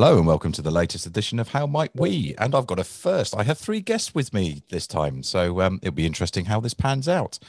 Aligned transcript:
Hello 0.00 0.16
and 0.16 0.28
welcome 0.28 0.52
to 0.52 0.62
the 0.62 0.70
latest 0.70 1.06
edition 1.06 1.40
of 1.40 1.48
How 1.48 1.66
Might 1.66 1.90
We? 1.92 2.32
And 2.38 2.54
I've 2.54 2.68
got 2.68 2.78
a 2.78 2.84
first. 2.84 3.36
I 3.36 3.42
have 3.42 3.58
three 3.58 3.80
guests 3.80 4.14
with 4.14 4.32
me 4.32 4.62
this 4.70 4.86
time, 4.86 5.24
so 5.24 5.60
um, 5.60 5.80
it'll 5.82 5.92
be 5.92 6.06
interesting 6.06 6.44
how 6.44 6.60
this 6.60 6.72
pans 6.72 7.08
out. 7.08 7.40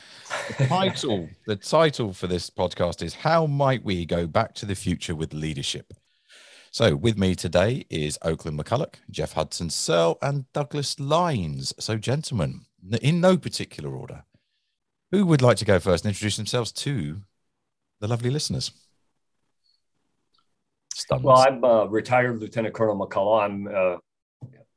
The 0.58 0.66
title, 0.66 1.30
the 1.46 1.56
title 1.56 2.12
for 2.12 2.26
this 2.26 2.50
podcast 2.50 3.04
is 3.04 3.14
How 3.14 3.46
Might 3.46 3.84
We 3.84 4.04
Go 4.04 4.26
Back 4.26 4.56
to 4.56 4.66
the 4.66 4.74
Future 4.74 5.14
with 5.14 5.32
Leadership? 5.32 5.94
So 6.72 6.96
with 6.96 7.20
me 7.20 7.36
today 7.36 7.86
is 7.88 8.18
Oakland 8.24 8.58
McCulloch, 8.58 8.96
Jeff 9.12 9.34
Hudson 9.34 9.70
Searle, 9.70 10.18
and 10.20 10.52
Douglas 10.52 11.00
Lines. 11.00 11.76
So, 11.78 11.98
gentlemen, 11.98 12.62
in 13.00 13.22
no 13.22 13.38
particular 13.38 13.96
order, 13.96 14.24
who 15.12 15.24
would 15.28 15.44
like 15.44 15.58
to 15.58 15.66
go 15.66 15.78
first 15.78 16.04
and 16.04 16.10
introduce 16.10 16.38
themselves 16.38 16.72
to 16.72 17.22
the 18.00 18.08
lovely 18.08 18.32
listeners? 18.32 18.72
Well, 21.10 21.38
I'm 21.38 21.92
retired 21.92 22.40
Lieutenant 22.40 22.74
Colonel 22.74 22.98
McCulloch. 22.98 23.44
I'm 23.44 23.68
uh, 23.68 23.98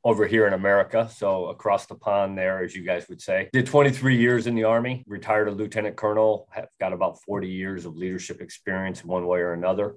over 0.03 0.27
here 0.27 0.47
in 0.47 0.53
America, 0.53 1.09
so 1.13 1.47
across 1.47 1.85
the 1.85 1.95
pond 1.95 2.37
there, 2.37 2.63
as 2.63 2.75
you 2.75 2.83
guys 2.83 3.07
would 3.07 3.21
say. 3.21 3.49
Did 3.53 3.65
23 3.65 4.17
years 4.17 4.47
in 4.47 4.55
the 4.55 4.65
Army, 4.65 5.03
retired 5.07 5.47
a 5.47 5.51
Lieutenant 5.51 5.95
Colonel, 5.95 6.47
have 6.51 6.67
got 6.79 6.91
about 6.91 7.21
40 7.21 7.47
years 7.47 7.85
of 7.85 7.95
leadership 7.95 8.41
experience 8.41 9.03
one 9.05 9.25
way 9.25 9.39
or 9.39 9.53
another. 9.53 9.95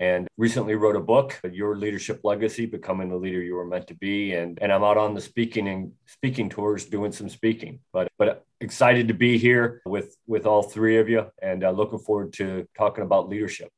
And 0.00 0.28
recently 0.36 0.76
wrote 0.76 0.94
a 0.94 1.00
book, 1.00 1.40
Your 1.50 1.76
Leadership 1.76 2.20
Legacy, 2.22 2.66
Becoming 2.66 3.08
the 3.08 3.16
Leader 3.16 3.42
You 3.42 3.56
Were 3.56 3.66
Meant 3.66 3.88
to 3.88 3.94
Be. 3.94 4.32
And, 4.34 4.56
and 4.62 4.72
I'm 4.72 4.84
out 4.84 4.96
on 4.96 5.12
the 5.12 5.20
speaking 5.20 5.66
and 5.66 5.90
speaking 6.06 6.48
tours 6.48 6.84
doing 6.84 7.10
some 7.10 7.28
speaking. 7.28 7.80
But 7.92 8.08
but 8.16 8.46
excited 8.60 9.08
to 9.08 9.14
be 9.14 9.38
here 9.38 9.82
with 9.84 10.16
with 10.28 10.46
all 10.46 10.62
three 10.62 10.98
of 10.98 11.08
you 11.08 11.26
and 11.42 11.64
uh, 11.64 11.72
looking 11.72 11.98
forward 11.98 12.32
to 12.34 12.68
talking 12.76 13.02
about 13.02 13.28
leadership. 13.28 13.70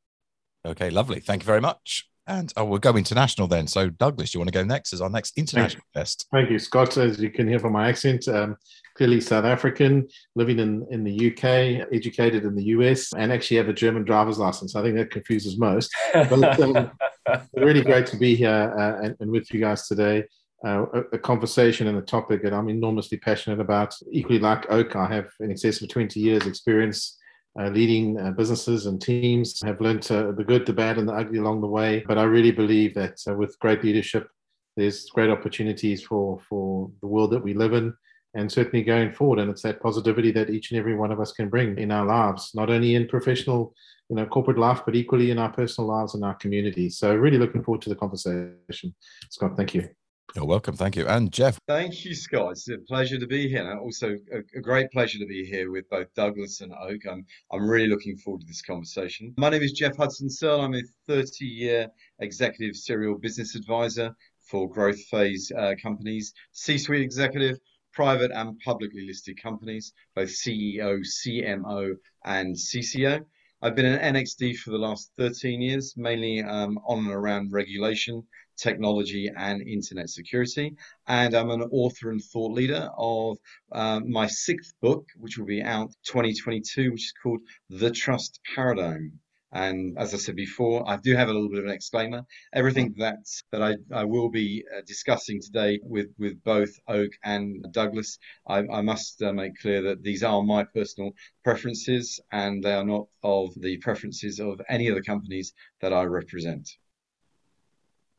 Okay, 0.64 0.90
lovely. 0.90 1.20
Thank 1.20 1.42
you 1.42 1.46
very 1.46 1.60
much. 1.60 2.06
And 2.26 2.52
oh, 2.56 2.64
we'll 2.64 2.78
go 2.78 2.96
international 2.96 3.48
then. 3.48 3.66
So, 3.66 3.90
Douglas, 3.90 4.34
you 4.34 4.40
want 4.40 4.52
to 4.52 4.56
go 4.56 4.62
next 4.62 4.92
as 4.92 5.00
our 5.00 5.10
next 5.10 5.36
international 5.36 5.82
guest? 5.94 6.26
Thank 6.30 6.50
you, 6.50 6.58
Scott. 6.58 6.96
As 6.96 7.18
you 7.18 7.30
can 7.30 7.48
hear 7.48 7.58
from 7.58 7.72
my 7.72 7.88
accent, 7.88 8.28
um, 8.28 8.56
clearly 8.96 9.20
South 9.20 9.44
African, 9.44 10.06
living 10.36 10.58
in, 10.58 10.86
in 10.90 11.02
the 11.02 11.30
UK, 11.30 11.88
educated 11.92 12.44
in 12.44 12.54
the 12.54 12.64
US, 12.64 13.12
and 13.14 13.32
actually 13.32 13.56
have 13.56 13.68
a 13.68 13.72
German 13.72 14.04
driver's 14.04 14.38
license. 14.38 14.76
I 14.76 14.82
think 14.82 14.96
that 14.96 15.10
confuses 15.10 15.58
most. 15.58 15.90
But 16.12 16.60
um, 16.60 16.90
really 17.56 17.82
great 17.82 18.06
to 18.08 18.16
be 18.16 18.36
here 18.36 18.74
uh, 18.78 19.04
and, 19.04 19.16
and, 19.18 19.30
with 19.30 19.52
you 19.52 19.60
guys 19.60 19.88
today. 19.88 20.24
Uh, 20.64 20.84
a, 20.92 21.00
a, 21.14 21.18
conversation 21.18 21.86
and 21.86 21.96
a 21.96 22.02
topic 22.02 22.42
that 22.42 22.52
I'm 22.52 22.68
enormously 22.68 23.16
passionate 23.16 23.60
about. 23.60 23.94
Equally 24.12 24.38
like 24.38 24.70
Oak, 24.70 24.94
I 24.94 25.06
have 25.06 25.30
in 25.40 25.50
excess 25.50 25.80
of 25.80 25.88
20 25.88 26.20
years 26.20 26.46
experience 26.46 27.16
uh, 27.58 27.68
leading 27.68 28.18
uh, 28.18 28.30
businesses 28.30 28.86
and 28.86 29.00
teams. 29.00 29.60
have 29.62 29.80
learned 29.80 30.10
uh, 30.10 30.32
the 30.32 30.44
good, 30.44 30.66
the 30.66 30.72
bad, 30.72 30.98
and 30.98 31.08
the 31.08 31.12
ugly 31.12 31.38
along 31.38 31.60
the 31.60 31.66
way. 31.66 32.04
But 32.06 32.18
I 32.18 32.24
really 32.24 32.52
believe 32.52 32.94
that 32.94 33.18
uh, 33.28 33.34
with 33.34 33.58
great 33.58 33.82
leadership, 33.82 34.28
there's 34.76 35.06
great 35.06 35.30
opportunities 35.30 36.02
for 36.02 36.40
for 36.48 36.90
the 37.00 37.06
world 37.06 37.32
that 37.32 37.42
we 37.42 37.54
live 37.54 37.72
in, 37.72 37.92
and 38.34 38.50
certainly 38.50 38.84
going 38.84 39.12
forward. 39.12 39.40
And 39.40 39.50
it's 39.50 39.62
that 39.62 39.82
positivity 39.82 40.30
that 40.32 40.50
each 40.50 40.70
and 40.70 40.78
every 40.78 40.94
one 40.94 41.10
of 41.10 41.20
us 41.20 41.32
can 41.32 41.48
bring 41.48 41.78
in 41.78 41.90
our 41.90 42.06
lives, 42.06 42.52
not 42.54 42.70
only 42.70 42.94
in 42.94 43.08
professional, 43.08 43.74
you 44.08 44.16
know, 44.16 44.26
corporate 44.26 44.58
life, 44.58 44.82
but 44.84 44.96
equally 44.96 45.30
in 45.30 45.38
our 45.38 45.52
personal 45.52 45.88
lives 45.88 46.14
and 46.14 46.24
our 46.24 46.34
community. 46.34 46.88
So 46.88 47.14
really 47.14 47.38
looking 47.38 47.62
forward 47.62 47.82
to 47.82 47.88
the 47.88 47.96
conversation. 47.96 48.94
Scott, 49.28 49.56
thank 49.56 49.74
you. 49.74 49.99
You're 50.36 50.44
welcome. 50.44 50.76
Thank 50.76 50.94
you. 50.94 51.08
And 51.08 51.32
Jeff. 51.32 51.58
Thank 51.66 52.04
you, 52.04 52.14
Scott. 52.14 52.52
It's 52.52 52.68
a 52.68 52.78
pleasure 52.78 53.18
to 53.18 53.26
be 53.26 53.48
here. 53.48 53.68
And 53.68 53.80
also 53.80 54.16
a, 54.32 54.58
a, 54.58 54.60
great 54.60 54.90
pleasure 54.92 55.18
to 55.18 55.26
be 55.26 55.44
here 55.44 55.72
with 55.72 55.88
both 55.90 56.06
Douglas 56.14 56.60
and 56.60 56.72
Oak. 56.72 57.00
I'm, 57.10 57.26
I'm 57.52 57.68
really 57.68 57.88
looking 57.88 58.16
forward 58.16 58.42
to 58.42 58.46
this 58.46 58.62
conversation. 58.62 59.34
My 59.36 59.48
name 59.48 59.62
is 59.62 59.72
Jeff 59.72 59.96
Hudson 59.96 60.30
Searle. 60.30 60.60
I'm 60.60 60.74
a 60.74 60.82
30 61.08 61.44
year 61.44 61.88
executive 62.20 62.76
serial 62.76 63.18
business 63.18 63.56
advisor 63.56 64.14
for 64.40 64.70
growth 64.70 65.00
phase 65.06 65.50
uh, 65.58 65.74
companies, 65.82 66.32
C 66.52 66.78
suite 66.78 67.02
executive, 67.02 67.58
private 67.92 68.30
and 68.32 68.58
publicly 68.60 69.06
listed 69.06 69.40
companies, 69.42 69.92
both 70.14 70.28
CEO, 70.28 71.00
CMO, 71.00 71.94
and 72.24 72.54
CCO. 72.54 73.24
I've 73.62 73.74
been 73.76 73.84
an 73.84 74.14
NXD 74.14 74.56
for 74.56 74.70
the 74.70 74.78
last 74.78 75.12
13 75.18 75.60
years, 75.60 75.94
mainly 75.96 76.42
um, 76.42 76.78
on 76.86 77.00
and 77.00 77.10
around 77.10 77.52
regulation, 77.52 78.22
technology, 78.60 79.30
and 79.36 79.62
internet 79.62 80.08
security. 80.10 80.76
And 81.06 81.34
I'm 81.34 81.50
an 81.50 81.62
author 81.72 82.10
and 82.10 82.22
thought 82.22 82.52
leader 82.52 82.90
of 82.96 83.38
uh, 83.72 84.00
my 84.00 84.26
sixth 84.26 84.74
book, 84.80 85.06
which 85.16 85.38
will 85.38 85.46
be 85.46 85.62
out 85.62 85.90
2022, 86.04 86.92
which 86.92 87.04
is 87.04 87.14
called 87.22 87.40
The 87.68 87.90
Trust 87.90 88.40
Paradigm. 88.54 89.20
And 89.52 89.98
as 89.98 90.14
I 90.14 90.18
said 90.18 90.36
before, 90.36 90.88
I 90.88 90.96
do 90.96 91.16
have 91.16 91.28
a 91.28 91.32
little 91.32 91.48
bit 91.48 91.58
of 91.58 91.64
an 91.64 91.72
exclaimer. 91.72 92.24
Everything 92.52 92.94
that 92.98 93.18
that 93.50 93.62
I, 93.62 93.74
I 93.92 94.04
will 94.04 94.30
be 94.30 94.64
uh, 94.72 94.82
discussing 94.86 95.40
today 95.40 95.80
with, 95.82 96.06
with 96.18 96.42
both 96.44 96.70
Oak 96.86 97.10
and 97.24 97.66
Douglas, 97.72 98.18
I, 98.46 98.58
I 98.58 98.80
must 98.80 99.20
uh, 99.22 99.32
make 99.32 99.58
clear 99.58 99.82
that 99.82 100.04
these 100.04 100.22
are 100.22 100.42
my 100.42 100.62
personal 100.62 101.10
preferences 101.42 102.20
and 102.30 102.62
they 102.62 102.74
are 102.74 102.84
not 102.84 103.08
of 103.24 103.50
the 103.56 103.78
preferences 103.78 104.38
of 104.38 104.60
any 104.68 104.86
of 104.86 104.94
the 104.94 105.02
companies 105.02 105.52
that 105.80 105.92
I 105.92 106.04
represent. 106.04 106.68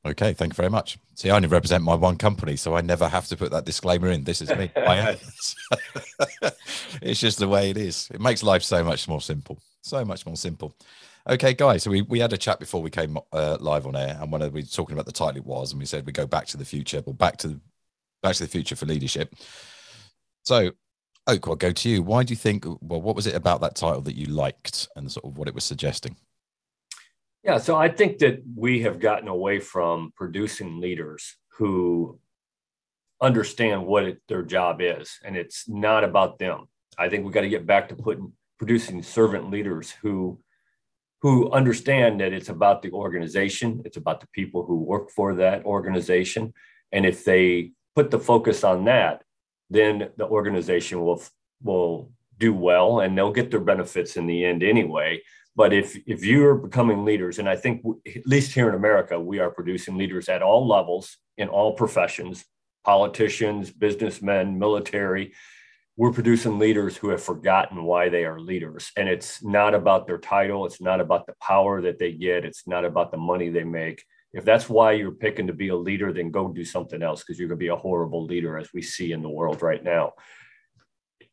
Okay, 0.04 0.34
thank 0.34 0.54
you 0.54 0.56
very 0.56 0.70
much. 0.70 0.98
See, 1.14 1.30
I 1.30 1.36
only 1.36 1.48
represent 1.48 1.84
my 1.84 1.94
one 1.94 2.18
company, 2.18 2.56
so 2.56 2.76
I 2.76 2.82
never 2.82 3.08
have 3.08 3.28
to 3.28 3.38
put 3.38 3.52
that 3.52 3.66
disclaimer 3.66 4.10
in. 4.10 4.24
This 4.24 4.42
is 4.42 4.50
me. 4.50 4.72
I 4.76 4.98
am. 4.98 5.18
it's 7.04 7.20
just 7.20 7.38
the 7.38 7.48
way 7.48 7.70
it 7.70 7.78
is. 7.78 8.10
It 8.12 8.20
makes 8.20 8.42
life 8.42 8.64
so 8.64 8.84
much 8.84 9.08
more 9.08 9.22
simple. 9.22 9.60
So 9.84 10.04
much 10.04 10.26
more 10.26 10.36
simple. 10.36 10.76
Okay, 11.30 11.54
guys. 11.54 11.84
So 11.84 11.92
we, 11.92 12.02
we 12.02 12.20
had 12.20 12.34
a 12.34 12.38
chat 12.38 12.60
before 12.60 12.82
we 12.82 12.90
came 12.90 13.18
uh, 13.32 13.58
live 13.60 13.86
on 13.86 13.96
air, 13.96 14.18
and 14.20 14.32
when 14.32 14.42
we 14.42 14.62
were 14.62 14.68
talking 14.68 14.94
about 14.94 15.06
the 15.06 15.12
title 15.12 15.38
it 15.38 15.46
was, 15.46 15.72
and 15.72 15.80
we 15.80 15.86
said 15.86 16.08
we 16.08 16.12
go 16.12 16.26
back 16.26 16.48
to 16.48 16.58
the 16.58 16.66
future, 16.66 17.02
but 17.04 17.20
back 17.20 17.38
to 17.38 17.50
the, 17.50 17.60
back 18.24 18.36
to 18.38 18.44
the 18.44 18.50
future 18.50 18.76
for 18.76 18.88
leadership. 18.88 19.36
So, 20.44 20.72
Oak, 21.28 21.48
I'll 21.48 21.56
go 21.56 21.72
to 21.72 21.90
you. 21.90 22.02
Why 22.02 22.24
do 22.24 22.32
you 22.32 22.38
think? 22.38 22.66
Well, 22.66 23.02
what 23.02 23.16
was 23.16 23.28
it 23.28 23.36
about 23.36 23.62
that 23.62 23.76
title 23.76 24.02
that 24.02 24.16
you 24.16 24.26
liked, 24.26 24.88
and 24.96 25.12
sort 25.12 25.26
of 25.26 25.38
what 25.38 25.48
it 25.48 25.54
was 25.54 25.64
suggesting? 25.64 26.16
Yeah, 27.44 27.58
so 27.58 27.76
I 27.76 27.90
think 27.90 28.20
that 28.20 28.44
we 28.56 28.84
have 28.84 29.00
gotten 29.00 29.28
away 29.28 29.60
from 29.60 30.14
producing 30.16 30.80
leaders 30.80 31.38
who 31.58 32.20
understand 33.20 33.86
what 33.86 34.04
it, 34.04 34.22
their 34.28 34.44
job 34.44 34.80
is, 34.80 35.20
and 35.26 35.36
it's 35.36 35.68
not 35.68 36.04
about 36.04 36.38
them. 36.38 36.68
I 37.00 37.10
think 37.10 37.26
we 37.26 37.32
got 37.32 37.42
to 37.42 37.50
get 37.50 37.66
back 37.66 37.90
to 37.90 37.96
putting 37.96 38.34
producing 38.60 39.02
servant 39.02 39.50
leaders 39.50 39.90
who 39.90 40.40
who 41.24 41.52
understand 41.52 42.20
that 42.20 42.34
it's 42.34 42.50
about 42.50 42.82
the 42.82 42.92
organization, 42.92 43.82
it's 43.86 43.98
about 43.98 44.22
the 44.22 44.28
people 44.34 44.66
who 44.66 44.78
work 44.78 45.12
for 45.12 45.36
that 45.36 45.64
organization, 45.66 46.54
and 46.92 47.06
if 47.06 47.26
they 47.26 47.72
put 47.96 48.12
the 48.12 48.20
focus 48.20 48.64
on 48.64 48.86
that, 48.86 49.24
then 49.72 50.10
the 50.18 50.28
organization 50.28 51.02
will 51.02 51.24
will 51.64 52.12
do 52.38 52.54
well 52.54 53.00
and 53.00 53.18
they'll 53.18 53.32
get 53.32 53.50
their 53.50 53.60
benefits 53.60 54.16
in 54.16 54.28
the 54.28 54.44
end 54.44 54.64
anyway 54.64 55.22
but 55.62 55.74
if 55.74 55.96
if 56.08 56.26
you're 56.26 56.56
becoming 56.56 57.06
leaders, 57.06 57.38
and 57.38 57.48
I 57.48 57.56
think 57.56 57.86
at 58.08 58.26
least 58.26 58.52
here 58.52 58.68
in 58.68 58.74
America, 58.74 59.20
we 59.20 59.38
are 59.38 59.52
producing 59.52 59.96
leaders 59.96 60.28
at 60.28 60.42
all 60.42 60.68
levels 60.68 61.18
in 61.38 61.50
all 61.50 61.74
professions, 61.74 62.44
politicians, 62.84 63.70
businessmen, 63.70 64.58
military. 64.58 65.34
We're 65.98 66.14
producing 66.14 66.58
leaders 66.58 66.98
who 66.98 67.10
have 67.10 67.22
forgotten 67.22 67.84
why 67.84 68.10
they 68.10 68.26
are 68.26 68.40
leaders. 68.40 68.92
And 68.98 69.08
it's 69.08 69.44
not 69.44 69.76
about 69.76 70.08
their 70.08 70.18
title. 70.18 70.66
It's 70.66 70.82
not 70.82 71.00
about 71.00 71.28
the 71.28 71.36
power 71.40 71.80
that 71.84 72.00
they 72.00 72.14
get. 72.14 72.44
It's 72.44 72.66
not 72.68 72.84
about 72.84 73.12
the 73.12 73.24
money 73.32 73.50
they 73.50 73.64
make. 73.64 74.04
If 74.34 74.44
that's 74.44 74.68
why 74.68 74.94
you're 74.94 75.24
picking 75.26 75.46
to 75.46 75.54
be 75.54 75.68
a 75.68 75.84
leader, 75.90 76.12
then 76.12 76.32
go 76.32 76.48
do 76.48 76.66
something 76.66 77.04
else 77.04 77.20
because 77.22 77.38
you're 77.38 77.50
going 77.50 77.60
to 77.60 77.68
be 77.68 77.76
a 77.76 77.86
horrible 77.88 78.26
leader, 78.26 78.58
as 78.58 78.70
we 78.74 78.82
see 78.82 79.12
in 79.12 79.22
the 79.22 79.36
world 79.40 79.62
right 79.62 79.84
now 79.84 80.14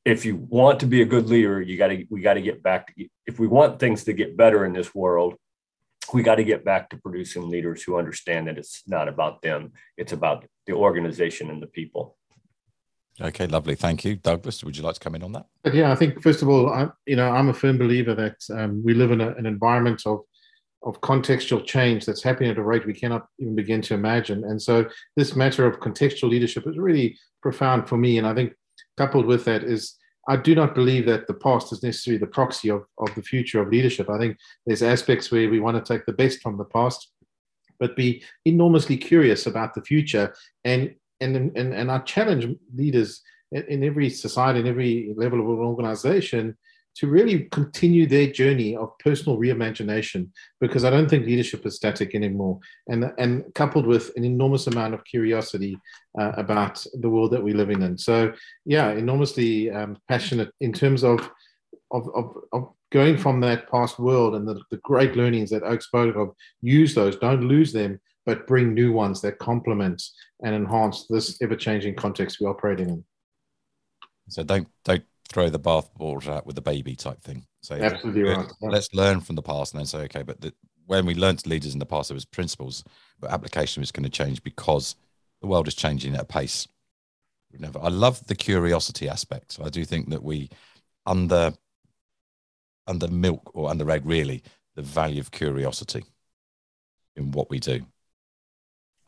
if 0.04 0.25
you 0.25 0.36
want 0.36 0.80
to 0.80 0.86
be 0.86 1.03
a 1.03 1.04
good 1.04 1.28
leader, 1.28 1.60
you 1.60 1.77
got 1.77 1.89
to 1.89 2.04
we 2.10 2.21
got 2.21 2.34
to 2.34 2.42
get 2.42 2.62
back 2.62 2.95
to 2.97 3.06
if 3.27 3.39
we 3.39 3.47
want 3.47 3.78
things 3.78 4.04
to 4.04 4.12
get 4.12 4.36
better 4.36 4.65
in 4.65 4.72
this 4.72 4.95
world, 4.95 5.34
we 6.12 6.22
got 6.22 6.36
to 6.36 6.45
get 6.45 6.65
back 6.65 6.91
to 6.91 6.97
producing 6.97 7.48
leaders 7.48 7.83
who 7.83 7.98
understand 7.98 8.48
that 8.48 8.59
it's 8.59 8.83
not 8.86 9.09
about 9.09 9.42
them, 9.42 9.72
it's 9.97 10.12
about 10.12 10.47
the 10.66 10.72
organization 10.72 11.50
and 11.50 11.62
the 11.62 11.66
people. 11.66 12.16
Okay, 13.21 13.48
lovely. 13.48 13.74
Thank 13.74 14.04
you, 14.04 14.15
Douglas. 14.15 14.62
Would 14.62 14.77
you 14.77 14.84
like 14.84 14.95
to 14.95 15.00
come 15.00 15.16
in 15.16 15.24
on 15.24 15.33
that? 15.33 15.47
Yeah, 15.72 15.91
I 15.91 15.97
think 15.97 16.22
first 16.22 16.41
of 16.41 16.48
all, 16.48 16.72
I, 16.72 16.89
you 17.04 17.16
know, 17.16 17.28
I'm 17.28 17.48
a 17.48 17.54
firm 17.54 17.77
believer 17.77 18.15
that 18.15 18.36
um, 18.56 18.83
we 18.84 18.94
live 18.94 19.10
in 19.10 19.21
a, 19.21 19.30
an 19.30 19.47
environment 19.47 20.03
of 20.06 20.21
of 20.84 21.01
contextual 21.01 21.66
change 21.66 22.06
that's 22.06 22.22
happening 22.22 22.51
at 22.51 22.56
a 22.56 22.62
rate 22.62 22.86
we 22.86 22.94
cannot 22.94 23.27
even 23.41 23.56
begin 23.56 23.83
to 23.83 23.94
imagine. 23.94 24.44
And 24.44 24.62
so, 24.62 24.89
this 25.16 25.34
matter 25.34 25.66
of 25.66 25.80
contextual 25.80 26.30
leadership 26.30 26.66
is 26.68 26.78
really 26.78 27.18
profound 27.42 27.89
for 27.89 27.97
me. 27.97 28.18
And 28.18 28.27
I 28.27 28.34
think 28.34 28.53
coupled 28.98 29.27
with 29.27 29.45
that 29.47 29.62
is 29.65 29.95
I 30.28 30.36
do 30.36 30.54
not 30.54 30.74
believe 30.74 31.06
that 31.06 31.27
the 31.27 31.34
past 31.34 31.72
is 31.72 31.83
necessarily 31.83 32.18
the 32.18 32.27
proxy 32.27 32.68
of, 32.68 32.84
of 32.98 33.15
the 33.15 33.22
future 33.22 33.62
of 33.62 33.68
leadership. 33.68 34.10
I 34.10 34.18
think 34.18 34.36
there's 34.66 34.83
aspects 34.83 35.30
where 35.30 35.48
we 35.48 35.59
want 35.59 35.83
to 35.83 35.92
take 35.92 36.04
the 36.04 36.12
best 36.12 36.42
from 36.42 36.59
the 36.59 36.66
past, 36.66 37.10
but 37.80 37.97
be 37.97 38.22
enormously 38.45 38.98
curious 38.98 39.47
about 39.47 39.74
the 39.74 39.83
future. 39.83 40.34
And 40.65 40.95
and 41.21 41.36
and, 41.56 41.72
and 41.72 41.91
I 41.91 41.98
challenge 42.00 42.47
leaders 42.74 43.22
in, 43.53 43.83
every 43.83 44.10
society, 44.10 44.60
in 44.60 44.66
every 44.66 45.15
level 45.16 45.41
of 45.41 45.47
an 45.47 45.65
organization, 45.65 46.56
to 46.98 47.06
really 47.06 47.45
continue 47.53 48.06
their 48.06 48.27
journey 48.27 48.74
of 48.74 48.97
personal 48.98 49.39
reimagination 49.39 50.28
because 50.60 50.84
I 50.84 50.91
don't 50.91 51.09
think 51.09 51.27
leadership 51.27 51.65
is 51.65 51.77
static 51.77 52.15
anymore. 52.15 52.59
And, 52.89 53.12
and 53.18 53.45
coupled 53.54 53.86
with 53.86 54.10
an 54.16 54.24
enormous 54.24 54.66
amount 54.66 54.95
of 54.95 55.04
curiosity 55.04 55.78
uh, 56.21 56.33
about 56.36 56.84
the 56.95 57.09
world 57.09 57.30
that 57.30 57.42
we're 57.42 57.54
living 57.56 57.83
in. 57.83 57.97
So, 57.97 58.33
yeah, 58.65 58.91
enormously 58.91 59.71
um, 59.71 59.97
passionate 60.09 60.50
in 60.60 60.72
terms 60.72 61.04
of, 61.04 61.30
of, 61.92 62.09
of, 62.16 62.36
of 62.53 62.72
going 62.91 63.16
from 63.16 63.41
that 63.41 63.71
past 63.71 64.01
world 64.01 64.34
and 64.34 64.47
the, 64.48 64.60
the 64.72 64.78
great 64.78 65.15
learnings 65.15 65.51
that 65.51 65.62
Oak 65.62 65.83
spoke 65.83 66.16
of, 66.16 66.34
use 66.62 66.94
those, 66.97 67.16
don't 67.16 67.44
lose 67.44 67.72
them, 67.72 68.01
but 68.27 68.48
bring 68.48 68.74
new 68.74 68.92
ones 68.92 69.21
that 69.21 69.39
complement 69.39 70.03
and 70.42 70.53
enhance 70.54 71.06
this 71.09 71.41
ever-changing 71.42 71.94
context 71.94 72.39
we're 72.41 72.51
operating 72.51 72.89
in. 72.89 73.04
So 74.28 74.42
don't 74.42 74.68
don't 74.84 75.04
throw 75.28 75.51
the 75.51 75.60
bathwater 75.60 76.28
out 76.28 76.47
with 76.47 76.57
the 76.57 76.63
baby 76.63 76.97
type 76.97 77.21
thing. 77.22 77.47
So 77.60 77.75
absolutely 77.75 78.22
right. 78.22 78.51
Let's 78.60 78.92
learn 78.95 79.21
from 79.21 79.36
the 79.36 79.42
past 79.42 79.75
and 79.75 79.80
then 79.80 79.86
say, 79.86 80.01
okay, 80.01 80.22
but 80.22 80.41
the, 80.41 80.54
when 80.86 81.04
we 81.04 81.15
learned 81.15 81.47
leaders 81.47 81.75
in 81.75 81.78
the 81.78 81.86
past, 81.86 82.10
it 82.10 82.15
was 82.15 82.25
principles, 82.25 82.83
but 83.21 83.30
application 83.30 83.80
was 83.80 83.92
going 83.92 84.04
to 84.04 84.10
change 84.10 84.42
because 84.42 84.97
the 85.41 85.47
world 85.47 85.69
is 85.69 85.75
changing 85.75 86.15
at 86.15 86.22
a 86.22 86.25
pace. 86.25 86.66
Never, 87.59 87.78
I 87.80 87.89
love 87.89 88.27
the 88.27 88.34
curiosity 88.34 89.09
aspect. 89.09 89.59
I 89.63 89.71
do 89.71 89.84
think 89.84 90.10
that 90.10 90.22
we 90.22 90.51
under 91.07 91.53
under 92.86 93.09
milk 93.09 93.51
or 93.54 93.69
under 93.69 93.91
egg 93.91 94.03
really 94.04 94.42
the 94.75 94.83
value 94.83 95.21
of 95.21 95.30
curiosity 95.30 96.04
in 97.16 97.33
what 97.33 97.51
we 97.51 97.59
do 97.59 97.84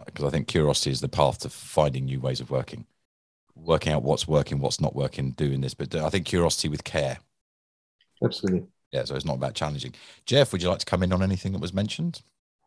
because 0.04 0.24
I 0.24 0.30
think 0.30 0.48
curiosity 0.48 0.90
is 0.90 1.00
the 1.00 1.08
path 1.08 1.38
to 1.40 1.50
finding 1.50 2.06
new 2.06 2.20
ways 2.20 2.40
of 2.40 2.50
working 2.50 2.86
working 3.54 3.92
out 3.92 4.02
what's 4.02 4.28
working, 4.28 4.58
what's 4.58 4.80
not 4.80 4.94
working, 4.94 5.32
doing 5.32 5.60
this. 5.60 5.74
But 5.74 5.94
I 5.94 6.10
think 6.10 6.26
curiosity 6.26 6.68
with 6.68 6.84
care. 6.84 7.18
Absolutely. 8.22 8.66
Yeah, 8.92 9.04
so 9.04 9.14
it's 9.14 9.24
not 9.24 9.36
about 9.36 9.54
challenging. 9.54 9.94
Jeff, 10.26 10.52
would 10.52 10.62
you 10.62 10.68
like 10.68 10.80
to 10.80 10.86
come 10.86 11.02
in 11.02 11.12
on 11.12 11.22
anything 11.22 11.52
that 11.52 11.60
was 11.60 11.72
mentioned? 11.72 12.22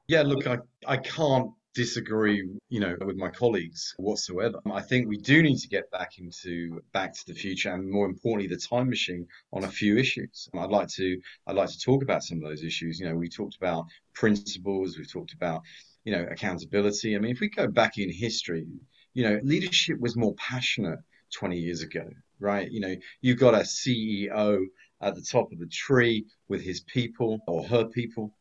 Yeah, 0.07 0.21
look, 0.21 0.47
I, 0.47 0.57
I 0.87 0.97
can't 0.97 1.51
disagree, 1.73 2.47
you 2.69 2.79
know, 2.79 2.95
with 3.05 3.17
my 3.17 3.29
colleagues 3.29 3.93
whatsoever. 3.97 4.59
I 4.71 4.81
think 4.81 5.07
we 5.07 5.17
do 5.17 5.41
need 5.41 5.57
to 5.57 5.67
get 5.67 5.89
back 5.91 6.19
into 6.19 6.81
Back 6.93 7.13
to 7.13 7.25
the 7.27 7.33
Future 7.33 7.73
and 7.73 7.89
more 7.89 8.05
importantly, 8.05 8.47
the 8.47 8.61
time 8.61 8.89
machine 8.89 9.27
on 9.51 9.63
a 9.63 9.69
few 9.69 9.97
issues. 9.97 10.49
I'd 10.53 10.69
like 10.69 10.87
to 10.89 11.19
I'd 11.47 11.55
like 11.55 11.69
to 11.69 11.79
talk 11.79 12.03
about 12.03 12.23
some 12.23 12.37
of 12.37 12.43
those 12.43 12.63
issues. 12.63 12.99
You 12.99 13.07
know, 13.07 13.15
we 13.15 13.27
talked 13.27 13.55
about 13.55 13.85
principles, 14.13 14.97
we've 14.97 15.11
talked 15.11 15.33
about, 15.33 15.61
you 16.03 16.13
know, 16.15 16.27
accountability. 16.29 17.15
I 17.15 17.19
mean, 17.19 17.31
if 17.31 17.39
we 17.39 17.49
go 17.49 17.67
back 17.67 17.97
in 17.97 18.11
history, 18.11 18.67
you 19.13 19.23
know, 19.23 19.39
leadership 19.43 19.99
was 19.99 20.15
more 20.15 20.33
passionate 20.35 20.99
20 21.33 21.57
years 21.57 21.81
ago, 21.81 22.07
right? 22.39 22.69
You 22.71 22.79
know, 22.79 22.95
you 23.21 23.35
got 23.35 23.53
a 23.53 23.59
CEO 23.59 24.65
at 25.01 25.15
the 25.15 25.21
top 25.21 25.51
of 25.51 25.59
the 25.59 25.67
tree 25.67 26.25
with 26.47 26.61
his 26.61 26.81
people 26.81 27.39
or 27.47 27.63
her 27.63 27.85
people. 27.85 28.33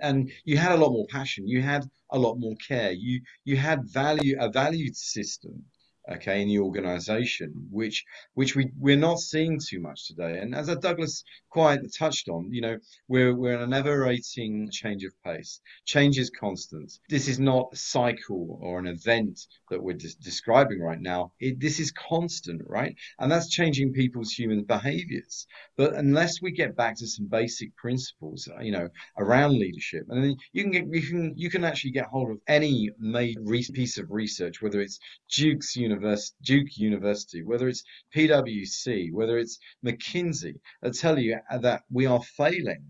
And 0.00 0.30
you 0.44 0.56
had 0.56 0.72
a 0.72 0.76
lot 0.76 0.92
more 0.92 1.06
passion. 1.08 1.48
You 1.48 1.60
had 1.60 1.84
a 2.10 2.18
lot 2.18 2.36
more 2.36 2.54
care. 2.56 2.92
You 2.92 3.20
you 3.44 3.56
had 3.56 3.84
value 3.84 4.36
a 4.38 4.48
valued 4.48 4.96
system 4.96 5.64
okay, 6.10 6.42
in 6.42 6.48
the 6.48 6.58
organization, 6.58 7.52
which 7.70 8.04
which 8.34 8.56
we 8.56 8.70
we're 8.78 8.96
not 8.96 9.18
seeing 9.18 9.58
too 9.58 9.80
much 9.80 10.06
today. 10.06 10.38
And 10.38 10.54
as 10.54 10.74
Douglas 10.78 11.24
quite 11.50 11.80
touched 11.96 12.28
on, 12.28 12.52
you 12.52 12.60
know, 12.60 12.78
we're 13.08 13.34
we're 13.34 13.54
in 13.54 13.62
an 13.62 13.72
ever-rating 13.72 14.70
change 14.70 15.04
of 15.04 15.12
pace. 15.24 15.60
Change 15.84 16.18
is 16.18 16.30
constant. 16.30 16.92
This 17.08 17.28
is 17.28 17.38
not 17.38 17.68
a 17.72 17.76
cycle 17.76 18.58
or 18.62 18.78
an 18.78 18.86
event 18.86 19.40
that 19.70 19.82
we're 19.82 19.96
describing 19.96 20.80
right 20.80 21.00
now. 21.00 21.32
It, 21.40 21.60
this 21.60 21.80
is 21.80 21.92
constant, 21.92 22.62
right? 22.66 22.94
And 23.18 23.30
that's 23.30 23.50
changing 23.50 23.92
people's 23.92 24.32
human 24.32 24.64
behaviors. 24.64 25.46
But 25.76 25.94
unless 25.94 26.40
we 26.40 26.52
get 26.52 26.76
back 26.76 26.96
to 26.98 27.06
some 27.06 27.26
basic 27.26 27.76
principles, 27.76 28.48
you 28.60 28.72
know, 28.72 28.88
around 29.18 29.58
leadership, 29.58 30.04
and 30.08 30.22
then 30.22 30.36
you 30.52 30.62
can 30.62 30.72
get 30.72 30.86
you 30.90 31.02
can 31.02 31.32
you 31.36 31.50
can 31.50 31.64
actually 31.64 31.92
get 31.92 32.06
hold 32.06 32.30
of 32.30 32.38
any 32.46 32.90
made 32.98 33.36
piece 33.74 33.98
of 33.98 34.10
research, 34.10 34.62
whether 34.62 34.80
it's 34.80 34.98
Duke's 35.30 35.76
University 35.76 35.97
University, 35.98 36.36
Duke 36.42 36.76
University, 36.78 37.42
whether 37.42 37.68
it's 37.68 37.82
PwC, 38.14 39.12
whether 39.12 39.38
it's 39.38 39.58
McKinsey, 39.84 40.54
that 40.82 40.94
tell 40.94 41.18
you 41.18 41.38
uh, 41.50 41.58
that 41.58 41.82
we 41.90 42.06
are 42.06 42.22
failing 42.22 42.84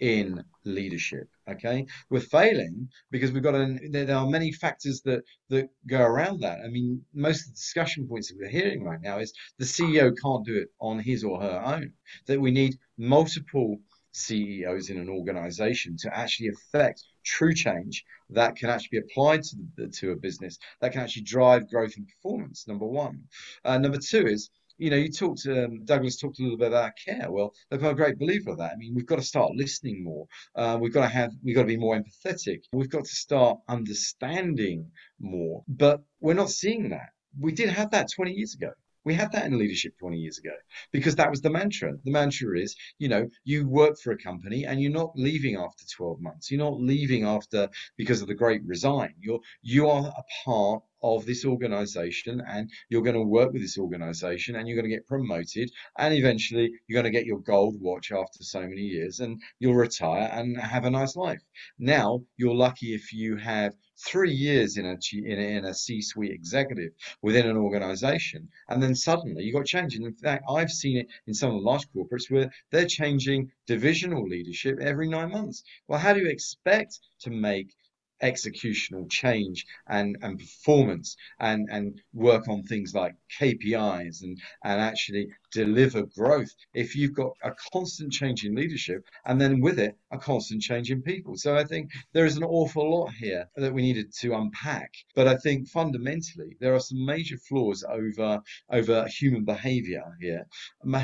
in 0.00 0.42
leadership. 0.64 1.28
Okay, 1.48 1.86
we're 2.10 2.20
failing 2.20 2.88
because 3.10 3.32
we've 3.32 3.42
got 3.42 3.54
an, 3.54 3.90
there 3.90 4.14
are 4.14 4.26
many 4.26 4.52
factors 4.52 5.00
that 5.02 5.22
that 5.48 5.68
go 5.86 6.00
around 6.00 6.40
that. 6.40 6.60
I 6.64 6.68
mean, 6.68 7.02
most 7.14 7.40
of 7.40 7.46
the 7.46 7.56
discussion 7.56 8.06
points 8.06 8.28
that 8.28 8.38
we're 8.38 8.48
hearing 8.48 8.84
right 8.84 9.00
now 9.02 9.18
is 9.18 9.32
the 9.58 9.64
CEO 9.64 10.12
can't 10.22 10.44
do 10.44 10.56
it 10.56 10.68
on 10.80 10.98
his 10.98 11.24
or 11.24 11.40
her 11.40 11.62
own. 11.64 11.92
That 12.26 12.40
we 12.40 12.50
need 12.50 12.78
multiple 12.98 13.80
CEOs 14.12 14.90
in 14.90 14.98
an 14.98 15.08
organization 15.08 15.96
to 15.98 16.16
actually 16.16 16.48
affect 16.48 17.04
true 17.24 17.54
change 17.54 18.04
that 18.30 18.56
can 18.56 18.70
actually 18.70 19.00
be 19.00 19.06
applied 19.06 19.42
to 19.42 19.56
the, 19.76 19.88
to 19.88 20.12
a 20.12 20.16
business 20.16 20.58
that 20.80 20.92
can 20.92 21.00
actually 21.00 21.22
drive 21.22 21.68
growth 21.68 21.96
and 21.96 22.08
performance. 22.08 22.66
Number 22.68 22.86
one. 22.86 23.24
Uh, 23.64 23.78
number 23.78 23.98
two 23.98 24.26
is 24.26 24.50
you 24.80 24.88
know, 24.88 24.96
you 24.96 25.10
talked, 25.10 25.46
um, 25.46 25.84
Douglas 25.84 26.16
talked 26.16 26.40
a 26.40 26.42
little 26.42 26.56
bit 26.56 26.68
about 26.68 26.92
care. 26.96 27.30
Well, 27.30 27.52
look, 27.70 27.82
I'm 27.82 27.90
a 27.90 27.94
great 27.94 28.18
believer 28.18 28.52
of 28.52 28.58
that. 28.58 28.72
I 28.72 28.76
mean, 28.76 28.94
we've 28.94 29.06
got 29.06 29.16
to 29.16 29.22
start 29.22 29.52
listening 29.54 30.02
more. 30.02 30.26
Uh, 30.56 30.78
we've 30.80 30.92
got 30.92 31.02
to 31.02 31.08
have, 31.08 31.32
we've 31.44 31.54
got 31.54 31.62
to 31.62 31.68
be 31.68 31.76
more 31.76 32.00
empathetic. 32.00 32.62
We've 32.72 32.88
got 32.88 33.04
to 33.04 33.14
start 33.14 33.58
understanding 33.68 34.90
more. 35.20 35.64
But 35.68 36.00
we're 36.20 36.32
not 36.32 36.48
seeing 36.48 36.88
that. 36.88 37.10
We 37.38 37.52
did 37.52 37.68
have 37.68 37.90
that 37.90 38.08
20 38.16 38.32
years 38.32 38.54
ago. 38.54 38.70
We 39.04 39.14
had 39.14 39.32
that 39.32 39.46
in 39.46 39.58
leadership 39.58 39.98
20 39.98 40.18
years 40.18 40.38
ago 40.38 40.54
because 40.92 41.16
that 41.16 41.30
was 41.30 41.40
the 41.40 41.50
mantra. 41.50 41.94
The 42.04 42.10
mantra 42.10 42.58
is, 42.58 42.76
you 42.98 43.08
know, 43.08 43.28
you 43.44 43.68
work 43.68 43.98
for 43.98 44.12
a 44.12 44.18
company 44.18 44.64
and 44.64 44.80
you're 44.80 44.92
not 44.92 45.12
leaving 45.16 45.56
after 45.56 45.84
12 45.96 46.20
months. 46.20 46.50
You're 46.50 46.58
not 46.58 46.80
leaving 46.80 47.24
after 47.24 47.68
because 47.96 48.20
of 48.22 48.28
the 48.28 48.34
great 48.34 48.62
resign. 48.64 49.14
You're 49.20 49.40
you 49.62 49.88
are 49.88 50.06
a 50.06 50.24
part 50.44 50.82
of 51.02 51.24
this 51.24 51.44
organization 51.44 52.42
and 52.46 52.70
you're 52.88 53.02
going 53.02 53.14
to 53.14 53.22
work 53.22 53.52
with 53.52 53.62
this 53.62 53.78
organization 53.78 54.56
and 54.56 54.68
you're 54.68 54.76
going 54.76 54.88
to 54.90 54.94
get 54.94 55.06
promoted 55.06 55.70
and 55.98 56.14
eventually 56.14 56.70
you're 56.86 57.02
going 57.02 57.10
to 57.10 57.18
get 57.18 57.26
your 57.26 57.40
gold 57.40 57.80
watch 57.80 58.12
after 58.12 58.42
so 58.42 58.60
many 58.60 58.82
years 58.82 59.20
and 59.20 59.40
you'll 59.58 59.74
retire 59.74 60.28
and 60.32 60.58
have 60.60 60.84
a 60.84 60.90
nice 60.90 61.16
life. 61.16 61.40
Now, 61.78 62.22
you're 62.36 62.54
lucky 62.54 62.94
if 62.94 63.12
you 63.12 63.36
have 63.36 63.74
three 64.06 64.32
years 64.32 64.76
in 64.76 64.86
a 64.86 64.96
in 65.12 65.64
a, 65.64 65.74
C-suite 65.74 66.32
executive 66.32 66.92
within 67.22 67.46
an 67.46 67.56
organization, 67.56 68.48
and 68.68 68.82
then 68.82 68.94
suddenly 68.94 69.44
you 69.44 69.52
got 69.52 69.66
change. 69.66 69.94
In 69.96 70.12
fact, 70.14 70.44
I've 70.48 70.70
seen 70.70 70.98
it 70.98 71.06
in 71.26 71.34
some 71.34 71.50
of 71.50 71.56
the 71.56 71.68
large 71.68 71.86
corporates 71.94 72.30
where 72.30 72.50
they're 72.70 72.86
changing 72.86 73.50
divisional 73.66 74.26
leadership 74.26 74.78
every 74.80 75.08
nine 75.08 75.30
months. 75.30 75.62
Well, 75.88 76.00
how 76.00 76.12
do 76.12 76.20
you 76.20 76.28
expect 76.28 76.98
to 77.20 77.30
make 77.30 77.74
executional 78.22 79.10
change 79.10 79.66
and, 79.88 80.16
and 80.22 80.38
performance 80.38 81.16
and, 81.38 81.68
and 81.70 82.00
work 82.12 82.48
on 82.48 82.62
things 82.62 82.94
like 82.94 83.14
KPIs 83.40 84.22
and, 84.22 84.38
and 84.64 84.80
actually 84.80 85.28
deliver 85.52 86.02
growth 86.02 86.54
if 86.74 86.94
you've 86.94 87.14
got 87.14 87.32
a 87.42 87.52
constant 87.72 88.12
change 88.12 88.44
in 88.44 88.54
leadership 88.54 89.04
and 89.24 89.40
then 89.40 89.60
with 89.60 89.78
it 89.78 89.96
a 90.12 90.18
constant 90.18 90.62
change 90.62 90.90
in 90.90 91.02
people. 91.02 91.36
So 91.36 91.56
I 91.56 91.64
think 91.64 91.90
there 92.12 92.26
is 92.26 92.36
an 92.36 92.44
awful 92.44 92.90
lot 92.90 93.12
here 93.14 93.48
that 93.56 93.72
we 93.72 93.82
needed 93.82 94.12
to 94.20 94.34
unpack. 94.34 94.92
But 95.14 95.26
I 95.26 95.36
think 95.36 95.68
fundamentally 95.68 96.56
there 96.60 96.74
are 96.74 96.80
some 96.80 97.04
major 97.04 97.36
flaws 97.36 97.84
over 97.88 98.40
over 98.70 99.06
human 99.08 99.44
behavior 99.44 100.04
here. 100.20 100.46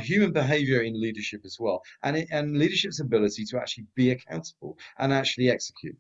Human 0.03 0.33
behavior 0.33 0.83
in 0.83 1.01
leadership 1.01 1.43
as 1.45 1.57
well. 1.59 1.83
And 2.03 2.17
it, 2.17 2.29
and 2.31 2.59
leadership's 2.59 3.01
ability 3.01 3.45
to 3.47 3.59
actually 3.59 3.87
be 3.95 4.11
accountable 4.11 4.79
and 4.99 5.13
actually 5.13 5.51
execute. 5.51 5.97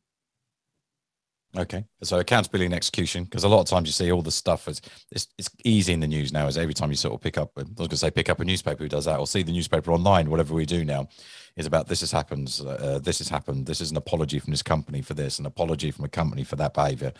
Okay, 1.58 1.86
so 2.02 2.18
accountability 2.18 2.66
and 2.66 2.74
execution, 2.74 3.24
because 3.24 3.44
a 3.44 3.48
lot 3.48 3.60
of 3.60 3.66
times 3.66 3.88
you 3.88 3.92
see 3.92 4.12
all 4.12 4.20
the 4.20 4.30
stuff 4.30 4.68
as 4.68 4.82
it's, 5.10 5.28
it's 5.38 5.48
easy 5.64 5.94
in 5.94 6.00
the 6.00 6.06
news 6.06 6.30
now. 6.30 6.46
Is 6.46 6.58
every 6.58 6.74
time 6.74 6.90
you 6.90 6.96
sort 6.96 7.14
of 7.14 7.22
pick 7.22 7.38
up, 7.38 7.52
I 7.56 7.62
was 7.62 7.70
going 7.76 7.88
to 7.88 7.96
say 7.96 8.10
pick 8.10 8.28
up 8.28 8.40
a 8.40 8.44
newspaper 8.44 8.82
who 8.82 8.90
does 8.90 9.06
that, 9.06 9.18
or 9.18 9.26
see 9.26 9.42
the 9.42 9.52
newspaper 9.52 9.90
online, 9.90 10.28
whatever 10.28 10.52
we 10.52 10.66
do 10.66 10.84
now, 10.84 11.08
is 11.56 11.64
about 11.64 11.88
this 11.88 12.00
has 12.00 12.12
happened, 12.12 12.60
uh, 12.66 12.98
this 12.98 13.18
has 13.18 13.30
happened, 13.30 13.64
this 13.64 13.80
is 13.80 13.90
an 13.90 13.96
apology 13.96 14.38
from 14.38 14.50
this 14.50 14.62
company 14.62 15.00
for 15.00 15.14
this, 15.14 15.38
an 15.38 15.46
apology 15.46 15.90
from 15.90 16.04
a 16.04 16.10
company 16.10 16.44
for 16.44 16.56
that 16.56 16.74
behaviour, 16.74 17.12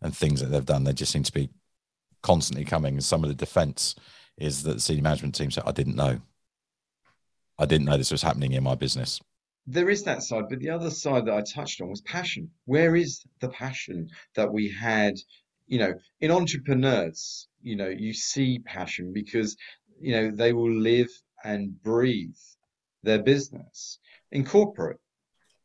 and 0.00 0.16
things 0.16 0.40
that 0.40 0.46
they've 0.46 0.64
done. 0.64 0.84
They 0.84 0.92
just 0.92 1.10
seem 1.10 1.24
to 1.24 1.32
be 1.32 1.50
constantly 2.22 2.64
coming. 2.64 2.94
And 2.94 3.04
some 3.04 3.24
of 3.24 3.30
the 3.30 3.34
defence 3.34 3.96
is 4.38 4.62
that 4.62 4.74
the 4.74 4.80
senior 4.80 5.02
management 5.02 5.34
team 5.34 5.50
said, 5.50 5.64
"I 5.66 5.72
didn't 5.72 5.96
know, 5.96 6.20
I 7.58 7.66
didn't 7.66 7.86
know 7.86 7.96
this 7.96 8.12
was 8.12 8.22
happening 8.22 8.52
in 8.52 8.62
my 8.62 8.76
business." 8.76 9.20
There 9.66 9.90
is 9.90 10.02
that 10.04 10.22
side, 10.22 10.44
but 10.48 10.58
the 10.58 10.70
other 10.70 10.90
side 10.90 11.26
that 11.26 11.34
I 11.34 11.42
touched 11.42 11.80
on 11.80 11.88
was 11.88 12.00
passion. 12.00 12.50
Where 12.64 12.96
is 12.96 13.24
the 13.40 13.48
passion 13.48 14.08
that 14.34 14.52
we 14.52 14.68
had? 14.68 15.14
You 15.66 15.78
know, 15.78 15.94
in 16.20 16.30
entrepreneurs, 16.30 17.48
you 17.62 17.76
know, 17.76 17.88
you 17.88 18.12
see 18.12 18.58
passion 18.58 19.12
because, 19.12 19.56
you 20.00 20.12
know, 20.12 20.30
they 20.30 20.52
will 20.52 20.72
live 20.72 21.10
and 21.44 21.80
breathe 21.82 22.36
their 23.02 23.22
business. 23.22 23.98
In 24.32 24.44
corporate, 24.44 25.00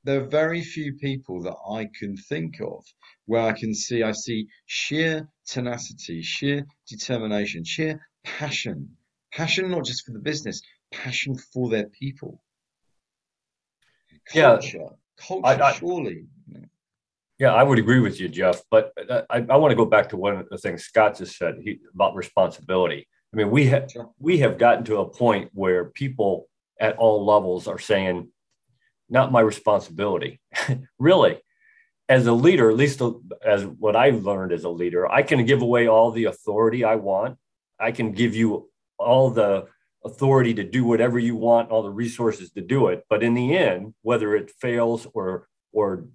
there 0.04 0.22
are 0.22 0.28
very 0.28 0.62
few 0.62 0.94
people 0.94 1.42
that 1.42 1.58
I 1.70 1.90
can 2.00 2.16
think 2.16 2.62
of 2.62 2.86
where 3.26 3.42
I 3.42 3.54
can 3.54 3.74
see, 3.74 4.04
I 4.04 4.14
see 4.14 4.48
sheer 4.66 5.28
tenacity, 5.46 6.22
sheer 6.22 6.66
determination, 6.88 7.64
sheer 7.64 8.00
passion. 8.24 8.96
Passion 9.34 9.70
not 9.72 9.86
just 9.86 10.06
for 10.06 10.14
the 10.14 10.20
business, 10.20 10.62
passion 10.92 11.36
for 11.36 11.70
their 11.70 11.88
people. 11.88 12.42
Culture, 14.32 14.78
yeah, 14.78 14.88
culture, 15.18 15.46
I, 15.46 15.70
I, 15.70 15.74
surely. 15.74 16.26
Yeah, 17.40 17.54
I 17.54 17.64
would 17.64 17.78
agree 17.78 18.00
with 18.00 18.20
you, 18.20 18.30
Jeff. 18.30 18.62
But 18.72 18.94
uh, 19.10 19.22
I, 19.30 19.46
I 19.50 19.58
want 19.58 19.72
to 19.72 19.76
go 19.76 19.86
back 19.86 20.10
to 20.10 20.18
one 20.18 20.38
of 20.38 20.50
the 20.50 20.58
things 20.58 20.84
Scott 20.84 21.18
just 21.18 21.38
said 21.38 21.56
he, 21.62 21.80
about 21.94 22.16
responsibility. 22.16 23.08
I 23.34 23.38
mean, 23.38 23.52
we 23.52 23.68
have 23.68 23.92
sure. 23.92 24.10
we 24.20 24.40
have 24.40 24.58
gotten 24.58 24.84
to 24.86 24.98
a 24.98 25.10
point 25.10 25.52
where 25.54 25.86
people 25.86 26.48
at 26.80 26.98
all 26.98 27.26
levels 27.26 27.68
are 27.68 27.80
saying, 27.80 28.30
"Not 29.10 29.32
my 29.32 29.42
responsibility." 29.42 30.40
really, 31.00 31.40
as 32.10 32.26
a 32.26 32.34
leader, 32.34 32.70
at 32.70 32.78
least 32.78 33.02
as 33.46 33.66
what 33.66 33.96
I've 33.96 34.24
learned 34.24 34.52
as 34.52 34.64
a 34.64 34.70
leader, 34.70 35.12
I 35.12 35.22
can 35.22 35.46
give 35.46 35.62
away 35.62 35.88
all 35.88 36.12
the 36.12 36.26
authority 36.26 36.84
I 36.84 36.96
want. 36.96 37.38
I 37.80 37.92
can 37.92 38.14
give 38.14 38.36
you 38.36 38.70
all 38.98 39.30
the 39.30 39.68
authority 40.08 40.54
to 40.56 40.64
do 40.64 40.84
whatever 40.84 41.20
you 41.20 41.36
want, 41.36 41.70
all 41.70 41.84
the 41.84 41.90
resources 41.90 42.52
to 42.52 42.62
do 42.62 42.88
it. 42.88 43.04
But 43.10 43.24
in 43.24 43.34
the 43.34 43.56
end, 43.56 43.94
whether 44.02 44.36
it 44.36 44.52
fails 44.60 45.08
or 45.14 45.48
or 45.72 46.08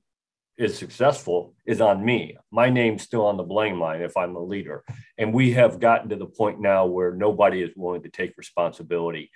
is 0.58 0.76
successful 0.76 1.54
is 1.66 1.80
on 1.80 2.04
me. 2.04 2.36
My 2.50 2.68
name's 2.68 3.02
still 3.02 3.26
on 3.26 3.36
the 3.36 3.42
blame 3.42 3.80
line 3.80 4.02
if 4.02 4.16
I'm 4.16 4.36
a 4.36 4.42
leader. 4.42 4.84
And 5.18 5.32
we 5.32 5.52
have 5.52 5.80
gotten 5.80 6.10
to 6.10 6.16
the 6.16 6.26
point 6.26 6.60
now 6.60 6.86
where 6.86 7.12
nobody 7.14 7.62
is 7.62 7.70
willing 7.74 8.02
to 8.02 8.10
take 8.10 8.36
responsibility. 8.36 9.30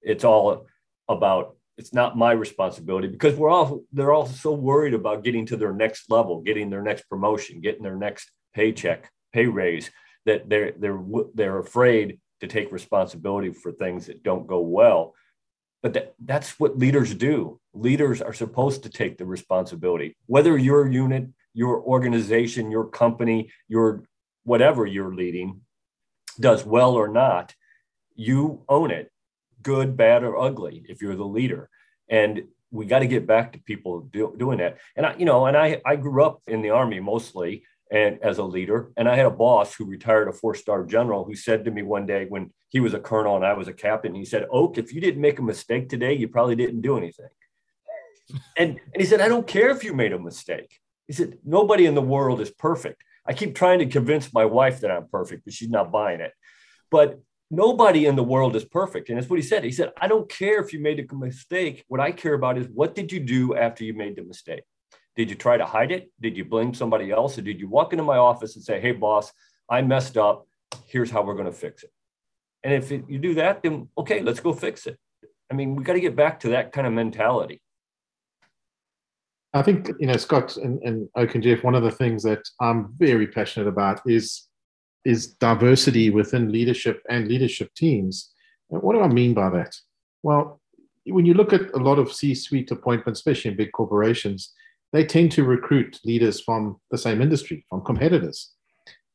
It's 0.00 0.24
all 0.24 0.66
about 1.08 1.56
it's 1.76 1.94
not 1.94 2.16
my 2.16 2.32
responsibility 2.32 3.08
because 3.08 3.34
we're 3.36 3.50
all 3.50 3.82
they're 3.92 4.12
all 4.12 4.26
so 4.26 4.52
worried 4.52 4.94
about 4.94 5.24
getting 5.24 5.46
to 5.46 5.56
their 5.56 5.72
next 5.72 6.10
level, 6.10 6.42
getting 6.42 6.70
their 6.70 6.82
next 6.82 7.08
promotion, 7.08 7.60
getting 7.60 7.82
their 7.82 7.96
next 7.96 8.30
paycheck, 8.54 9.10
pay 9.32 9.46
raise 9.46 9.90
that 10.26 10.48
they're 10.48 10.72
they're 10.78 11.02
they're 11.34 11.58
afraid 11.58 12.20
to 12.40 12.46
take 12.46 12.72
responsibility 12.72 13.52
for 13.52 13.72
things 13.72 14.06
that 14.06 14.22
don't 14.22 14.46
go 14.46 14.60
well. 14.60 15.14
But 15.82 15.94
that, 15.94 16.14
that's 16.24 16.60
what 16.60 16.78
leaders 16.78 17.14
do. 17.14 17.60
Leaders 17.72 18.20
are 18.20 18.32
supposed 18.32 18.82
to 18.82 18.90
take 18.90 19.16
the 19.16 19.24
responsibility, 19.24 20.16
whether 20.26 20.56
your 20.58 20.90
unit, 20.90 21.28
your 21.54 21.80
organization, 21.80 22.70
your 22.70 22.86
company, 22.86 23.50
your 23.68 24.04
whatever 24.44 24.86
you're 24.86 25.14
leading 25.14 25.60
does 26.38 26.64
well 26.64 26.94
or 26.94 27.08
not, 27.08 27.54
you 28.14 28.62
own 28.68 28.90
it 28.90 29.10
good, 29.62 29.96
bad, 29.96 30.22
or 30.22 30.38
ugly 30.38 30.84
if 30.88 31.02
you're 31.02 31.16
the 31.16 31.24
leader. 31.24 31.68
And 32.08 32.44
we 32.70 32.86
got 32.86 33.00
to 33.00 33.06
get 33.06 33.26
back 33.26 33.52
to 33.52 33.58
people 33.58 34.00
do, 34.00 34.34
doing 34.36 34.58
that. 34.58 34.78
And 34.96 35.06
I, 35.06 35.16
you 35.16 35.24
know, 35.24 35.46
and 35.46 35.56
I, 35.56 35.80
I 35.84 35.96
grew 35.96 36.24
up 36.24 36.40
in 36.46 36.62
the 36.62 36.70
army 36.70 37.00
mostly 37.00 37.64
and 37.90 38.18
as 38.22 38.38
a 38.38 38.44
leader. 38.44 38.92
And 38.96 39.08
I 39.08 39.16
had 39.16 39.26
a 39.26 39.30
boss 39.30 39.74
who 39.74 39.84
retired 39.84 40.28
a 40.28 40.32
four-star 40.32 40.84
general 40.84 41.24
who 41.24 41.34
said 41.34 41.64
to 41.64 41.70
me 41.70 41.82
one 41.82 42.06
day 42.06 42.26
when 42.28 42.52
he 42.68 42.80
was 42.80 42.94
a 42.94 43.00
colonel 43.00 43.36
and 43.36 43.44
I 43.44 43.52
was 43.54 43.68
a 43.68 43.72
captain, 43.72 44.14
he 44.14 44.24
said, 44.24 44.46
Oak, 44.50 44.78
if 44.78 44.94
you 44.94 45.00
didn't 45.00 45.20
make 45.20 45.38
a 45.38 45.42
mistake 45.42 45.88
today, 45.88 46.12
you 46.12 46.28
probably 46.28 46.56
didn't 46.56 46.82
do 46.82 46.96
anything. 46.96 47.28
And, 48.56 48.78
and 48.94 49.00
he 49.00 49.06
said, 49.06 49.20
I 49.20 49.26
don't 49.26 49.46
care 49.46 49.70
if 49.70 49.82
you 49.82 49.92
made 49.92 50.12
a 50.12 50.18
mistake. 50.18 50.78
He 51.08 51.14
said, 51.14 51.38
nobody 51.44 51.86
in 51.86 51.96
the 51.96 52.00
world 52.00 52.40
is 52.40 52.52
perfect. 52.52 53.02
I 53.26 53.32
keep 53.32 53.56
trying 53.56 53.80
to 53.80 53.86
convince 53.86 54.32
my 54.32 54.44
wife 54.44 54.80
that 54.80 54.90
I'm 54.92 55.08
perfect, 55.08 55.44
but 55.44 55.52
she's 55.52 55.68
not 55.68 55.90
buying 55.90 56.20
it. 56.20 56.32
But 56.92 57.18
nobody 57.50 58.06
in 58.06 58.14
the 58.14 58.22
world 58.22 58.54
is 58.54 58.64
perfect. 58.64 59.08
And 59.08 59.18
that's 59.18 59.28
what 59.28 59.40
he 59.40 59.44
said. 59.44 59.64
He 59.64 59.72
said, 59.72 59.90
I 60.00 60.06
don't 60.06 60.28
care 60.28 60.60
if 60.60 60.72
you 60.72 60.78
made 60.78 61.00
a 61.00 61.14
mistake. 61.14 61.84
What 61.88 62.00
I 62.00 62.12
care 62.12 62.34
about 62.34 62.56
is 62.56 62.68
what 62.72 62.94
did 62.94 63.10
you 63.10 63.18
do 63.18 63.56
after 63.56 63.82
you 63.82 63.94
made 63.94 64.14
the 64.14 64.22
mistake? 64.22 64.62
Did 65.16 65.30
you 65.30 65.36
try 65.36 65.56
to 65.56 65.66
hide 65.66 65.92
it? 65.92 66.10
Did 66.20 66.36
you 66.36 66.44
blame 66.44 66.72
somebody 66.74 67.10
else? 67.10 67.36
Or 67.38 67.42
did 67.42 67.60
you 67.60 67.68
walk 67.68 67.92
into 67.92 68.04
my 68.04 68.16
office 68.16 68.56
and 68.56 68.64
say, 68.64 68.80
hey, 68.80 68.92
boss, 68.92 69.32
I 69.68 69.82
messed 69.82 70.16
up. 70.16 70.46
Here's 70.86 71.10
how 71.10 71.22
we're 71.22 71.34
going 71.34 71.46
to 71.46 71.52
fix 71.52 71.82
it. 71.82 71.90
And 72.62 72.74
if 72.74 72.92
it, 72.92 73.04
you 73.08 73.18
do 73.18 73.34
that, 73.34 73.62
then 73.62 73.88
okay, 73.98 74.20
let's 74.22 74.40
go 74.40 74.52
fix 74.52 74.86
it. 74.86 74.98
I 75.50 75.54
mean, 75.54 75.74
we 75.74 75.82
got 75.82 75.94
to 75.94 76.00
get 76.00 76.14
back 76.14 76.40
to 76.40 76.50
that 76.50 76.72
kind 76.72 76.86
of 76.86 76.92
mentality. 76.92 77.60
I 79.52 79.62
think, 79.62 79.90
you 79.98 80.06
know, 80.06 80.16
Scott 80.16 80.56
and, 80.56 80.80
and 80.82 81.08
Oak 81.16 81.34
and 81.34 81.42
Jeff, 81.42 81.64
one 81.64 81.74
of 81.74 81.82
the 81.82 81.90
things 81.90 82.22
that 82.22 82.48
I'm 82.60 82.94
very 82.98 83.26
passionate 83.26 83.68
about 83.68 84.00
is 84.06 84.46
is 85.04 85.28
diversity 85.34 86.10
within 86.10 86.52
leadership 86.52 87.02
and 87.08 87.26
leadership 87.26 87.72
teams. 87.74 88.32
And 88.70 88.82
what 88.82 88.92
do 88.92 89.00
I 89.00 89.08
mean 89.08 89.32
by 89.32 89.48
that? 89.50 89.74
Well, 90.22 90.60
when 91.06 91.24
you 91.24 91.32
look 91.32 91.54
at 91.54 91.72
a 91.72 91.78
lot 91.78 91.98
of 91.98 92.12
C-suite 92.12 92.70
appointments, 92.70 93.20
especially 93.20 93.52
in 93.52 93.56
big 93.56 93.72
corporations, 93.72 94.52
they 94.92 95.04
tend 95.04 95.32
to 95.32 95.44
recruit 95.44 96.00
leaders 96.04 96.40
from 96.40 96.80
the 96.90 96.98
same 96.98 97.22
industry, 97.22 97.64
from 97.68 97.84
competitors. 97.84 98.52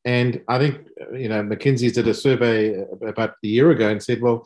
And 0.04 0.40
I 0.48 0.58
think, 0.58 0.86
you 1.12 1.28
know, 1.28 1.42
McKinsey 1.42 1.92
did 1.92 2.06
a 2.06 2.14
survey 2.14 2.84
about 3.06 3.30
a 3.44 3.46
year 3.46 3.70
ago 3.72 3.88
and 3.88 4.02
said, 4.02 4.22
well, 4.22 4.44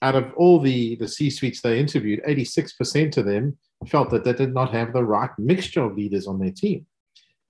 out 0.00 0.14
of 0.14 0.32
all 0.36 0.60
the, 0.60 0.96
the 0.96 1.08
C-suites 1.08 1.60
they 1.60 1.78
interviewed, 1.78 2.22
86% 2.26 3.16
of 3.16 3.24
them 3.24 3.58
felt 3.88 4.10
that 4.10 4.24
they 4.24 4.32
did 4.32 4.54
not 4.54 4.72
have 4.72 4.92
the 4.92 5.04
right 5.04 5.30
mixture 5.38 5.82
of 5.82 5.96
leaders 5.96 6.26
on 6.26 6.38
their 6.38 6.52
team. 6.52 6.86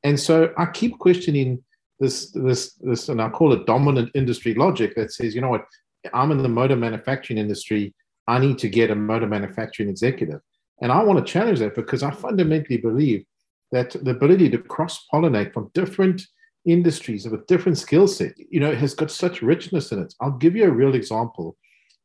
And 0.02 0.18
so 0.18 0.52
I 0.56 0.66
keep 0.66 0.98
questioning 0.98 1.62
this, 2.00 2.30
this, 2.30 2.74
this, 2.80 3.08
and 3.08 3.20
I 3.22 3.28
call 3.28 3.52
it 3.52 3.66
dominant 3.66 4.10
industry 4.14 4.54
logic 4.54 4.94
that 4.96 5.12
says, 5.12 5.34
you 5.34 5.40
know 5.40 5.50
what, 5.50 5.66
I'm 6.12 6.32
in 6.32 6.42
the 6.42 6.48
motor 6.48 6.76
manufacturing 6.76 7.38
industry. 7.38 7.94
I 8.26 8.38
need 8.38 8.58
to 8.58 8.68
get 8.68 8.90
a 8.90 8.94
motor 8.94 9.26
manufacturing 9.26 9.88
executive. 9.88 10.40
And 10.82 10.92
I 10.92 11.02
want 11.02 11.24
to 11.24 11.32
challenge 11.32 11.60
that 11.60 11.74
because 11.74 12.02
I 12.02 12.10
mm. 12.10 12.16
fundamentally 12.16 12.76
believe 12.76 13.24
that 13.70 13.92
the 14.02 14.10
ability 14.10 14.50
to 14.50 14.58
cross 14.58 15.06
pollinate 15.12 15.54
from 15.54 15.70
different 15.72 16.22
industries 16.66 17.26
with 17.26 17.46
different 17.46 17.78
skill 17.78 18.06
set, 18.06 18.34
you 18.36 18.60
know, 18.60 18.74
has 18.74 18.94
got 18.94 19.10
such 19.10 19.40
richness 19.40 19.92
in 19.92 20.00
it. 20.00 20.12
I'll 20.20 20.32
give 20.32 20.54
you 20.54 20.64
a 20.64 20.70
real 20.70 20.94
example. 20.94 21.56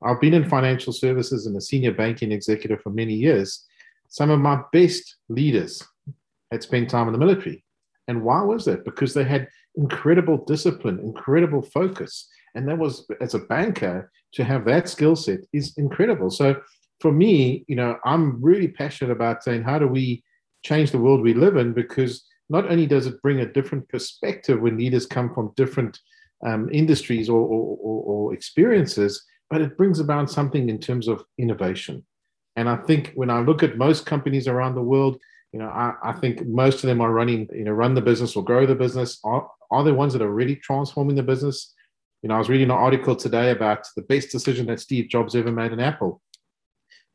I've 0.03 0.21
been 0.21 0.35
in 0.35 0.45
mm. 0.45 0.49
financial 0.49 0.93
services 0.93 1.47
and 1.47 1.57
a 1.57 1.61
senior 1.61 1.91
banking 1.91 2.31
executive 2.31 2.81
for 2.81 2.91
many 2.91 3.13
years. 3.13 3.65
Some 4.09 4.29
of 4.29 4.39
my 4.39 4.61
best 4.71 5.17
leaders 5.27 5.83
had 6.51 6.63
spent 6.63 6.89
time 6.89 7.07
in 7.07 7.13
the 7.13 7.19
military. 7.19 7.65
And 8.07 8.23
why 8.23 8.41
was 8.41 8.63
that? 8.65 8.85
Because 8.85 9.13
they 9.13 9.25
had 9.25 9.49
incredible 9.75 10.45
discipline, 10.45 10.99
incredible 10.99 11.61
focus. 11.61 12.29
And 12.55 12.67
that 12.69 12.77
was, 12.77 13.05
as 13.19 13.33
a 13.33 13.39
banker, 13.39 14.11
to 14.33 14.43
have 14.43 14.65
that 14.65 14.87
skill 14.87 15.15
set 15.15 15.39
is 15.51 15.73
incredible. 15.77 16.29
So 16.29 16.61
for 16.99 17.11
me, 17.11 17.63
you 17.67 17.75
know, 17.75 17.97
I'm 18.05 18.41
really 18.41 18.67
passionate 18.67 19.11
about 19.11 19.43
saying, 19.43 19.63
how 19.63 19.79
do 19.79 19.87
we 19.87 20.23
change 20.63 20.91
the 20.91 20.99
world 20.99 21.21
we 21.21 21.33
live 21.33 21.55
in? 21.55 21.73
Because 21.73 22.25
not 22.49 22.69
only 22.69 22.85
does 22.85 23.07
it 23.07 23.21
bring 23.21 23.39
a 23.39 23.51
different 23.51 23.87
perspective 23.89 24.59
when 24.59 24.77
leaders 24.77 25.05
come 25.05 25.33
from 25.33 25.53
different 25.55 25.99
um, 26.45 26.69
industries 26.71 27.29
or, 27.29 27.39
or, 27.39 27.77
or, 27.81 28.33
experiences, 28.33 29.23
but 29.49 29.61
it 29.61 29.75
brings 29.75 29.99
about 29.99 30.29
something 30.29 30.69
in 30.69 30.79
terms 30.79 31.07
of 31.07 31.23
innovation. 31.39 32.05
And 32.55 32.69
I 32.69 32.77
think 32.77 33.11
when 33.15 33.29
I 33.29 33.39
look 33.39 33.63
at 33.63 33.77
most 33.77 34.05
companies 34.05 34.47
around 34.47 34.75
the 34.75 34.83
world, 34.83 35.17
you 35.51 35.59
know, 35.59 35.67
I, 35.67 35.93
I, 36.03 36.13
think 36.13 36.45
most 36.45 36.83
of 36.83 36.87
them 36.87 37.01
are 37.01 37.11
running, 37.11 37.47
you 37.53 37.63
know, 37.63 37.71
run 37.71 37.95
the 37.95 38.01
business 38.01 38.35
or 38.35 38.43
grow 38.43 38.65
the 38.65 38.75
business. 38.75 39.19
Are, 39.23 39.49
are 39.71 39.83
the 39.83 39.93
ones 39.93 40.13
that 40.13 40.21
are 40.21 40.33
really 40.33 40.57
transforming 40.57 41.15
the 41.15 41.23
business? 41.23 41.73
You 42.21 42.29
know, 42.29 42.35
I 42.35 42.39
was 42.39 42.49
reading 42.49 42.69
an 42.69 42.77
article 42.77 43.15
today 43.15 43.51
about 43.51 43.87
the 43.95 44.01
best 44.03 44.29
decision 44.29 44.67
that 44.67 44.79
Steve 44.79 45.09
Jobs 45.09 45.35
ever 45.35 45.51
made 45.51 45.71
in 45.71 45.79
Apple 45.79 46.21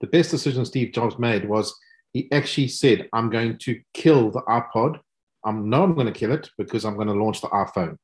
the 0.02 0.09
best 0.09 0.30
decision 0.30 0.66
Steve 0.66 0.92
Jobs 0.92 1.18
made 1.18 1.49
was 1.49 1.75
he 2.12 2.30
actually 2.30 2.68
said, 2.68 3.09
I'm 3.14 3.30
going 3.30 3.56
to 3.59 3.80
kill 3.94 4.30
the 4.30 4.42
iPod. 4.42 4.99
I'm 5.47 5.71
not 5.71 5.94
going 5.94 6.06
to 6.06 6.12
kill 6.12 6.32
it 6.32 6.50
because 6.59 6.85
I'm 6.85 6.97
going 6.97 7.09
to 7.09 7.14
launch 7.14 7.40
the 7.40 7.49
iPhone. 7.49 7.97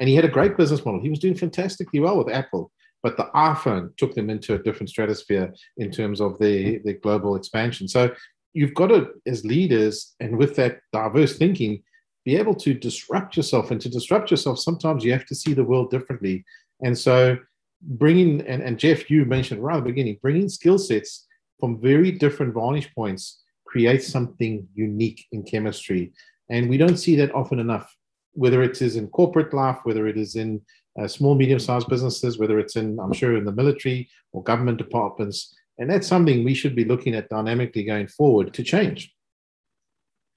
And 0.00 0.08
he 0.08 0.16
had 0.16 0.24
a 0.24 0.28
great 0.28 0.56
business 0.56 0.84
model. 0.84 1.00
He 1.00 1.10
was 1.10 1.20
doing 1.20 1.36
fantastically 1.36 2.00
well 2.00 2.16
with 2.16 2.34
Apple, 2.34 2.72
but 3.02 3.16
the 3.16 3.30
iPhone 3.34 3.96
took 3.96 4.14
them 4.14 4.28
into 4.28 4.54
a 4.54 4.58
different 4.58 4.88
stratosphere 4.88 5.54
in 5.76 5.92
terms 5.92 6.20
of 6.20 6.38
the, 6.38 6.64
mm-hmm. 6.64 6.88
the 6.88 6.94
global 6.94 7.36
expansion. 7.36 7.86
So 7.86 8.12
you've 8.54 8.74
got 8.74 8.88
to, 8.88 9.10
as 9.26 9.44
leaders, 9.44 10.14
and 10.18 10.36
with 10.36 10.56
that 10.56 10.80
diverse 10.92 11.36
thinking, 11.36 11.82
be 12.24 12.36
able 12.36 12.54
to 12.54 12.72
disrupt 12.72 13.36
yourself. 13.36 13.70
And 13.70 13.80
to 13.82 13.90
disrupt 13.90 14.30
yourself, 14.30 14.58
sometimes 14.58 15.04
you 15.04 15.12
have 15.12 15.26
to 15.26 15.34
see 15.34 15.52
the 15.52 15.62
world 15.62 15.90
differently. 15.90 16.44
And 16.82 16.96
so 16.96 17.36
bringing, 17.82 18.40
and, 18.46 18.62
and 18.62 18.78
Jeff, 18.78 19.10
you 19.10 19.26
mentioned 19.26 19.62
right 19.62 19.76
at 19.76 19.84
the 19.84 19.90
beginning, 19.90 20.18
bringing 20.22 20.48
skill 20.48 20.78
sets 20.78 21.26
from 21.64 21.80
very 21.80 22.10
different 22.10 22.52
vantage 22.52 22.94
points 22.94 23.42
creates 23.64 24.06
something 24.06 24.68
unique 24.74 25.24
in 25.32 25.42
chemistry. 25.42 26.12
And 26.50 26.68
we 26.68 26.76
don't 26.76 26.98
see 26.98 27.16
that 27.16 27.34
often 27.34 27.58
enough, 27.58 27.90
whether 28.34 28.62
it 28.62 28.82
is 28.82 28.96
in 28.96 29.08
corporate 29.08 29.54
life, 29.54 29.78
whether 29.84 30.06
it 30.06 30.18
is 30.18 30.36
in 30.36 30.60
uh, 31.00 31.08
small, 31.08 31.34
medium 31.34 31.58
sized 31.58 31.88
businesses, 31.88 32.38
whether 32.38 32.58
it's 32.58 32.76
in, 32.76 33.00
I'm 33.00 33.14
sure, 33.14 33.38
in 33.38 33.46
the 33.46 33.52
military 33.52 34.10
or 34.32 34.42
government 34.42 34.76
departments. 34.76 35.56
And 35.78 35.88
that's 35.90 36.06
something 36.06 36.44
we 36.44 36.52
should 36.52 36.76
be 36.76 36.84
looking 36.84 37.14
at 37.14 37.30
dynamically 37.30 37.84
going 37.84 38.08
forward 38.08 38.52
to 38.52 38.62
change. 38.62 39.14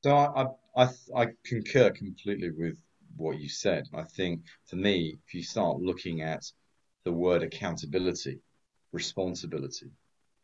So 0.06 0.16
I, 0.16 0.46
I, 0.78 0.88
I 1.14 1.28
concur 1.44 1.90
completely 1.90 2.52
with 2.52 2.78
what 3.18 3.38
you 3.38 3.50
said. 3.50 3.90
I 3.94 4.04
think 4.04 4.44
for 4.66 4.78
me, 4.78 5.18
if 5.28 5.34
you 5.34 5.44
start 5.44 5.82
looking 5.82 6.22
at 6.22 6.50
the 7.04 7.12
word 7.12 7.44
accountability, 7.44 8.40
responsibility, 8.94 9.88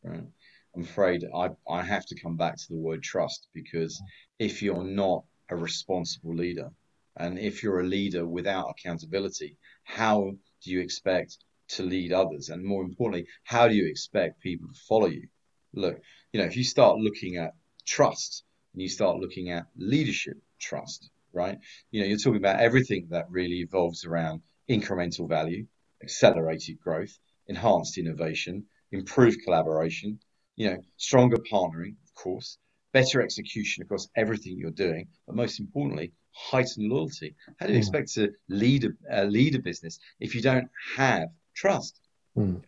right? 0.03 0.27
I'm 0.75 0.81
afraid 0.81 1.23
I, 1.35 1.49
I 1.69 1.83
have 1.83 2.05
to 2.07 2.19
come 2.19 2.35
back 2.35 2.57
to 2.57 2.67
the 2.69 2.79
word 2.79 3.03
trust 3.03 3.47
because 3.53 4.01
if 4.39 4.63
you're 4.63 4.83
not 4.83 5.23
a 5.49 5.55
responsible 5.55 6.33
leader 6.33 6.71
and 7.15 7.37
if 7.37 7.61
you're 7.61 7.81
a 7.81 7.85
leader 7.85 8.25
without 8.25 8.71
accountability, 8.71 9.57
how 9.83 10.31
do 10.63 10.71
you 10.71 10.79
expect 10.79 11.37
to 11.69 11.83
lead 11.83 12.11
others? 12.11 12.49
And 12.49 12.65
more 12.65 12.83
importantly, 12.83 13.27
how 13.43 13.67
do 13.67 13.75
you 13.75 13.85
expect 13.85 14.41
people 14.41 14.67
to 14.67 14.79
follow 14.87 15.05
you? 15.07 15.27
Look, 15.73 16.01
you 16.31 16.39
know, 16.39 16.47
if 16.47 16.57
you 16.57 16.63
start 16.63 16.97
looking 16.97 17.37
at 17.37 17.53
trust 17.85 18.43
and 18.73 18.81
you 18.81 18.89
start 18.89 19.19
looking 19.19 19.51
at 19.51 19.67
leadership 19.77 20.37
trust, 20.59 21.11
right? 21.33 21.59
You 21.91 22.01
know, 22.01 22.07
you're 22.07 22.17
talking 22.17 22.37
about 22.37 22.59
everything 22.61 23.07
that 23.11 23.29
really 23.29 23.59
evolves 23.59 24.05
around 24.05 24.41
incremental 24.67 25.29
value, 25.29 25.67
accelerated 26.01 26.79
growth, 26.79 27.17
enhanced 27.47 27.97
innovation, 27.99 28.65
improved 28.91 29.43
collaboration, 29.43 30.19
you 30.55 30.69
know, 30.69 30.77
stronger 30.97 31.37
partnering, 31.37 31.95
of 32.03 32.13
course, 32.15 32.57
better 32.93 33.21
execution 33.21 33.83
across 33.83 34.07
everything 34.15 34.57
you're 34.57 34.71
doing, 34.71 35.07
but 35.25 35.35
most 35.35 35.59
importantly, 35.59 36.11
heightened 36.31 36.91
loyalty. 36.91 37.35
How 37.59 37.67
do 37.67 37.73
you 37.73 37.79
mm. 37.79 37.81
expect 37.81 38.13
to 38.13 38.31
lead 38.49 38.85
a 38.85 39.21
uh, 39.21 39.23
lead 39.25 39.55
a 39.55 39.59
business 39.59 39.99
if 40.19 40.35
you 40.35 40.41
don't 40.41 40.69
have 40.95 41.29
trust? 41.55 41.99
Mm. 42.37 42.61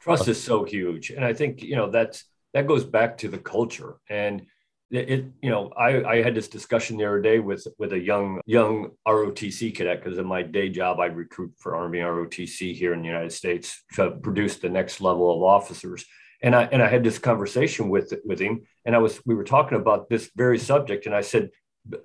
Trust 0.00 0.28
is 0.28 0.42
so 0.42 0.64
huge, 0.64 1.10
and 1.10 1.24
I 1.24 1.32
think 1.32 1.62
you 1.62 1.76
know 1.76 1.90
that's 1.90 2.24
that 2.54 2.66
goes 2.66 2.84
back 2.84 3.18
to 3.18 3.28
the 3.28 3.38
culture 3.38 3.96
and 4.08 4.42
it, 4.90 5.10
it, 5.10 5.24
you 5.40 5.50
know 5.50 5.70
I, 5.76 6.02
I 6.04 6.22
had 6.22 6.34
this 6.34 6.48
discussion 6.48 6.96
the 6.96 7.04
other 7.04 7.20
day 7.20 7.38
with 7.38 7.66
with 7.78 7.92
a 7.92 7.98
young 7.98 8.40
young 8.44 8.90
ROTC 9.06 9.74
cadet 9.74 10.02
because 10.02 10.18
in 10.18 10.26
my 10.26 10.42
day 10.42 10.68
job 10.68 10.98
I 10.98 11.06
recruit 11.06 11.52
for 11.58 11.76
Army 11.76 11.98
ROTC 11.98 12.74
here 12.74 12.92
in 12.92 13.02
the 13.02 13.06
United 13.06 13.32
States 13.32 13.84
to 13.94 14.10
produce 14.10 14.56
the 14.56 14.68
next 14.68 15.00
level 15.00 15.34
of 15.34 15.42
officers 15.42 16.04
and 16.42 16.54
I 16.54 16.64
and 16.64 16.82
I 16.82 16.88
had 16.88 17.04
this 17.04 17.18
conversation 17.18 17.88
with 17.88 18.12
with 18.24 18.40
him 18.40 18.62
and 18.84 18.94
I 18.94 18.98
was 18.98 19.20
we 19.26 19.34
were 19.34 19.44
talking 19.44 19.78
about 19.78 20.08
this 20.08 20.30
very 20.36 20.58
subject 20.58 21.06
and 21.06 21.14
I 21.14 21.20
said 21.20 21.50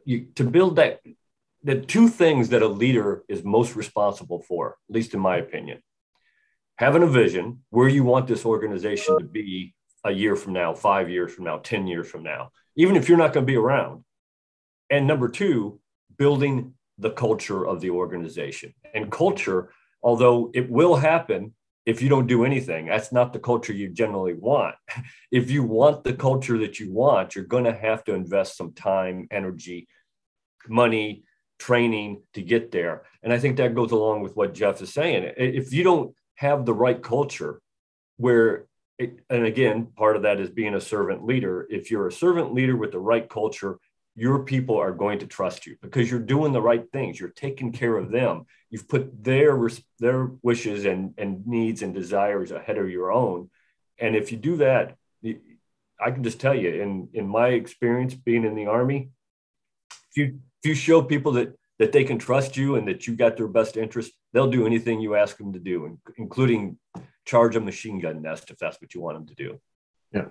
you, 0.06 0.28
to 0.36 0.44
build 0.44 0.78
that 0.78 1.02
the 1.64 1.82
two 1.82 2.08
things 2.08 2.50
that 2.50 2.62
a 2.62 2.68
leader 2.68 3.24
is 3.28 3.44
most 3.44 3.76
responsible 3.76 4.42
for 4.42 4.78
at 4.90 4.96
least 4.96 5.14
in 5.14 5.20
my 5.20 5.38
opinion 5.38 5.82
having 6.78 7.04
a 7.04 7.08
vision 7.08 7.62
where 7.70 7.88
you 7.88 8.04
want 8.04 8.28
this 8.28 8.46
organization 8.46 9.18
to 9.18 9.26
be 9.26 9.74
a 10.06 10.12
year 10.12 10.36
from 10.36 10.54
now, 10.54 10.74
five 10.74 11.10
years 11.10 11.34
from 11.34 11.46
now, 11.46 11.58
10 11.58 11.88
years 11.88 12.08
from 12.08 12.24
now, 12.24 12.52
even 12.76 12.96
if 12.96 13.10
you're 13.10 13.18
not 13.18 13.34
going 13.34 13.46
to 13.46 13.52
be 13.52 13.58
around. 13.58 14.04
And 14.90 15.08
number 15.08 15.28
two, 15.30 15.80
building 16.18 16.74
the 16.98 17.10
culture 17.10 17.66
of 17.66 17.82
the 17.82 17.90
organization. 17.90 18.74
And 18.94 19.12
culture, 19.12 19.72
although 20.04 20.52
it 20.54 20.70
will 20.70 20.96
happen 20.96 21.54
if 21.86 22.02
you 22.02 22.10
don't 22.10 22.28
do 22.28 22.46
anything, 22.46 22.88
that's 22.88 23.12
not 23.12 23.32
the 23.32 23.40
culture 23.40 23.74
you 23.74 23.90
generally 23.90 24.34
want. 24.34 24.76
if 25.32 25.52
you 25.52 25.64
want 25.64 26.04
the 26.04 26.14
culture 26.14 26.58
that 26.60 26.80
you 26.80 26.92
want, 26.92 27.36
you're 27.36 27.46
going 27.46 27.66
to 27.66 27.74
have 27.74 28.04
to 28.06 28.14
invest 28.14 28.58
some 28.58 28.74
time, 28.74 29.28
energy, 29.32 29.88
money, 30.68 31.24
training 31.60 32.22
to 32.34 32.42
get 32.42 32.72
there. 32.72 33.04
And 33.24 33.32
I 33.32 33.40
think 33.40 33.58
that 33.58 33.76
goes 33.76 33.92
along 33.92 34.22
with 34.22 34.36
what 34.36 34.54
Jeff 34.54 34.82
is 34.82 34.94
saying. 34.94 35.34
If 35.38 35.74
you 35.74 35.84
don't 35.84 36.16
have 36.36 36.66
the 36.66 36.74
right 36.74 37.02
culture 37.02 37.62
where 38.18 38.66
it, 38.98 39.20
and 39.30 39.46
again, 39.46 39.88
part 39.98 40.16
of 40.16 40.22
that 40.24 40.40
is 40.40 40.50
being 40.50 40.76
a 40.76 40.82
servant 40.82 41.26
leader. 41.26 41.68
If 41.70 41.92
you're 41.92 42.08
a 42.08 42.12
servant 42.12 42.54
leader 42.54 42.78
with 42.78 42.92
the 42.92 43.00
right 43.00 43.28
culture, 43.28 43.80
your 44.16 44.40
people 44.40 44.78
are 44.78 44.94
going 44.94 45.20
to 45.20 45.28
trust 45.28 45.68
you 45.68 45.76
because 45.82 46.10
you're 46.10 46.20
doing 46.20 46.54
the 46.54 46.62
right 46.62 46.90
things. 46.92 47.20
You're 47.20 47.30
taking 47.30 47.72
care 47.74 47.98
of 47.98 48.12
them. 48.12 48.46
You've 48.70 48.88
put 48.88 49.24
their 49.24 49.70
their 50.00 50.32
wishes 50.42 50.86
and, 50.86 51.14
and 51.18 51.46
needs 51.46 51.82
and 51.82 51.94
desires 51.94 52.52
ahead 52.52 52.78
of 52.78 52.90
your 52.90 53.12
own. 53.12 53.50
And 54.00 54.16
if 54.16 54.32
you 54.32 54.38
do 54.38 54.58
that, 54.58 54.96
I 56.00 56.12
can 56.12 56.24
just 56.24 56.40
tell 56.40 56.56
you, 56.56 56.70
in 56.70 57.10
in 57.14 57.28
my 57.28 57.50
experience 57.50 58.14
being 58.14 58.46
in 58.46 58.56
the 58.56 58.68
army, 58.68 59.10
if 60.12 60.18
you 60.18 60.40
if 60.64 60.70
you 60.70 60.76
show 60.76 61.02
people 61.02 61.34
that 61.34 61.56
that 61.80 61.92
they 61.92 62.06
can 62.06 62.18
trust 62.18 62.56
you 62.56 62.76
and 62.76 62.88
that 62.88 63.06
you 63.06 63.16
got 63.16 63.36
their 63.36 63.50
best 63.50 63.76
interest, 63.76 64.14
they'll 64.32 64.50
do 64.50 64.66
anything 64.66 65.02
you 65.02 65.16
ask 65.16 65.38
them 65.38 65.52
to 65.54 65.60
do, 65.60 66.00
including 66.18 66.78
charge 67.26 67.56
a 67.56 67.60
machine 67.60 68.00
gun 68.00 68.22
nest 68.22 68.50
if 68.50 68.58
that's 68.58 68.80
what 68.80 68.94
you 68.94 69.02
want 69.02 69.18
them 69.18 69.28
to 69.28 69.36
do. 69.36 69.60
Yeah. 70.14 70.26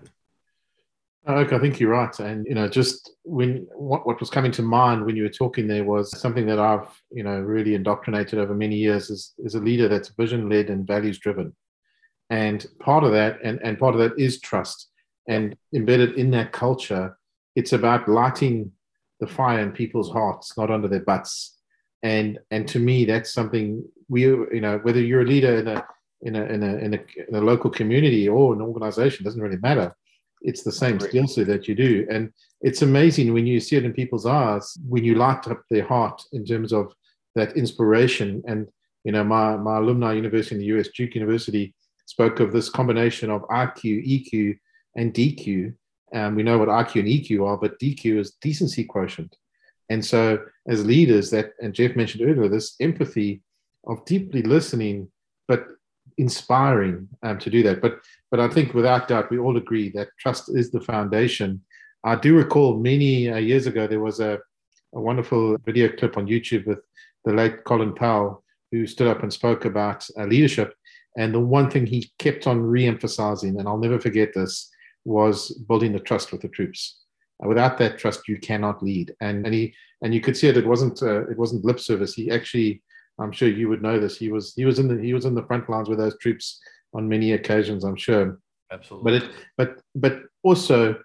Okay, 1.26 1.56
I 1.56 1.58
think 1.58 1.80
you're 1.80 1.90
right. 1.90 2.18
And, 2.20 2.44
you 2.46 2.54
know, 2.54 2.68
just 2.68 3.14
when 3.22 3.66
what, 3.74 4.06
what 4.06 4.20
was 4.20 4.28
coming 4.28 4.52
to 4.52 4.62
mind 4.62 5.06
when 5.06 5.16
you 5.16 5.22
were 5.22 5.30
talking 5.30 5.66
there 5.66 5.84
was 5.84 6.18
something 6.20 6.46
that 6.46 6.58
I've, 6.58 6.86
you 7.10 7.22
know, 7.22 7.40
really 7.40 7.74
indoctrinated 7.74 8.38
over 8.38 8.54
many 8.54 8.76
years 8.76 9.08
is, 9.08 9.32
is 9.38 9.54
a 9.54 9.60
leader 9.60 9.88
that's 9.88 10.10
vision 10.10 10.50
led 10.50 10.68
and 10.68 10.86
values 10.86 11.18
driven. 11.18 11.54
And 12.28 12.66
part 12.78 13.04
of 13.04 13.12
that, 13.12 13.38
and, 13.42 13.58
and 13.62 13.78
part 13.78 13.94
of 13.94 14.00
that 14.00 14.18
is 14.18 14.38
trust. 14.40 14.90
And 15.26 15.56
embedded 15.74 16.18
in 16.18 16.30
that 16.32 16.52
culture, 16.52 17.16
it's 17.56 17.72
about 17.72 18.06
lighting 18.06 18.72
the 19.20 19.26
fire 19.26 19.60
in 19.60 19.72
people's 19.72 20.12
hearts, 20.12 20.58
not 20.58 20.70
under 20.70 20.88
their 20.88 21.04
butts. 21.04 21.56
And 22.02 22.38
and 22.50 22.68
to 22.68 22.78
me, 22.78 23.06
that's 23.06 23.32
something 23.32 23.82
we, 24.08 24.22
you 24.22 24.60
know, 24.60 24.78
whether 24.82 25.00
you're 25.00 25.22
a 25.22 25.26
leader 25.26 25.56
in 25.56 25.68
a 25.68 25.86
in 26.20 26.36
a, 26.36 26.44
in 26.44 26.62
a, 26.62 26.76
in 26.76 26.94
a, 26.94 26.98
in 27.28 27.34
a 27.34 27.40
local 27.40 27.70
community 27.70 28.28
or 28.28 28.52
an 28.52 28.60
organization, 28.60 29.24
doesn't 29.24 29.40
really 29.40 29.58
matter. 29.58 29.94
It's 30.44 30.62
the 30.62 30.72
same 30.72 31.00
skill 31.00 31.26
set 31.26 31.46
that 31.48 31.66
you 31.66 31.74
do. 31.74 32.06
And 32.10 32.32
it's 32.60 32.82
amazing 32.82 33.32
when 33.32 33.46
you 33.46 33.60
see 33.60 33.76
it 33.76 33.84
in 33.84 33.92
people's 33.92 34.26
eyes, 34.26 34.76
when 34.88 35.04
you 35.04 35.14
light 35.14 35.48
up 35.48 35.62
their 35.70 35.84
heart 35.84 36.22
in 36.32 36.44
terms 36.44 36.72
of 36.72 36.92
that 37.34 37.56
inspiration. 37.56 38.42
And, 38.46 38.68
you 39.04 39.12
know, 39.12 39.24
my, 39.24 39.56
my 39.56 39.78
alumni 39.78 40.12
university 40.12 40.54
in 40.54 40.60
the 40.60 40.78
US, 40.78 40.88
Duke 40.88 41.14
University, 41.14 41.74
spoke 42.06 42.40
of 42.40 42.52
this 42.52 42.68
combination 42.70 43.30
of 43.30 43.42
IQ, 43.48 43.82
EQ, 44.06 44.58
and 44.96 45.12
DQ. 45.12 45.74
Um, 46.14 46.34
we 46.36 46.42
know 46.42 46.58
what 46.58 46.68
IQ 46.68 47.00
and 47.00 47.08
EQ 47.08 47.46
are, 47.46 47.56
but 47.56 47.78
DQ 47.80 48.18
is 48.18 48.36
decency 48.40 48.84
quotient. 48.84 49.36
And 49.90 50.04
so, 50.04 50.38
as 50.68 50.86
leaders, 50.86 51.30
that 51.30 51.52
and 51.60 51.74
Jeff 51.74 51.96
mentioned 51.96 52.28
earlier, 52.28 52.48
this 52.48 52.76
empathy 52.80 53.42
of 53.86 54.04
deeply 54.04 54.42
listening, 54.42 55.10
but 55.48 55.66
inspiring 56.18 57.08
um, 57.22 57.38
to 57.38 57.50
do 57.50 57.62
that. 57.62 57.80
But 57.80 58.00
but 58.30 58.40
I 58.40 58.48
think 58.48 58.74
without 58.74 59.08
doubt 59.08 59.30
we 59.30 59.38
all 59.38 59.56
agree 59.56 59.90
that 59.90 60.08
trust 60.18 60.50
is 60.54 60.70
the 60.70 60.80
foundation. 60.80 61.62
I 62.04 62.16
do 62.16 62.36
recall 62.36 62.78
many 62.78 63.30
uh, 63.30 63.36
years 63.36 63.66
ago 63.66 63.86
there 63.86 64.00
was 64.00 64.20
a, 64.20 64.38
a 64.94 65.00
wonderful 65.00 65.56
video 65.64 65.88
clip 65.88 66.16
on 66.16 66.26
YouTube 66.26 66.66
with 66.66 66.80
the 67.24 67.32
late 67.32 67.64
Colin 67.64 67.94
Powell 67.94 68.44
who 68.70 68.86
stood 68.86 69.08
up 69.08 69.22
and 69.22 69.32
spoke 69.32 69.64
about 69.64 70.06
uh, 70.18 70.24
leadership. 70.24 70.74
And 71.16 71.32
the 71.32 71.40
one 71.40 71.70
thing 71.70 71.86
he 71.86 72.10
kept 72.18 72.48
on 72.48 72.60
re-emphasizing, 72.60 73.58
and 73.58 73.68
I'll 73.68 73.78
never 73.78 74.00
forget 74.00 74.34
this, 74.34 74.68
was 75.04 75.52
building 75.68 75.92
the 75.92 76.00
trust 76.00 76.32
with 76.32 76.40
the 76.40 76.48
troops. 76.48 77.02
Uh, 77.42 77.48
without 77.48 77.78
that 77.78 77.98
trust, 77.98 78.26
you 78.26 78.38
cannot 78.38 78.82
lead. 78.82 79.14
And 79.20 79.44
and 79.44 79.54
he 79.54 79.74
and 80.02 80.12
you 80.14 80.20
could 80.20 80.36
see 80.36 80.48
it. 80.48 80.56
It 80.56 80.66
wasn't 80.66 81.02
uh, 81.02 81.28
it 81.28 81.38
wasn't 81.38 81.64
lip 81.64 81.80
service. 81.80 82.14
He 82.14 82.30
actually 82.30 82.82
I'm 83.20 83.32
sure 83.32 83.48
you 83.48 83.68
would 83.68 83.82
know 83.82 83.98
this. 83.98 84.16
He 84.16 84.30
was 84.30 84.54
he 84.54 84.64
was 84.64 84.78
in 84.78 84.88
the 84.88 85.02
he 85.02 85.14
was 85.14 85.24
in 85.24 85.34
the 85.34 85.44
front 85.44 85.68
lines 85.68 85.88
with 85.88 85.98
those 85.98 86.18
troops 86.18 86.60
on 86.94 87.08
many 87.08 87.32
occasions. 87.32 87.84
I'm 87.84 87.96
sure. 87.96 88.38
Absolutely. 88.72 89.04
But 89.04 89.22
it 89.22 89.30
but 89.56 89.80
but 89.94 90.22
also 90.42 90.96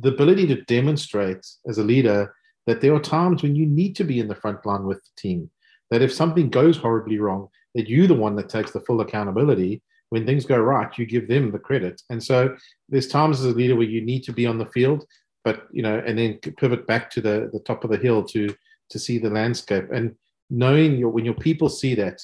the 0.00 0.08
ability 0.08 0.46
to 0.46 0.62
demonstrate 0.62 1.46
as 1.68 1.78
a 1.78 1.84
leader 1.84 2.34
that 2.66 2.80
there 2.80 2.94
are 2.94 3.00
times 3.00 3.42
when 3.42 3.54
you 3.54 3.66
need 3.66 3.94
to 3.96 4.04
be 4.04 4.20
in 4.20 4.28
the 4.28 4.34
front 4.34 4.64
line 4.64 4.84
with 4.84 4.98
the 4.98 5.10
team. 5.16 5.50
That 5.90 6.02
if 6.02 6.12
something 6.12 6.48
goes 6.48 6.78
horribly 6.78 7.18
wrong, 7.18 7.48
that 7.74 7.88
you're 7.88 8.06
the 8.06 8.14
one 8.14 8.36
that 8.36 8.48
takes 8.48 8.70
the 8.70 8.80
full 8.80 9.00
accountability. 9.00 9.82
When 10.08 10.24
things 10.24 10.46
go 10.46 10.58
right, 10.58 10.96
you 10.96 11.06
give 11.06 11.28
them 11.28 11.50
the 11.50 11.58
credit. 11.58 12.00
And 12.08 12.22
so 12.22 12.56
there's 12.88 13.08
times 13.08 13.40
as 13.40 13.46
a 13.46 13.56
leader 13.56 13.76
where 13.76 13.86
you 13.86 14.00
need 14.00 14.22
to 14.24 14.32
be 14.32 14.46
on 14.46 14.58
the 14.58 14.66
field, 14.66 15.04
but 15.44 15.66
you 15.72 15.82
know, 15.82 16.02
and 16.06 16.18
then 16.18 16.38
pivot 16.56 16.86
back 16.86 17.10
to 17.10 17.20
the 17.20 17.50
the 17.52 17.60
top 17.60 17.84
of 17.84 17.90
the 17.90 17.98
hill 17.98 18.24
to 18.24 18.54
to 18.90 18.98
see 18.98 19.18
the 19.18 19.30
landscape. 19.30 19.86
And 19.92 20.14
knowing 20.50 20.96
your 20.96 21.10
when 21.10 21.24
your 21.24 21.34
people 21.34 21.68
see 21.68 21.94
that, 21.96 22.20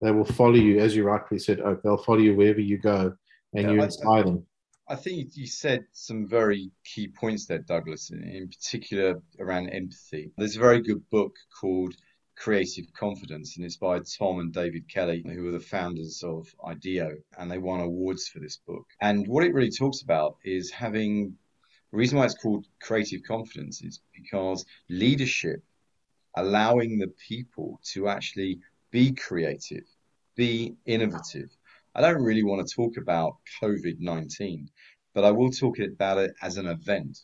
they 0.00 0.10
will 0.10 0.24
follow 0.24 0.54
you, 0.54 0.80
as 0.80 0.94
you 0.94 1.04
rightly 1.04 1.38
said, 1.38 1.60
Oak. 1.60 1.82
They'll 1.82 1.96
follow 1.96 2.18
you 2.18 2.34
wherever 2.34 2.60
you 2.60 2.78
go, 2.78 3.14
and 3.54 3.62
yeah, 3.62 3.70
you 3.70 3.82
inspire 3.82 4.20
I, 4.20 4.22
them. 4.22 4.46
I 4.88 4.96
think 4.96 5.36
you 5.36 5.46
said 5.46 5.86
some 5.92 6.28
very 6.28 6.70
key 6.84 7.08
points 7.08 7.46
there, 7.46 7.58
Douglas, 7.58 8.10
in, 8.10 8.22
in 8.22 8.48
particular 8.48 9.22
around 9.40 9.70
empathy. 9.70 10.32
There's 10.36 10.56
a 10.56 10.60
very 10.60 10.82
good 10.82 11.08
book 11.10 11.34
called 11.58 11.94
Creative 12.36 12.84
Confidence, 12.92 13.56
and 13.56 13.64
it's 13.64 13.76
by 13.76 14.00
Tom 14.00 14.40
and 14.40 14.52
David 14.52 14.88
Kelley, 14.88 15.24
who 15.24 15.48
are 15.48 15.52
the 15.52 15.60
founders 15.60 16.22
of 16.22 16.46
IDEO, 16.66 17.16
and 17.38 17.50
they 17.50 17.58
won 17.58 17.80
awards 17.80 18.28
for 18.28 18.40
this 18.40 18.58
book. 18.66 18.86
And 19.00 19.26
what 19.26 19.44
it 19.44 19.54
really 19.54 19.70
talks 19.70 20.02
about 20.02 20.36
is 20.44 20.70
having 20.70 21.36
the 21.94 21.98
reason 21.98 22.18
why 22.18 22.24
it's 22.24 22.34
called 22.34 22.66
creative 22.82 23.22
confidence 23.22 23.80
is 23.82 24.00
because 24.12 24.66
leadership 24.90 25.62
allowing 26.36 26.98
the 26.98 27.12
people 27.28 27.80
to 27.92 28.08
actually 28.08 28.58
be 28.90 29.12
creative, 29.12 29.84
be 30.36 30.74
innovative. 30.86 31.50
I 31.94 32.00
don't 32.00 32.22
really 32.22 32.42
want 32.42 32.66
to 32.66 32.74
talk 32.74 32.96
about 32.96 33.36
COVID 33.62 34.00
19, 34.00 34.68
but 35.14 35.24
I 35.24 35.30
will 35.30 35.50
talk 35.50 35.78
about 35.78 36.18
it 36.18 36.32
as 36.42 36.56
an 36.56 36.66
event. 36.66 37.18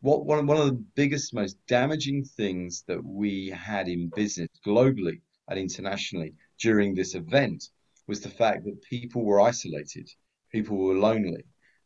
What, 0.00 0.26
one, 0.26 0.46
one 0.46 0.58
of 0.58 0.66
the 0.66 0.84
biggest, 0.94 1.32
most 1.32 1.56
damaging 1.66 2.24
things 2.24 2.84
that 2.86 3.02
we 3.02 3.48
had 3.48 3.88
in 3.88 4.10
business 4.14 4.50
globally 4.66 5.20
and 5.48 5.58
internationally 5.58 6.34
during 6.60 6.94
this 6.94 7.14
event 7.14 7.70
was 8.06 8.20
the 8.20 8.28
fact 8.28 8.64
that 8.64 8.82
people 8.82 9.24
were 9.24 9.40
isolated, 9.40 10.08
people 10.52 10.76
were 10.76 10.94
lonely, 10.94 11.44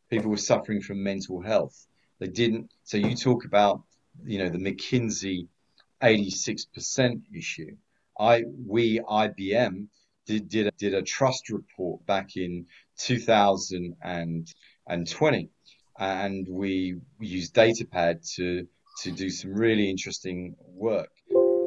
people 0.09 0.29
were 0.29 0.37
suffering 0.37 0.81
from 0.81 1.01
mental 1.01 1.41
health. 1.41 1.87
They 2.19 2.27
didn't. 2.27 2.69
So 2.83 2.97
you 2.97 3.15
talk 3.15 3.45
about, 3.45 3.81
you 4.25 4.37
know, 4.37 4.49
the 4.49 4.57
McKinsey 4.57 5.47
86% 6.01 7.21
issue. 7.35 7.75
I, 8.19 8.43
we, 8.67 8.99
IBM, 8.99 9.87
did, 10.25 10.49
did, 10.49 10.67
a, 10.67 10.71
did 10.77 10.93
a 10.93 11.01
trust 11.01 11.49
report 11.49 12.05
back 12.05 12.37
in 12.37 12.67
2020. 12.99 15.49
And 15.99 16.47
we 16.49 16.97
used 17.19 17.53
Datapad 17.53 18.33
to, 18.35 18.65
to 19.03 19.11
do 19.11 19.29
some 19.29 19.53
really 19.53 19.89
interesting 19.89 20.55
work. 20.59 21.11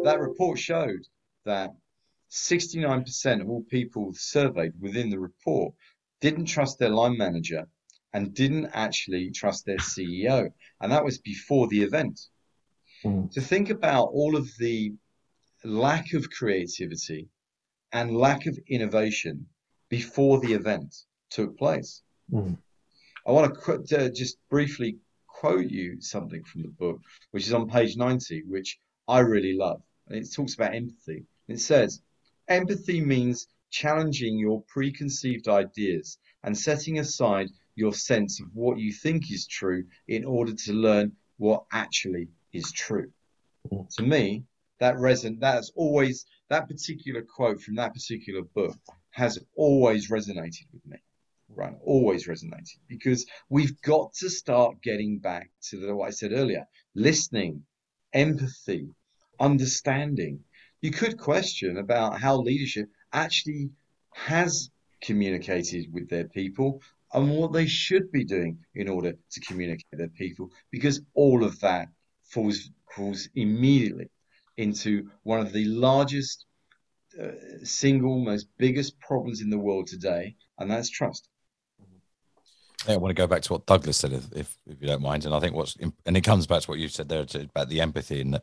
That 0.03 0.21
report 0.21 0.59
showed 0.59 1.03
that 1.45 1.71
69% 2.31 3.41
of 3.41 3.49
all 3.49 3.63
people 3.71 4.13
surveyed 4.15 4.73
within 4.81 5.09
the 5.11 5.21
report 5.21 5.75
didn't 6.21 6.47
trust 6.47 6.79
their 6.79 6.91
line 6.91 7.17
manager 7.17 7.67
and 8.13 8.35
didn't 8.35 8.71
actually 8.73 9.31
trust 9.31 9.67
their 9.67 9.79
CEO. 9.79 10.51
And 10.81 10.93
that 10.93 11.05
was 11.05 11.19
before 11.19 11.69
the 11.69 11.83
event. 11.83 12.21
Mm. 13.05 13.31
To 13.33 13.41
think 13.41 13.71
about 13.71 14.07
all 14.07 14.37
of 14.37 14.49
the 14.59 14.95
lack 15.65 16.13
of 16.15 16.31
creativity 16.31 17.29
and 17.93 18.17
lack 18.17 18.47
of 18.47 18.59
innovation 18.69 19.47
before 19.89 20.41
the 20.41 20.53
event 20.53 20.95
took 21.31 21.57
place. 21.59 22.03
Mm. 22.33 22.59
I 23.27 23.31
want 23.31 23.55
to 23.63 24.07
uh, 24.07 24.09
just 24.11 24.37
briefly 24.51 24.99
quote 25.27 25.71
you 25.71 26.01
something 26.01 26.43
from 26.45 26.63
the 26.63 26.69
book, 26.69 27.01
which 27.31 27.47
is 27.47 27.53
on 27.53 27.69
page 27.69 27.97
90, 27.97 28.45
which 28.47 28.79
I 29.09 29.21
really 29.21 29.55
love. 29.55 29.83
And 30.09 30.19
it 30.19 30.33
talks 30.33 30.55
about 30.55 30.75
empathy. 30.75 31.25
It 31.49 31.61
says, 31.61 32.01
Empathy 32.49 33.01
means 33.01 33.47
challenging 33.71 34.39
your 34.39 34.63
preconceived 34.69 35.49
ideas 35.49 36.19
and 36.43 36.57
setting 36.57 36.99
aside 36.99 37.49
your 37.75 37.93
sense 37.95 38.41
of 38.41 38.47
what 38.55 38.79
you 38.79 38.93
think 38.93 39.33
is 39.33 39.47
true 39.47 39.85
in 40.07 40.25
order 40.25 40.55
to 40.55 40.73
learn 40.73 41.13
what 41.39 41.65
actually 41.73 42.29
is 42.55 42.73
true. 42.73 43.11
Mm. 43.71 43.89
To 43.97 44.03
me, 44.03 44.45
that 44.81 44.97
reson 44.97 45.41
that's 45.41 45.71
always 45.75 46.27
that 46.49 46.69
particular 46.69 47.23
quote 47.23 47.61
from 47.61 47.77
that 47.77 47.95
particular 47.95 48.43
book 48.43 48.77
has 49.11 49.39
always 49.57 50.11
resonated 50.11 50.67
with 50.73 50.85
me 50.87 50.99
right 51.49 51.75
always 51.85 52.27
resonated 52.27 52.79
because 52.89 53.27
we've 53.49 53.81
got 53.83 54.13
to 54.15 54.29
start 54.29 54.83
getting 54.83 55.19
back 55.19 55.51
to 55.63 55.79
the, 55.79 55.95
what 55.95 56.09
i 56.09 56.11
said 56.11 56.33
earlier 56.33 56.65
listening 56.95 57.63
empathy 58.13 58.89
understanding 59.39 60.41
you 60.81 60.91
could 60.91 61.19
question 61.19 61.79
about 61.79 62.21
how 62.21 62.37
leadership 62.37 62.89
actually 63.13 63.71
has 64.13 64.71
communicated 65.03 65.87
with 65.93 66.09
their 66.09 66.29
people 66.29 66.81
and 67.13 67.31
what 67.31 67.53
they 67.53 67.67
should 67.67 68.11
be 68.11 68.25
doing 68.25 68.59
in 68.75 68.89
order 68.89 69.13
to 69.31 69.41
communicate 69.41 69.87
with 69.91 70.01
their 70.01 70.09
people 70.09 70.51
because 70.71 71.01
all 71.15 71.45
of 71.45 71.61
that 71.61 71.89
falls 72.35 72.71
falls 72.95 73.29
immediately 73.35 74.11
into 74.57 75.09
one 75.23 75.41
of 75.41 75.53
the 75.53 75.65
largest 75.67 76.47
uh, 77.21 77.29
single 77.63 78.19
most 78.19 78.49
biggest 78.59 78.99
problems 79.01 79.41
in 79.41 79.51
the 79.51 79.59
world 79.59 79.87
today, 79.87 80.35
and 80.59 80.71
that's 80.71 80.91
trust. 80.91 81.29
Yeah, 82.87 82.95
I 82.95 82.97
want 82.99 83.11
to 83.11 83.15
go 83.15 83.27
back 83.27 83.43
to 83.43 83.53
what 83.55 83.67
Douglas 83.67 83.97
said, 83.97 84.13
if, 84.13 84.25
if, 84.33 84.59
if 84.67 84.81
you 84.81 84.87
don't 84.87 85.01
mind, 85.01 85.25
and 85.25 85.35
I 85.35 85.41
think 85.41 85.55
what's 85.55 85.77
and 86.07 86.17
it 86.17 86.23
comes 86.23 86.47
back 86.47 86.63
to 86.63 86.71
what 86.71 86.79
you 86.79 86.89
said 86.89 87.09
there 87.09 87.25
to, 87.25 87.43
about 87.43 87.69
the 87.69 87.81
empathy 87.81 88.21
and 88.21 88.41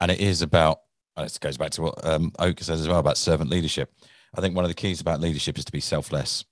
and 0.00 0.10
it 0.10 0.20
is 0.20 0.42
about 0.42 0.80
it 1.16 1.38
goes 1.40 1.56
back 1.56 1.70
to 1.72 1.82
what 1.82 2.06
um, 2.06 2.32
Oak 2.38 2.60
says 2.60 2.80
as 2.80 2.88
well 2.88 2.98
about 2.98 3.18
servant 3.18 3.50
leadership. 3.50 3.92
I 4.34 4.40
think 4.40 4.54
one 4.54 4.64
of 4.64 4.70
the 4.70 4.74
keys 4.74 5.00
about 5.00 5.20
leadership 5.20 5.58
is 5.58 5.64
to 5.64 5.72
be 5.72 5.80
selfless. 5.80 6.44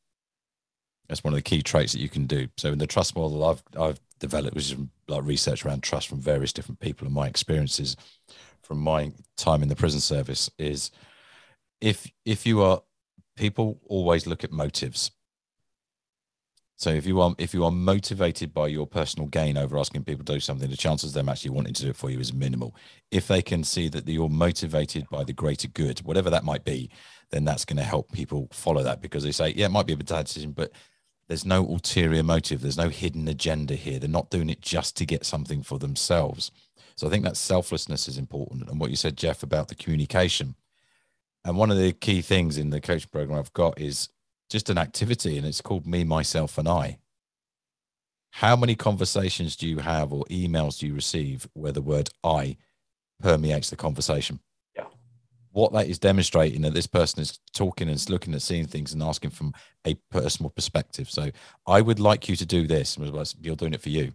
That's 1.09 1.25
one 1.25 1.33
of 1.33 1.39
the 1.39 1.43
key 1.43 1.63
traits 1.63 1.93
that 1.93 2.01
you 2.01 2.09
can 2.09 2.27
do. 2.27 2.49
So 2.57 2.73
in 2.73 2.79
the 2.79 2.87
trust 2.87 3.17
model 3.17 3.45
I've 3.45 3.63
I've 3.79 4.01
developed, 4.19 4.55
which 4.55 4.73
is 4.73 4.77
like 5.07 5.25
research 5.25 5.65
around 5.65 5.83
trust 5.83 6.09
from 6.09 6.21
various 6.21 6.53
different 6.53 6.81
people 6.81 7.07
and 7.07 7.15
my 7.15 7.27
experiences, 7.27 7.97
from 8.63 8.79
my 8.79 9.13
time 9.37 9.63
in 9.63 9.69
the 9.69 9.77
prison 9.77 10.01
service 10.01 10.51
is 10.59 10.91
if 11.81 12.11
if 12.25 12.47
you 12.47 12.63
are 12.63 12.83
people 13.37 13.81
always 13.89 14.27
look 14.27 14.45
at 14.45 14.53
motives 14.53 15.13
so 16.79 16.91
if 16.91 17.07
you 17.07 17.21
are 17.21 17.35
if 17.39 17.55
you 17.55 17.65
are 17.65 17.73
motivated 17.73 18.55
by 18.55 18.69
your 18.69 18.87
personal 18.87 19.27
gain 19.27 19.57
over 19.57 19.77
asking 19.77 20.05
people 20.05 20.25
to 20.25 20.35
do 20.35 20.39
something, 20.39 20.71
the 20.71 20.77
chances 20.77 21.11
of 21.11 21.15
them 21.15 21.29
actually 21.29 21.51
wanting 21.51 21.75
to 21.75 21.83
do 21.83 21.91
it 21.91 21.97
for 21.97 22.09
you 22.09 22.21
is 22.21 22.33
minimal. 22.33 22.73
If 23.11 23.27
they 23.27 23.43
can 23.43 23.65
see 23.65 23.89
that 23.89 24.07
you're 24.07 24.29
motivated 24.29 25.09
by 25.11 25.25
the 25.25 25.33
greater 25.33 25.67
good, 25.67 25.99
whatever 26.03 26.31
that 26.31 26.45
might 26.45 26.65
be, 26.65 26.89
then 27.31 27.45
that's 27.45 27.65
going 27.65 27.79
to 27.79 27.83
help 27.83 28.13
people 28.13 28.47
follow 28.53 28.85
that 28.85 29.03
because 29.03 29.25
they 29.25 29.33
say, 29.33 29.55
yeah, 29.57 29.67
it 29.67 29.73
might 29.73 29.89
be 29.89 29.95
a 29.95 29.97
bad 29.97 30.27
decision, 30.27 30.53
but 30.53 30.71
there's 31.29 31.45
no 31.45 31.61
ulterior 31.67 32.23
motive. 32.23 32.63
There's 32.63 32.79
no 32.79 32.89
hidden 32.89 33.29
agenda 33.29 33.75
here. 33.75 33.99
They're 33.99 34.09
not 34.09 34.31
doing 34.31 34.49
it 34.49 34.63
just 34.63 34.97
to 34.97 35.07
get 35.07 35.27
something 35.27 35.63
for 35.63 35.79
themselves. 35.79 36.51
So 36.97 37.07
I 37.07 37.11
think 37.11 37.25
that 37.25 37.37
selflessness 37.37 38.09
is 38.09 38.19
important. 38.19 38.69
And 38.69 38.81
what 38.81 38.91
you 38.91 38.97
said, 38.97 39.17
Jeff, 39.17 39.43
about 39.43 39.69
the 39.69 39.75
communication. 39.75 40.55
And 41.45 41.57
one 41.57 41.71
of 41.71 41.77
the 41.77 41.93
key 41.93 42.23
things 42.23 42.57
in 42.59 42.71
the 42.71 42.81
coaching 42.81 43.11
program 43.13 43.39
I've 43.39 43.53
got 43.53 43.79
is 43.79 44.09
just 44.51 44.71
an 44.71 44.79
activity, 44.79 45.37
and 45.37 45.47
it's 45.47 45.61
called 45.61 45.87
Me, 45.87 46.03
Myself, 46.03 46.57
and 46.57 46.67
I. 46.67 46.99
How 48.33 48.57
many 48.57 48.75
conversations 48.75 49.55
do 49.57 49.69
you 49.69 49.79
have 49.79 50.13
or 50.13 50.25
emails 50.25 50.79
do 50.79 50.87
you 50.87 50.95
receive 50.95 51.49
where 51.53 51.73
the 51.73 51.83
word 51.83 52.11
I 52.25 52.57
permeates 53.21 53.71
the 53.71 53.77
conversation? 53.77 54.41
What 55.59 55.73
that 55.73 55.89
is 55.89 55.99
demonstrating 55.99 56.63
that 56.63 56.73
this 56.73 56.87
person 56.87 57.21
is 57.21 57.41
talking 57.53 57.89
and 57.89 58.09
looking 58.09 58.33
at 58.33 58.43
seeing 58.43 58.69
things 58.69 58.93
and 58.93 59.03
asking 59.03 59.31
from 59.31 59.53
a 59.85 59.95
personal 60.13 60.51
perspective. 60.51 61.11
So 61.11 61.33
I 61.67 61.81
would 61.81 61.99
like 61.99 62.29
you 62.29 62.37
to 62.37 62.47
do 62.47 62.69
this. 62.69 62.97
You're 63.41 63.57
doing 63.57 63.75
it 63.75 63.83
for 63.83 63.89
you. 63.89 64.13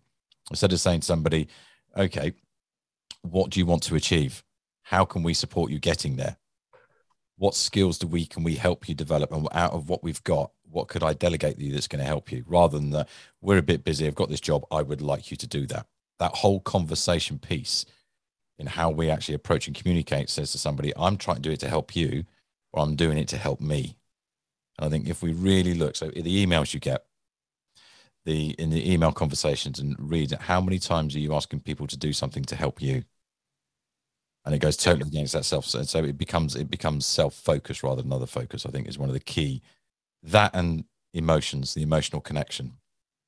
Instead 0.51 0.71
of 0.71 0.79
saying 0.79 1.01
to 1.01 1.06
somebody, 1.06 1.49
okay, 1.97 2.32
what 3.23 3.49
do 3.49 3.60
you 3.60 3.65
want 3.65 3.84
to 3.84 3.95
achieve? 3.95 4.41
How 4.84 5.03
can 5.03 5.21
we 5.21 5.34
support 5.34 5.69
you 5.69 5.79
getting 5.79 6.15
there? 6.15 6.38
What 7.36 7.56
skills 7.56 7.97
do 7.97 8.08
we 8.08 8.25
can 8.25 8.43
we 8.43 8.56
help 8.56 8.88
you 8.88 8.95
develop? 8.95 9.34
And 9.34 9.45
out 9.51 9.73
of 9.73 9.89
what 9.89 10.01
we've 10.01 10.23
got, 10.23 10.51
what 10.71 10.88
could 10.88 11.03
I 11.03 11.12
delegate 11.12 11.60
you 11.60 11.73
that's 11.73 11.89
going 11.89 11.99
to 11.99 12.08
help 12.08 12.32
you? 12.32 12.45
Rather 12.47 12.79
than 12.79 12.91
that, 12.91 13.10
we're 13.41 13.58
a 13.58 13.62
bit 13.62 13.84
busy, 13.84 14.08
I've 14.08 14.15
got 14.15 14.29
this 14.29 14.39
job, 14.39 14.63
I 14.71 14.82
would 14.82 15.01
like 15.01 15.29
you 15.29 15.36
to 15.36 15.47
do 15.47 15.67
that. 15.67 15.88
That 16.19 16.36
whole 16.36 16.62
conversation 16.62 17.38
piece 17.38 17.86
in 18.63 18.67
how 18.67 18.89
we 18.89 19.10
actually 19.10 19.36
approach 19.36 19.67
and 19.67 19.76
communicate 19.76 20.30
says 20.30 20.54
to 20.54 20.58
somebody, 20.58 20.93
I'm 20.95 21.17
trying 21.17 21.36
to 21.38 21.41
do 21.41 21.52
it 21.52 21.60
to 21.60 21.69
help 21.69 21.95
you, 21.97 22.23
or 22.71 22.82
I'm 22.82 22.95
doing 22.95 23.17
it 23.17 23.28
to 23.30 23.38
help 23.38 23.60
me. 23.60 23.97
And 24.78 24.88
I 24.88 24.89
think 24.89 25.10
if 25.10 25.21
we 25.21 25.34
really 25.34 25.73
look, 25.73 25.97
so 25.97 26.08
the 26.08 26.45
emails 26.45 26.73
you 26.73 26.80
get, 26.80 27.06
the 28.26 28.52
in 28.52 28.69
the 28.69 28.89
email 28.89 29.12
conversations 29.12 29.80
and 29.80 29.97
read 29.99 30.32
how 30.32 30.62
many 30.62 30.80
times 30.80 31.13
are 31.13 31.19
you 31.19 31.36
asking 31.36 31.60
people 31.60 31.88
to 31.88 31.97
do 31.97 32.13
something 32.13 32.43
to 32.45 32.56
help 32.56 32.82
you? 32.82 33.04
And 34.45 34.56
it 34.56 34.60
goes 34.60 34.78
totally 34.78 35.10
against 35.10 35.34
that 35.34 35.43
self 35.43 35.65
so 35.65 36.04
it 36.04 36.17
becomes 36.17 36.56
it 36.56 36.71
becomes 36.71 37.06
self-focused 37.06 37.84
rather 37.84 38.02
than 38.02 38.13
other 38.13 38.26
focus 38.26 38.65
i 38.65 38.69
think 38.69 38.88
is 38.88 38.97
one 38.97 39.10
of 39.10 39.13
the 39.13 39.19
key. 39.19 39.62
That 40.23 40.56
and 40.56 40.86
emotions 41.13 41.73
the 41.73 41.84
emotional 41.84 42.21
connection 42.21 42.78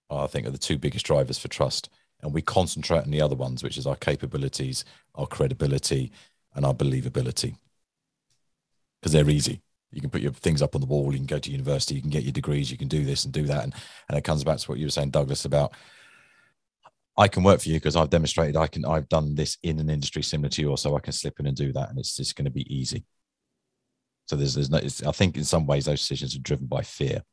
i 0.09 0.27
think 0.27 0.47
are 0.47 0.51
the 0.51 0.57
two 0.57 0.77
biggest 0.77 1.05
drivers 1.05 1.37
for 1.37 1.49
trust 1.49 1.89
and 2.21 2.33
we 2.33 2.41
concentrate 2.41 3.03
on 3.03 3.11
the 3.11 3.21
other 3.21 3.35
ones 3.35 3.63
which 3.63 3.77
is 3.77 3.87
our 3.87 3.95
capabilities 3.95 4.85
our 5.15 5.27
credibility 5.27 6.11
and 6.55 6.65
our 6.65 6.73
believability 6.73 7.55
because 8.99 9.11
they're 9.11 9.29
easy 9.29 9.61
you 9.91 10.01
can 10.01 10.09
put 10.09 10.21
your 10.21 10.31
things 10.31 10.61
up 10.61 10.75
on 10.75 10.81
the 10.81 10.87
wall 10.87 11.11
you 11.11 11.17
can 11.17 11.25
go 11.25 11.39
to 11.39 11.51
university 11.51 11.95
you 11.95 12.01
can 12.01 12.09
get 12.09 12.23
your 12.23 12.31
degrees 12.31 12.71
you 12.71 12.77
can 12.77 12.87
do 12.87 13.03
this 13.03 13.23
and 13.25 13.33
do 13.33 13.43
that 13.43 13.63
and, 13.63 13.73
and 14.09 14.17
it 14.17 14.23
comes 14.23 14.43
back 14.43 14.57
to 14.57 14.69
what 14.69 14.79
you 14.79 14.85
were 14.85 14.91
saying 14.91 15.09
douglas 15.09 15.45
about 15.45 15.73
I 17.17 17.27
can 17.27 17.43
work 17.43 17.61
for 17.61 17.69
you 17.69 17.75
because 17.75 17.95
I've 17.95 18.09
demonstrated 18.09 18.57
I 18.57 18.67
can 18.67 18.85
I've 18.85 19.07
done 19.07 19.35
this 19.35 19.57
in 19.63 19.79
an 19.79 19.89
industry 19.89 20.21
similar 20.21 20.49
to 20.49 20.61
yours, 20.61 20.81
so 20.81 20.95
I 20.95 20.99
can 20.99 21.13
slip 21.13 21.39
in 21.39 21.47
and 21.47 21.55
do 21.55 21.71
that, 21.71 21.89
and 21.89 21.97
it's 21.97 22.15
just 22.15 22.35
going 22.35 22.45
to 22.45 22.51
be 22.51 22.73
easy. 22.73 23.05
So 24.25 24.35
there's 24.35 24.55
there's 24.55 24.69
no. 24.69 24.79
I 25.07 25.11
think 25.11 25.37
in 25.37 25.45
some 25.45 25.65
ways 25.65 25.85
those 25.85 26.01
decisions 26.01 26.35
are 26.35 26.39
driven 26.39 26.67
by 26.67 26.81
fear, 26.81 27.23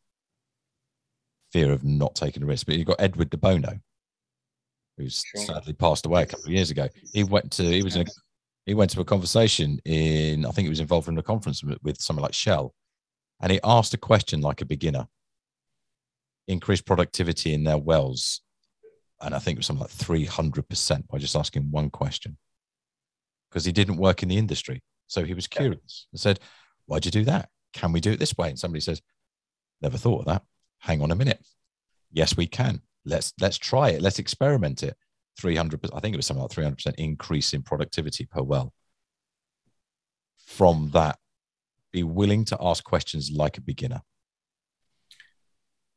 fear 1.53 1.73
of 1.73 1.85
not 1.85 2.15
taking 2.15 2.43
a 2.43 2.47
risk. 2.47 2.67
But 2.67 2.77
you've 2.77 2.87
got 2.87 3.01
Edward 3.01 3.31
de 3.31 3.37
Bono, 3.37 3.81
who's 5.03 5.25
sure. 5.35 5.45
sadly 5.45 5.73
passed 5.73 6.07
away 6.07 6.23
a 6.23 6.27
couple 6.27 6.47
of 6.47 6.53
years 6.53 6.71
ago. 6.71 6.89
He 7.13 7.25
went 7.25 7.51
to 7.53 7.63
he 7.63 7.83
was 7.83 7.97
in 7.97 8.03
a, 8.03 8.11
he 8.67 8.75
went 8.75 8.91
to 8.93 9.01
a 9.01 9.05
conversation 9.05 9.79
in 9.85 10.47
I 10.47 10.51
think 10.51 10.67
he 10.67 10.71
was 10.71 10.81
involved 10.81 11.09
in 11.09 11.19
a 11.19 11.23
conference 11.23 11.63
with, 11.63 11.79
with 11.83 12.01
someone 12.01 12.23
like 12.23 12.35
Shell, 12.35 12.75
and 13.41 13.53
he 13.53 13.61
asked 13.65 13.95
a 13.95 13.99
question 13.99 14.41
like 14.41 14.61
a 14.61 14.67
beginner. 14.67 15.07
Increase 16.49 16.81
productivity 16.81 17.55
in 17.55 17.65
their 17.65 17.79
wells 17.79 18.41
and 19.23 19.35
I 19.35 19.39
think 19.39 19.57
it 19.57 19.61
was 19.61 19.67
something 19.67 19.83
like 19.83 20.29
300% 20.29 21.09
by 21.09 21.19
just 21.19 21.37
asking 21.37 21.71
one 21.71 21.91
question 21.91 22.37
because 23.49 23.65
he 23.65 23.73
didn't 23.73 23.97
work 23.97 24.23
in 24.23 24.29
the 24.29 24.37
industry. 24.37 24.83
So 25.07 25.25
he 25.25 25.35
was 25.35 25.47
curious 25.47 26.09
and 26.13 26.21
said, 26.21 26.41
Why'd 26.87 27.05
you 27.05 27.13
do 27.13 27.25
that? 27.25 27.49
Can 27.73 27.93
we 27.93 28.01
do 28.01 28.11
it 28.11 28.19
this 28.19 28.37
way? 28.37 28.49
And 28.49 28.59
somebody 28.59 28.81
says, 28.81 29.01
Never 29.81 29.97
thought 29.97 30.21
of 30.21 30.27
that. 30.27 30.43
Hang 30.81 31.03
on 31.03 31.13
a 31.13 31.17
minute. 31.17 31.41
Yes, 32.11 32.37
we 32.37 32.47
can. 32.47 32.83
Let's 33.05 33.33
let's 33.41 33.59
try 33.59 33.91
it. 33.91 34.03
Let's 34.03 34.19
experiment 34.19 34.83
it. 34.83 34.97
300 35.39 35.81
I 35.95 36.01
think 36.01 36.15
it 36.15 36.19
was 36.19 36.27
something 36.27 36.43
like 36.43 36.51
300% 36.51 36.95
increase 36.99 37.55
in 37.55 37.63
productivity 37.63 38.27
per 38.27 38.43
well. 38.43 38.73
From 40.47 40.91
that, 40.93 41.19
be 41.91 42.03
willing 42.03 42.45
to 42.47 42.59
ask 42.61 42.85
questions 42.85 43.31
like 43.31 43.57
a 43.57 43.63
beginner. 43.63 44.03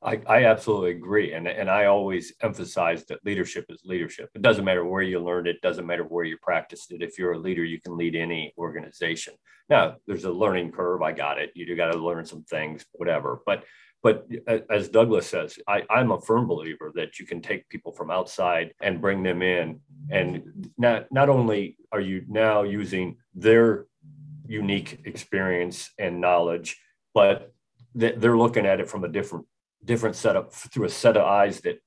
I, 0.05 0.21
I 0.27 0.45
absolutely 0.45 0.91
agree. 0.91 1.33
And, 1.33 1.47
and 1.47 1.69
I 1.69 1.85
always 1.85 2.33
emphasize 2.41 3.05
that 3.05 3.25
leadership 3.25 3.65
is 3.69 3.81
leadership. 3.85 4.29
It 4.35 4.43
doesn't 4.43 4.63
matter 4.63 4.85
where 4.85 5.01
you 5.01 5.19
learned 5.19 5.47
it, 5.47 5.61
doesn't 5.61 5.85
matter 5.85 6.03
where 6.03 6.23
you 6.23 6.37
practiced 6.41 6.91
it. 6.91 7.01
If 7.01 7.17
you're 7.17 7.33
a 7.33 7.39
leader, 7.39 7.63
you 7.63 7.81
can 7.81 7.97
lead 7.97 8.15
any 8.15 8.53
organization. 8.57 9.33
Now, 9.67 9.95
there's 10.05 10.25
a 10.25 10.31
learning 10.31 10.73
curve. 10.73 11.01
I 11.01 11.11
got 11.11 11.39
it. 11.39 11.51
You 11.55 11.65
do 11.65 11.75
got 11.75 11.91
to 11.91 11.97
learn 11.97 12.23
some 12.23 12.43
things, 12.43 12.85
whatever. 12.91 13.41
But 13.47 13.63
but 14.05 14.27
uh, 14.47 14.59
as 14.69 14.87
Douglas 14.87 15.25
says, 15.25 15.57
I, 15.67 15.81
I'm 15.89 16.11
a 16.11 16.21
firm 16.21 16.45
believer 16.45 16.91
that 16.93 17.17
you 17.17 17.25
can 17.25 17.41
take 17.41 17.67
people 17.69 17.91
from 17.91 18.11
outside 18.11 18.71
and 18.79 19.01
bring 19.01 19.23
them 19.23 19.41
in. 19.41 19.79
And 20.11 20.69
not, 20.77 21.11
not 21.11 21.27
only 21.27 21.79
are 21.91 21.99
you 21.99 22.23
now 22.27 22.61
using 22.61 23.17
their 23.33 23.87
unique 24.45 25.01
experience 25.05 25.89
and 25.97 26.21
knowledge, 26.21 26.79
but 27.15 27.51
they're 27.95 28.37
looking 28.37 28.67
at 28.67 28.79
it 28.79 28.87
from 28.87 29.05
a 29.05 29.07
different 29.07 29.47
different 29.83 30.15
setup 30.15 30.53
through 30.53 30.85
a 30.85 30.89
set 30.89 31.17
of 31.17 31.23
eyes 31.23 31.61
that 31.61 31.79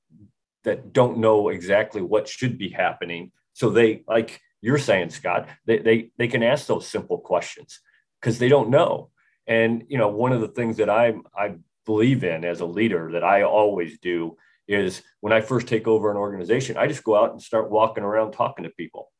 that 0.64 0.92
don't 0.92 1.18
know 1.18 1.50
exactly 1.50 2.02
what 2.02 2.26
should 2.26 2.58
be 2.58 2.70
happening. 2.70 3.30
So 3.52 3.70
they 3.70 4.02
like 4.08 4.40
you're 4.60 4.78
saying, 4.78 5.10
Scott, 5.10 5.48
they 5.66 5.78
they, 5.78 6.10
they 6.18 6.26
can 6.26 6.42
ask 6.42 6.66
those 6.66 6.88
simple 6.88 7.18
questions 7.18 7.78
because 8.20 8.40
they 8.40 8.48
don't 8.48 8.70
know. 8.70 9.10
And 9.46 9.84
you 9.88 9.98
know, 9.98 10.08
one 10.08 10.32
of 10.32 10.40
the 10.40 10.48
things 10.48 10.78
that 10.78 10.90
I'm 10.90 11.22
I 11.36 11.54
believe 11.88 12.22
in 12.22 12.44
as 12.44 12.60
a 12.60 12.66
leader 12.66 13.10
that 13.12 13.24
I 13.24 13.44
always 13.44 13.98
do 13.98 14.36
is 14.68 15.02
when 15.20 15.32
I 15.32 15.40
first 15.40 15.66
take 15.66 15.88
over 15.88 16.10
an 16.10 16.18
organization, 16.18 16.76
I 16.76 16.86
just 16.86 17.02
go 17.02 17.16
out 17.16 17.32
and 17.32 17.40
start 17.42 17.70
walking 17.70 18.04
around 18.04 18.32
talking 18.32 18.64
to 18.64 18.70
people 18.82 19.10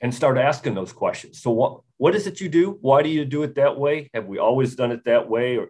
and 0.00 0.14
start 0.14 0.38
asking 0.38 0.74
those 0.74 0.94
questions. 0.94 1.42
So 1.42 1.50
what 1.50 1.82
what 1.98 2.14
is 2.14 2.26
it 2.26 2.40
you 2.40 2.48
do? 2.48 2.78
Why 2.80 3.02
do 3.02 3.10
you 3.10 3.26
do 3.26 3.42
it 3.42 3.54
that 3.56 3.78
way? 3.78 4.08
Have 4.14 4.26
we 4.26 4.38
always 4.38 4.74
done 4.74 4.92
it 4.92 5.04
that 5.04 5.28
way? 5.28 5.58
Or 5.58 5.68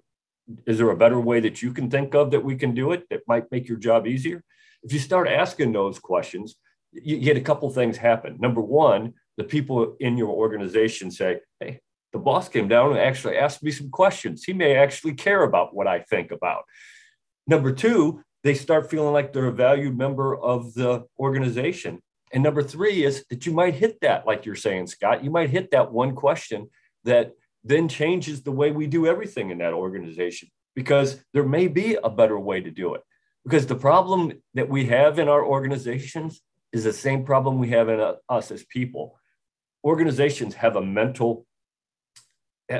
is 0.67 0.79
there 0.79 0.91
a 0.91 1.03
better 1.05 1.19
way 1.19 1.41
that 1.41 1.63
you 1.63 1.73
can 1.73 1.91
think 1.91 2.15
of 2.15 2.31
that 2.31 2.45
we 2.45 2.55
can 2.55 2.75
do 2.75 2.93
it 2.93 3.09
that 3.11 3.27
might 3.27 3.51
make 3.51 3.67
your 3.69 3.79
job 3.79 4.07
easier? 4.07 4.45
If 4.85 4.93
you 4.93 5.01
start 5.01 5.27
asking 5.27 5.73
those 5.73 5.99
questions, 5.99 6.55
you 6.93 7.19
get 7.19 7.37
a 7.37 7.47
couple 7.49 7.69
things 7.71 7.97
happen. 7.97 8.37
Number 8.39 8.61
one, 8.61 9.15
the 9.37 9.45
people 9.45 9.97
in 9.99 10.17
your 10.17 10.33
organization 10.45 11.11
say, 11.11 11.41
Hey, 11.59 11.81
the 12.13 12.19
boss 12.19 12.49
came 12.49 12.69
down 12.69 12.91
and 12.91 12.99
actually 12.99 13.37
asked 13.37 13.63
me 13.63 13.71
some 13.71 13.91
questions. 13.91 14.45
He 14.45 14.53
may 14.53 14.75
actually 14.75 15.15
care 15.15 15.43
about 15.43 15.75
what 15.75 15.87
I 15.87 16.01
think 16.01 16.31
about. 16.31 16.65
Number 17.47 17.73
two, 17.73 18.23
they 18.43 18.55
start 18.55 18.91
feeling 18.91 19.13
like 19.13 19.33
they're 19.33 19.47
a 19.47 19.53
valued 19.53 19.97
member 19.97 20.37
of 20.37 20.75
the 20.75 21.05
organization. 21.19 22.01
And 22.33 22.43
number 22.43 22.63
three 22.63 23.05
is 23.05 23.25
that 23.31 23.45
you 23.47 23.53
might 23.53 23.75
hit 23.75 24.01
that, 24.01 24.27
like 24.27 24.47
you're 24.47 24.55
saying, 24.55 24.87
Scott, 24.87 25.25
you 25.25 25.31
might 25.31 25.51
hit 25.51 25.71
that 25.73 25.93
one 25.93 26.15
question 26.15 26.71
that 27.05 27.33
then 27.65 27.89
changes 27.89 28.43
the 28.43 28.53
way 28.53 28.71
we 28.71 28.87
do 28.87 29.07
everything 29.07 29.51
in 29.51 29.59
that 29.59 29.73
organization 29.73 30.49
because 30.75 31.23
there 31.35 31.45
may 31.45 31.69
be 31.69 31.97
a 32.03 32.09
better 32.09 32.39
way 32.39 32.61
to 32.61 32.71
do 32.71 32.95
it. 32.95 33.03
Because 33.45 33.67
the 33.67 33.75
problem 33.75 34.33
that 34.55 34.69
we 34.69 34.87
have 34.87 35.19
in 35.19 35.29
our 35.29 35.45
organizations 35.45 36.41
is 36.73 36.85
the 36.85 36.93
same 36.93 37.25
problem 37.25 37.59
we 37.59 37.71
have 37.71 37.89
in 37.89 38.01
uh, 38.01 38.15
us 38.29 38.51
as 38.51 38.65
people. 38.65 39.19
Organizations 39.85 40.55
have 40.55 40.77
a 40.77 40.83
mental 40.83 41.47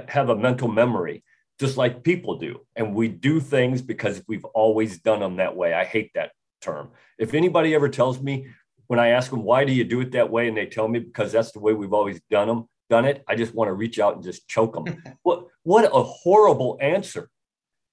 have 0.09 0.29
a 0.29 0.37
mental 0.37 0.69
memory 0.69 1.25
just 1.59 1.77
like 1.77 2.03
people 2.03 2.39
do. 2.39 2.61
And 2.75 2.95
we 2.95 3.09
do 3.09 3.39
things 3.39 3.83
because 3.83 4.23
we've 4.27 4.47
always 4.47 4.99
done 4.99 5.21
them 5.21 5.37
that 5.37 5.55
way. 5.55 5.75
I 5.75 5.85
hate 5.85 6.11
that 6.15 6.31
term. 6.63 6.91
If 7.19 7.35
anybody 7.35 7.75
ever 7.75 7.89
tells 7.89 8.21
me 8.21 8.49
when 8.87 8.99
i 8.99 9.11
ask 9.11 9.31
them 9.31 9.45
why 9.45 9.65
do 9.65 9.73
you 9.73 9.85
do 9.85 10.01
it 10.01 10.11
that 10.13 10.31
way? 10.31 10.49
and 10.49 10.57
they 10.57 10.67
tell 10.67 10.89
me 10.89 10.99
because 10.99 11.31
that's 11.31 11.53
the 11.53 11.61
way 11.61 11.73
we've 11.73 11.93
always 11.93 12.21
done 12.29 12.49
them 12.49 12.65
done 12.89 13.05
it 13.05 13.23
i 13.29 13.37
just 13.37 13.55
want 13.55 13.69
to 13.69 13.73
reach 13.73 14.01
out 14.01 14.17
and 14.17 14.25
just 14.25 14.49
choke 14.49 14.75
them 14.75 15.01
what 15.23 15.47
what 15.63 15.85
a 15.85 16.03
horrible 16.03 16.79
answer. 16.81 17.29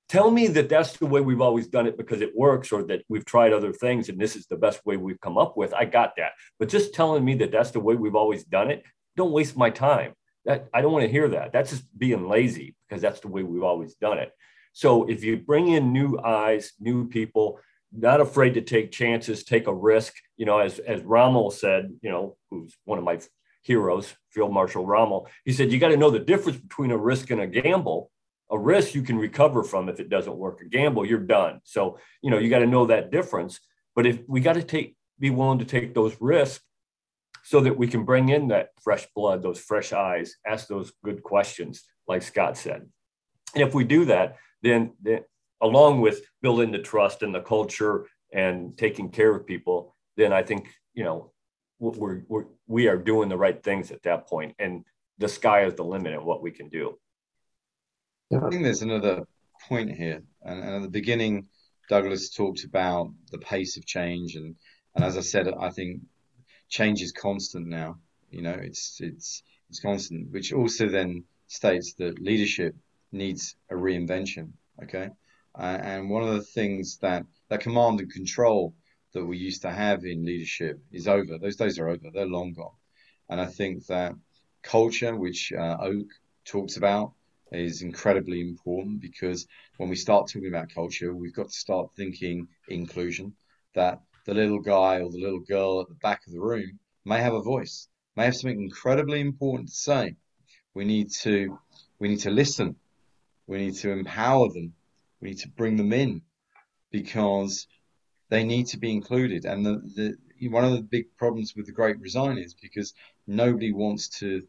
Tell 0.10 0.32
me 0.32 0.48
that 0.48 0.70
that's 0.70 0.94
the 0.94 1.06
way 1.06 1.20
we've 1.20 1.42
always 1.42 1.68
done 1.68 1.86
it 1.86 1.98
because 1.98 2.22
it 2.22 2.34
works 2.34 2.72
or 2.72 2.82
that 2.84 3.04
we've 3.10 3.26
tried 3.26 3.52
other 3.52 3.74
things 3.74 4.08
and 4.08 4.18
this 4.18 4.38
is 4.38 4.46
the 4.46 4.56
best 4.56 4.86
way 4.86 4.96
we've 4.96 5.20
come 5.20 5.38
up 5.38 5.58
with. 5.58 5.74
I 5.74 5.84
got 5.84 6.14
that. 6.16 6.32
But 6.60 6.70
just 6.70 6.94
telling 6.94 7.26
me 7.26 7.36
that 7.36 7.52
that's 7.52 7.72
the 7.72 7.82
way 7.82 7.96
we've 7.96 8.16
always 8.16 8.46
done 8.46 8.72
it 8.72 8.84
don't 9.18 9.34
waste 9.34 9.58
my 9.58 9.70
time 9.70 10.14
that 10.48 10.68
i 10.74 10.82
don't 10.82 10.92
want 10.92 11.06
to 11.06 11.12
hear 11.12 11.28
that 11.28 11.54
that's 11.54 11.70
just 11.70 11.86
being 11.98 12.28
lazy 12.28 12.76
because 12.90 13.02
that's 13.02 13.20
the 13.20 13.28
way 13.28 13.44
we've 13.44 13.64
always 13.64 13.94
done 13.96 14.18
it 14.18 14.32
so 14.74 15.08
if 15.08 15.24
you 15.24 15.38
bring 15.38 15.68
in 15.68 15.94
new 15.94 16.18
eyes 16.20 16.74
new 16.80 17.08
people 17.08 17.60
not 17.92 18.20
afraid 18.20 18.56
to 18.56 18.62
take 18.62 18.92
chances 18.92 19.44
take 19.44 19.68
a 19.68 19.74
risk 19.74 20.14
you 20.38 20.46
know 20.46 20.58
as 20.58 20.80
as 20.80 21.04
rommel 21.04 21.52
said 21.52 21.94
you 22.02 22.10
know 22.10 22.36
who's 22.50 22.76
one 22.86 22.98
of 22.98 23.04
my 23.04 23.20
heroes 23.62 24.16
field 24.32 24.52
marshal 24.52 24.86
rommel 24.86 25.28
he 25.46 25.54
said 25.54 25.72
you 25.72 25.80
got 25.80 25.90
to 25.90 25.98
know 25.98 26.10
the 26.10 26.20
difference 26.20 26.58
between 26.58 26.90
a 26.90 26.98
risk 26.98 27.30
and 27.30 27.42
a 27.42 27.48
gamble 27.48 28.10
a 28.50 28.58
risk 28.58 28.96
you 28.96 29.02
can 29.02 29.18
recover 29.18 29.64
from 29.64 29.90
if 29.90 30.00
it 30.00 30.10
doesn't 30.10 30.38
work. 30.38 30.62
A 30.62 30.66
gamble, 30.66 31.06
you're 31.06 31.20
done. 31.20 31.60
So, 31.64 32.00
you 32.22 32.32
know, 32.32 32.38
you 32.38 32.50
got 32.50 32.60
to 32.60 32.68
know 32.68 32.86
that 32.86 33.12
difference. 33.12 33.60
But 33.96 34.06
if 34.06 34.20
we 34.28 34.42
got 34.42 34.54
to 34.54 34.64
take, 34.64 34.96
be 35.20 35.30
willing 35.30 35.60
to 35.60 35.66
take 35.66 35.94
those 35.94 36.16
risks 36.20 36.64
so 37.48 37.62
that 37.62 37.78
we 37.78 37.88
can 37.88 38.04
bring 38.04 38.28
in 38.28 38.50
that 38.50 38.72
fresh 38.82 39.08
blood, 39.16 39.42
those 39.42 39.58
fresh 39.58 39.94
eyes, 39.94 40.36
ask 40.46 40.68
those 40.68 40.92
good 41.02 41.24
questions, 41.24 41.86
like 42.06 42.22
Scott 42.22 42.58
said. 42.58 42.86
And 43.56 43.64
if 43.64 43.74
we 43.74 43.86
do 43.86 44.04
that, 44.04 44.36
then, 44.62 44.92
then 45.02 45.22
along 45.62 46.02
with 46.02 46.24
building 46.42 46.72
the 46.72 46.80
trust 46.80 47.24
and 47.24 47.34
the 47.34 47.40
culture 47.40 48.06
and 48.34 48.78
taking 48.78 49.10
care 49.12 49.34
of 49.34 49.48
people, 49.48 49.96
then 50.18 50.34
I 50.34 50.44
think, 50.44 50.68
you 50.94 51.06
know, 51.06 51.32
we're, 51.80 52.24
we're, 52.28 52.48
we 52.68 52.90
are 52.90 52.98
doing 52.98 53.30
the 53.30 53.38
right 53.38 53.64
things 53.64 53.92
at 53.92 54.04
that 54.04 54.28
point 54.28 54.54
and 54.60 54.84
the 55.18 55.30
sky 55.30 55.64
is 55.64 55.76
the 55.76 55.86
limit 55.86 56.12
in 56.12 56.26
what 56.26 56.42
we 56.42 56.52
can 56.52 56.68
do. 56.68 56.98
I 58.36 58.50
think 58.50 58.64
there's 58.64 58.82
another 58.82 59.26
point 59.70 59.90
here, 59.96 60.22
and, 60.44 60.60
and, 60.60 60.76
at 60.76 60.82
the 60.82 60.90
beginning, 60.90 61.48
Douglas 61.88 62.30
talked 62.30 62.66
about 62.66 63.14
the 63.32 63.38
pace 63.38 63.78
of 63.78 63.86
change, 63.86 64.36
and 64.36 64.54
and 64.96 65.06
as 65.06 65.18
I 65.18 65.22
said, 65.22 65.48
I 65.48 65.70
think 65.70 66.02
change 66.70 67.02
is 67.02 67.12
constant 67.12 67.68
now. 67.68 67.98
You 68.30 68.42
know, 68.42 68.58
it's 68.62 69.00
it's 69.02 69.44
it's 69.70 69.80
constant, 69.80 70.32
which 70.32 70.54
also 70.54 70.88
then 70.88 71.24
states 71.48 71.94
that 71.96 72.20
leadership 72.22 72.76
needs 73.12 73.56
a 73.70 73.76
reinvention. 73.76 74.52
Okay, 74.84 75.10
uh, 75.58 75.80
and 75.82 76.10
one 76.10 76.24
of 76.24 76.34
the 76.34 76.44
things 76.44 76.98
that 76.98 77.24
that 77.50 77.62
command 77.62 78.00
and 78.00 78.12
control 78.12 78.74
that 79.14 79.26
we 79.26 79.38
used 79.38 79.62
to 79.64 79.72
have 79.72 80.06
in 80.06 80.26
leadership 80.26 80.80
is 80.92 81.08
over. 81.08 81.38
Those 81.38 81.56
days 81.56 81.80
are 81.80 81.90
over. 81.90 82.10
They're 82.14 82.26
long 82.26 82.54
gone. 82.54 82.76
And 83.30 83.42
I 83.42 83.46
think 83.46 83.86
that 83.88 84.14
culture, 84.64 85.16
which 85.16 85.52
uh, 85.54 85.78
Oak 85.82 86.08
talks 86.46 86.78
about, 86.78 87.14
is 87.52 87.82
incredibly 87.82 88.42
important 88.42 89.02
because 89.02 89.48
when 89.78 89.90
we 89.90 89.96
start 89.96 90.28
talking 90.28 90.50
about 90.50 90.74
culture, 90.74 91.14
we've 91.14 91.34
got 91.34 91.50
to 91.50 91.58
start 91.58 91.90
thinking 91.96 92.48
inclusion. 92.68 93.34
That 93.74 94.02
the 94.28 94.36
little 94.36 94.60
guy 94.60 95.00
or 95.02 95.10
the 95.10 95.20
little 95.20 95.40
girl 95.40 95.82
at 95.82 95.88
the 95.90 95.96
back 95.96 96.22
of 96.28 96.34
the 96.34 96.40
room 96.40 96.78
may 97.04 97.20
have 97.20 97.34
a 97.34 97.42
voice, 97.42 97.88
may 98.16 98.26
have 98.26 98.36
something 98.36 98.62
incredibly 98.62 99.20
important 99.20 99.70
to 99.70 99.76
say. 99.76 100.16
We 100.76 100.86
need 100.86 101.10
to 101.22 101.58
we 101.98 102.10
need 102.10 102.20
to 102.20 102.30
listen. 102.30 102.76
We 103.48 103.58
need 103.58 103.76
to 103.78 103.92
empower 103.92 104.50
them. 104.50 104.74
We 105.22 105.30
need 105.30 105.40
to 105.40 105.50
bring 105.50 105.78
them 105.78 105.92
in 105.94 106.22
because 106.92 107.68
they 108.30 108.44
need 108.44 108.68
to 108.68 108.78
be 108.78 108.92
included. 108.92 109.46
And 109.46 109.66
the, 109.66 109.82
the 110.40 110.50
one 110.50 110.66
of 110.66 110.74
the 110.74 110.84
big 110.84 111.06
problems 111.18 111.56
with 111.56 111.66
the 111.66 111.72
Great 111.72 112.00
Resign 112.00 112.38
is 112.38 112.54
because 112.54 112.94
nobody 113.26 113.72
wants 113.74 114.10
to 114.20 114.44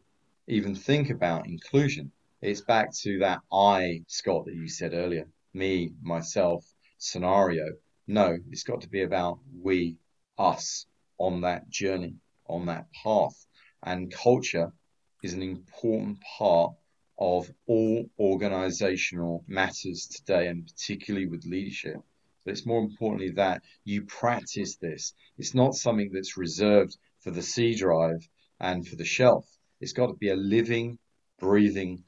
even 0.47 0.75
think 0.75 1.09
about 1.09 1.47
inclusion 1.47 2.11
it's 2.41 2.61
back 2.61 2.93
to 3.01 3.19
that 3.19 3.41
I, 3.51 4.03
Scott, 4.07 4.45
that 4.45 4.55
you 4.55 4.69
said 4.69 4.93
earlier, 4.93 5.27
me, 5.53 5.91
myself 6.01 6.65
scenario. 6.97 7.65
No, 8.11 8.39
it's 8.49 8.63
got 8.63 8.81
to 8.81 8.89
be 8.89 9.03
about 9.03 9.37
we, 9.61 9.95
us 10.35 10.87
on 11.19 11.41
that 11.41 11.69
journey, 11.69 12.15
on 12.47 12.65
that 12.65 12.87
path. 12.91 13.45
And 13.83 14.11
culture 14.11 14.73
is 15.21 15.33
an 15.33 15.43
important 15.43 16.17
part 16.39 16.73
of 17.19 17.51
all 17.67 18.09
organizational 18.17 19.43
matters 19.47 20.07
today, 20.07 20.47
and 20.47 20.65
particularly 20.65 21.27
with 21.27 21.45
leadership. 21.45 21.97
But 22.43 22.53
it's 22.53 22.65
more 22.65 22.81
importantly 22.81 23.29
that 23.33 23.61
you 23.83 24.01
practice 24.05 24.77
this. 24.77 25.13
It's 25.37 25.53
not 25.53 25.75
something 25.75 26.09
that's 26.11 26.35
reserved 26.35 26.97
for 27.19 27.29
the 27.29 27.43
C 27.43 27.75
drive 27.75 28.27
and 28.59 28.87
for 28.87 28.95
the 28.95 29.05
shelf. 29.05 29.45
It's 29.81 29.93
got 29.93 30.07
to 30.07 30.15
be 30.15 30.29
a 30.29 30.35
living, 30.35 30.97
breathing 31.37 32.03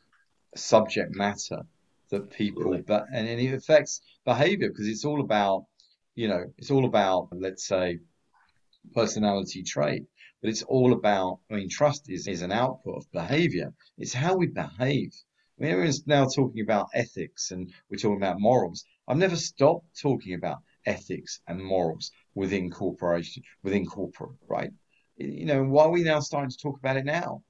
subject 0.56 1.14
matter 1.14 1.62
that 2.10 2.32
people 2.32 2.76
but 2.88 3.06
and, 3.14 3.28
and 3.28 3.40
it 3.40 3.54
affects 3.54 4.02
behavior 4.26 4.70
because 4.70 4.88
it's 4.88 5.06
all 5.06 5.22
about 5.22 5.66
you 6.22 6.28
know 6.28 6.44
it's 6.60 6.70
all 6.70 6.86
about 6.86 7.30
let's 7.32 7.66
say 7.68 7.98
personality 8.94 9.64
trait 9.64 10.04
but 10.40 10.52
it's 10.52 10.62
all 10.76 10.94
about 10.94 11.40
i 11.50 11.56
mean 11.56 11.68
trust 11.68 12.04
is, 12.12 12.28
is 12.28 12.44
an 12.44 12.52
output 12.52 12.98
of 12.98 13.12
behavior 13.12 13.74
it's 13.98 14.14
how 14.14 14.36
we 14.36 14.46
behave 14.46 15.12
I 15.58 15.64
mean, 15.64 15.72
everyone's 15.72 16.06
now 16.06 16.26
talking 16.28 16.62
about 16.62 16.90
ethics 16.94 17.50
and 17.50 17.74
we're 17.90 17.98
talking 17.98 18.22
about 18.24 18.40
morals 18.40 18.86
i've 19.08 19.18
never 19.26 19.36
stopped 19.36 19.88
talking 20.00 20.36
about 20.36 20.60
ethics 20.86 21.42
and 21.48 21.60
morals 21.74 22.12
within 22.36 22.70
corporation 22.70 23.42
within 23.64 23.88
corporate 23.88 24.38
right 24.48 24.72
you 25.18 25.46
know 25.46 25.64
why 25.64 25.86
are 25.86 25.96
we 25.98 26.04
now 26.04 26.20
starting 26.20 26.52
to 26.52 26.64
talk 26.66 26.78
about 26.78 26.98
it 26.98 27.06
now 27.06 27.42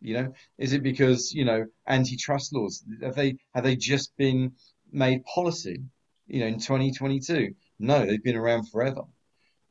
you 0.00 0.12
know, 0.14 0.32
is 0.58 0.74
it 0.74 0.82
because 0.82 1.32
you 1.32 1.44
know 1.44 1.64
antitrust 1.86 2.52
laws 2.52 2.84
have 3.02 3.14
they 3.14 3.36
have 3.54 3.64
they 3.64 3.76
just 3.76 4.14
been 4.18 4.52
made 4.92 5.24
policy? 5.24 5.78
you 6.26 6.40
know, 6.40 6.46
in 6.46 6.58
2022. 6.58 7.54
No, 7.78 8.06
they've 8.06 8.22
been 8.22 8.36
around 8.36 8.70
forever. 8.70 9.02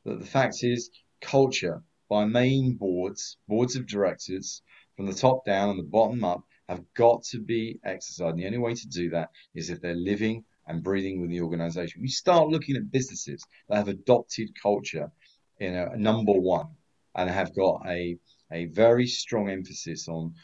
But 0.04 0.20
the 0.20 0.26
fact 0.26 0.62
is, 0.62 0.90
culture 1.20 1.82
by 2.08 2.24
main 2.24 2.76
boards, 2.76 3.36
boards 3.48 3.74
of 3.74 3.86
directors, 3.86 4.62
from 4.96 5.06
the 5.06 5.12
top 5.12 5.44
down 5.44 5.70
and 5.70 5.78
the 5.78 5.90
bottom 5.90 6.22
up, 6.24 6.42
have 6.68 6.82
got 6.94 7.24
to 7.24 7.40
be 7.40 7.80
exercised. 7.84 8.30
And 8.30 8.38
the 8.38 8.46
only 8.46 8.58
way 8.58 8.74
to 8.74 8.88
do 8.88 9.10
that 9.10 9.30
is 9.54 9.70
if 9.70 9.80
they're 9.80 9.94
living 9.94 10.44
and 10.66 10.82
breathing 10.82 11.20
with 11.20 11.30
the 11.30 11.40
organization. 11.40 12.02
We 12.02 12.08
start 12.08 12.48
looking 12.48 12.76
at 12.76 12.90
businesses 12.90 13.42
that 13.68 13.76
have 13.76 13.88
adopted 13.88 14.50
culture 14.60 15.10
in 15.58 15.74
a 15.74 15.96
number 15.96 16.32
one 16.32 16.66
and 17.14 17.30
have 17.30 17.54
got 17.54 17.82
a, 17.86 18.18
a 18.52 18.66
very 18.66 19.06
strong 19.06 19.48
emphasis 19.48 20.08
on 20.08 20.34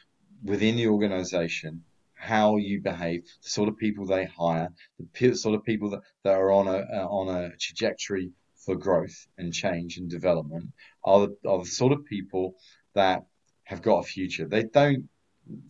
within 0.42 0.76
the 0.76 0.88
organization 0.88 1.84
how 2.22 2.56
you 2.56 2.80
behave, 2.80 3.24
the 3.42 3.48
sort 3.48 3.68
of 3.68 3.76
people 3.76 4.06
they 4.06 4.24
hire, 4.26 4.68
the 4.98 5.34
sort 5.34 5.56
of 5.56 5.64
people 5.64 5.90
that, 5.90 6.00
that 6.22 6.34
are 6.34 6.52
on 6.52 6.68
a 6.68 6.78
uh, 6.94 7.06
on 7.08 7.28
a 7.28 7.50
trajectory 7.56 8.30
for 8.64 8.76
growth 8.76 9.26
and 9.38 9.52
change 9.52 9.96
and 9.96 10.08
development 10.08 10.70
are 11.04 11.26
the, 11.26 11.36
are 11.48 11.58
the 11.58 11.64
sort 11.64 11.92
of 11.92 12.04
people 12.04 12.54
that 12.94 13.24
have 13.64 13.82
got 13.82 13.98
a 13.98 14.02
future. 14.04 14.46
They 14.46 14.62
don't 14.62 15.08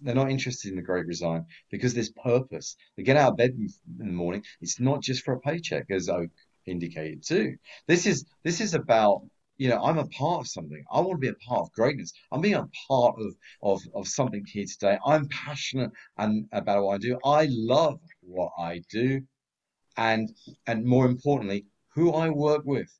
they're 0.03 0.15
not 0.15 0.31
interested 0.31 0.69
in 0.69 0.77
the 0.77 0.83
great 0.83 1.07
resign 1.07 1.47
because 1.71 1.95
there's 1.95 2.13
purpose. 2.13 2.77
They 2.97 3.03
get 3.03 3.17
out 3.17 3.33
of 3.33 3.39
bed 3.39 3.53
in 3.57 4.07
the 4.07 4.13
morning. 4.13 4.45
It's 4.61 4.79
not 4.79 5.01
just 5.01 5.25
for 5.25 5.33
a 5.33 5.41
paycheck, 5.41 5.87
as 5.91 6.11
Oak 6.11 6.29
indicated 6.67 7.25
too. 7.25 7.57
This 7.87 8.05
is 8.07 8.27
this 8.45 8.61
is 8.61 8.75
about 8.75 9.23
you 9.59 9.69
know 9.69 9.83
I'm 9.83 9.99
a 9.99 10.07
part 10.07 10.41
of 10.41 10.49
something. 10.49 10.85
I 10.91 11.01
want 11.01 11.17
to 11.17 11.19
be 11.19 11.29
a 11.29 11.47
part 11.49 11.63
of 11.63 11.73
greatness. 11.73 12.13
I'm 12.31 12.41
being 12.41 12.55
a 12.55 12.69
part 12.89 13.17
of 13.19 13.35
of 13.63 13.83
of 13.95 14.09
something 14.09 14.45
here 14.47 14.67
today. 14.67 14.99
I'm 15.07 15.29
passionate 15.29 15.91
and 16.19 16.47
about 16.53 16.85
what 16.85 16.95
I 16.95 16.99
do. 16.99 17.19
I 17.25 17.49
love 17.51 18.01
what 18.21 18.53
I 18.59 18.83
do, 18.91 19.23
and 19.97 20.31
and 20.67 20.85
more 20.85 21.07
importantly, 21.07 21.67
who 21.95 22.13
I 22.13 22.31
work 22.31 22.65
with. 22.65 22.91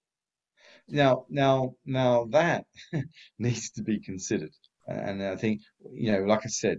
Now 0.89 1.27
now 1.29 1.75
now 1.85 2.27
that 2.31 2.67
needs 3.39 3.71
to 3.73 3.83
be 3.83 4.01
considered. 4.01 4.53
And 4.89 5.23
I 5.23 5.37
think, 5.37 5.61
you 5.93 6.11
know, 6.11 6.25
like 6.25 6.45
I 6.45 6.49
said, 6.49 6.79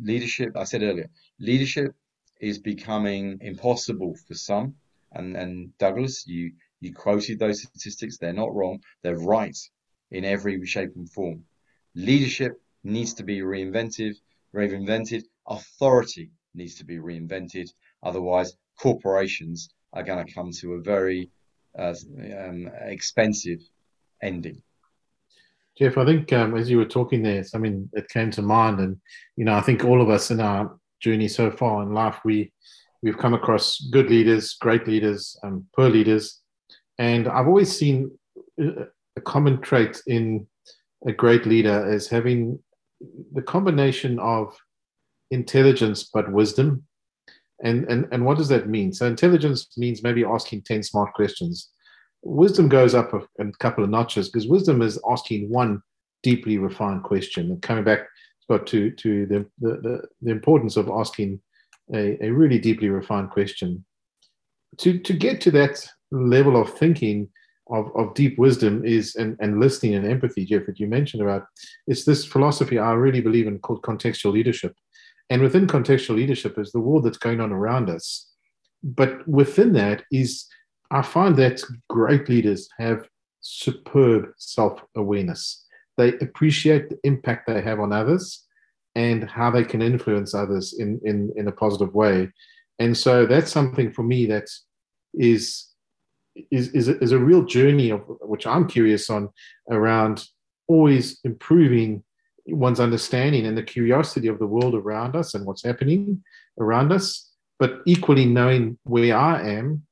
leadership, 0.00 0.56
I 0.56 0.64
said 0.64 0.82
earlier, 0.82 1.10
leadership 1.40 1.92
is 2.40 2.58
becoming 2.58 3.38
impossible 3.40 4.14
for 4.26 4.34
some. 4.34 4.76
And, 5.12 5.36
and 5.36 5.76
Douglas, 5.78 6.24
you, 6.26 6.52
you 6.80 6.94
quoted 6.94 7.38
those 7.38 7.62
statistics. 7.62 8.18
They're 8.18 8.32
not 8.32 8.54
wrong. 8.54 8.80
They're 9.02 9.18
right 9.18 9.56
in 10.10 10.24
every 10.24 10.64
shape 10.66 10.90
and 10.96 11.10
form. 11.10 11.44
Leadership 11.94 12.60
needs 12.84 13.14
to 13.14 13.22
be 13.22 13.40
reinvented, 13.40 14.14
reinvented. 14.54 15.24
Authority 15.48 16.30
needs 16.54 16.76
to 16.76 16.84
be 16.84 16.96
reinvented. 16.96 17.70
Otherwise, 18.02 18.54
corporations 18.78 19.70
are 19.92 20.02
going 20.02 20.24
to 20.24 20.32
come 20.32 20.50
to 20.52 20.74
a 20.74 20.80
very 20.80 21.30
uh, 21.78 21.94
um, 22.38 22.70
expensive 22.82 23.60
ending. 24.22 24.62
Jeff, 25.78 25.96
I 25.96 26.04
think 26.04 26.32
um, 26.32 26.56
as 26.56 26.70
you 26.70 26.78
were 26.78 26.84
talking 26.84 27.22
there, 27.22 27.44
mean, 27.58 27.88
it 27.92 28.08
came 28.08 28.30
to 28.32 28.42
mind, 28.42 28.80
and 28.80 28.96
you 29.36 29.44
know, 29.44 29.54
I 29.54 29.60
think 29.60 29.84
all 29.84 30.02
of 30.02 30.10
us 30.10 30.30
in 30.30 30.40
our 30.40 30.78
journey 31.00 31.28
so 31.28 31.50
far 31.50 31.82
in 31.82 31.92
life, 31.92 32.18
we 32.24 32.52
we've 33.02 33.16
come 33.16 33.34
across 33.34 33.80
good 33.90 34.10
leaders, 34.10 34.54
great 34.60 34.86
leaders, 34.86 35.38
um, 35.42 35.64
poor 35.74 35.88
leaders, 35.88 36.39
and 37.00 37.26
I've 37.26 37.48
always 37.48 37.76
seen 37.76 38.12
uh, 38.62 38.84
a 39.16 39.20
common 39.20 39.60
trait 39.60 40.00
in 40.06 40.46
a 41.06 41.12
great 41.12 41.46
leader 41.46 41.90
as 41.92 42.06
having 42.06 42.60
the 43.32 43.42
combination 43.42 44.20
of 44.20 44.56
intelligence 45.32 46.10
but 46.12 46.30
wisdom. 46.30 46.84
And, 47.64 47.84
and, 47.90 48.06
and 48.12 48.24
what 48.24 48.38
does 48.38 48.48
that 48.48 48.68
mean? 48.68 48.92
So 48.92 49.06
intelligence 49.06 49.68
means 49.76 50.02
maybe 50.02 50.24
asking 50.24 50.62
10 50.62 50.82
smart 50.82 51.12
questions 51.14 51.70
wisdom 52.22 52.68
goes 52.68 52.94
up 52.94 53.12
a, 53.12 53.20
a 53.38 53.52
couple 53.58 53.84
of 53.84 53.90
notches 53.90 54.28
because 54.28 54.48
wisdom 54.48 54.82
is 54.82 55.00
asking 55.10 55.48
one 55.48 55.82
deeply 56.22 56.58
refined 56.58 57.02
question 57.02 57.50
and 57.50 57.62
coming 57.62 57.84
back 57.84 58.00
to 58.66 58.90
to 58.90 59.26
the, 59.26 59.46
the, 59.60 60.02
the 60.22 60.30
importance 60.30 60.76
of 60.76 60.90
asking 60.90 61.40
a, 61.94 62.18
a 62.24 62.30
really 62.30 62.58
deeply 62.58 62.88
refined 62.88 63.30
question. 63.30 63.84
To 64.78 64.98
to 64.98 65.12
get 65.12 65.40
to 65.42 65.52
that 65.52 65.88
level 66.10 66.60
of 66.60 66.72
thinking 66.74 67.28
of, 67.70 67.90
of 67.96 68.14
deep 68.14 68.38
wisdom 68.38 68.84
is 68.84 69.14
and, 69.16 69.36
and 69.40 69.60
listening 69.60 69.94
and 69.94 70.06
empathy, 70.06 70.44
Jeff, 70.44 70.66
that 70.66 70.80
you 70.80 70.88
mentioned 70.88 71.22
about, 71.22 71.46
it's 71.86 72.04
this 72.04 72.24
philosophy 72.24 72.78
I 72.78 72.92
really 72.92 73.20
believe 73.20 73.46
in 73.46 73.58
called 73.60 73.82
contextual 73.82 74.32
leadership. 74.32 74.74
And 75.28 75.40
within 75.40 75.66
contextual 75.66 76.16
leadership 76.16 76.58
is 76.58 76.72
the 76.72 76.80
world 76.80 77.04
that's 77.04 77.18
going 77.18 77.40
on 77.40 77.52
around 77.52 77.88
us. 77.88 78.28
But 78.82 79.26
within 79.28 79.72
that 79.74 80.02
is 80.10 80.46
I 80.90 81.02
find 81.02 81.36
that 81.36 81.62
great 81.88 82.28
leaders 82.28 82.68
have 82.78 83.06
superb 83.40 84.30
self 84.36 84.82
awareness. 84.96 85.64
They 85.96 86.14
appreciate 86.14 86.88
the 86.88 86.98
impact 87.04 87.46
they 87.46 87.60
have 87.60 87.78
on 87.78 87.92
others 87.92 88.46
and 88.94 89.30
how 89.30 89.50
they 89.50 89.64
can 89.64 89.82
influence 89.82 90.34
others 90.34 90.74
in, 90.78 91.00
in, 91.04 91.32
in 91.36 91.46
a 91.46 91.52
positive 91.52 91.94
way. 91.94 92.30
And 92.78 92.96
so 92.96 93.26
that's 93.26 93.52
something 93.52 93.92
for 93.92 94.02
me 94.02 94.26
that 94.26 94.48
is, 95.14 95.66
is, 96.50 96.68
is, 96.68 96.88
a, 96.88 96.98
is 97.02 97.12
a 97.12 97.18
real 97.18 97.44
journey 97.44 97.90
of 97.90 98.02
which 98.22 98.46
I'm 98.46 98.66
curious 98.66 99.10
on 99.10 99.28
around 99.70 100.24
always 100.68 101.18
improving 101.24 102.02
one's 102.46 102.80
understanding 102.80 103.46
and 103.46 103.56
the 103.56 103.62
curiosity 103.62 104.28
of 104.28 104.38
the 104.38 104.46
world 104.46 104.74
around 104.74 105.16
us 105.16 105.34
and 105.34 105.44
what's 105.44 105.64
happening 105.64 106.22
around 106.58 106.92
us, 106.92 107.30
but 107.58 107.80
equally 107.86 108.24
knowing 108.24 108.78
where 108.84 109.16
I 109.16 109.42
am 109.42 109.82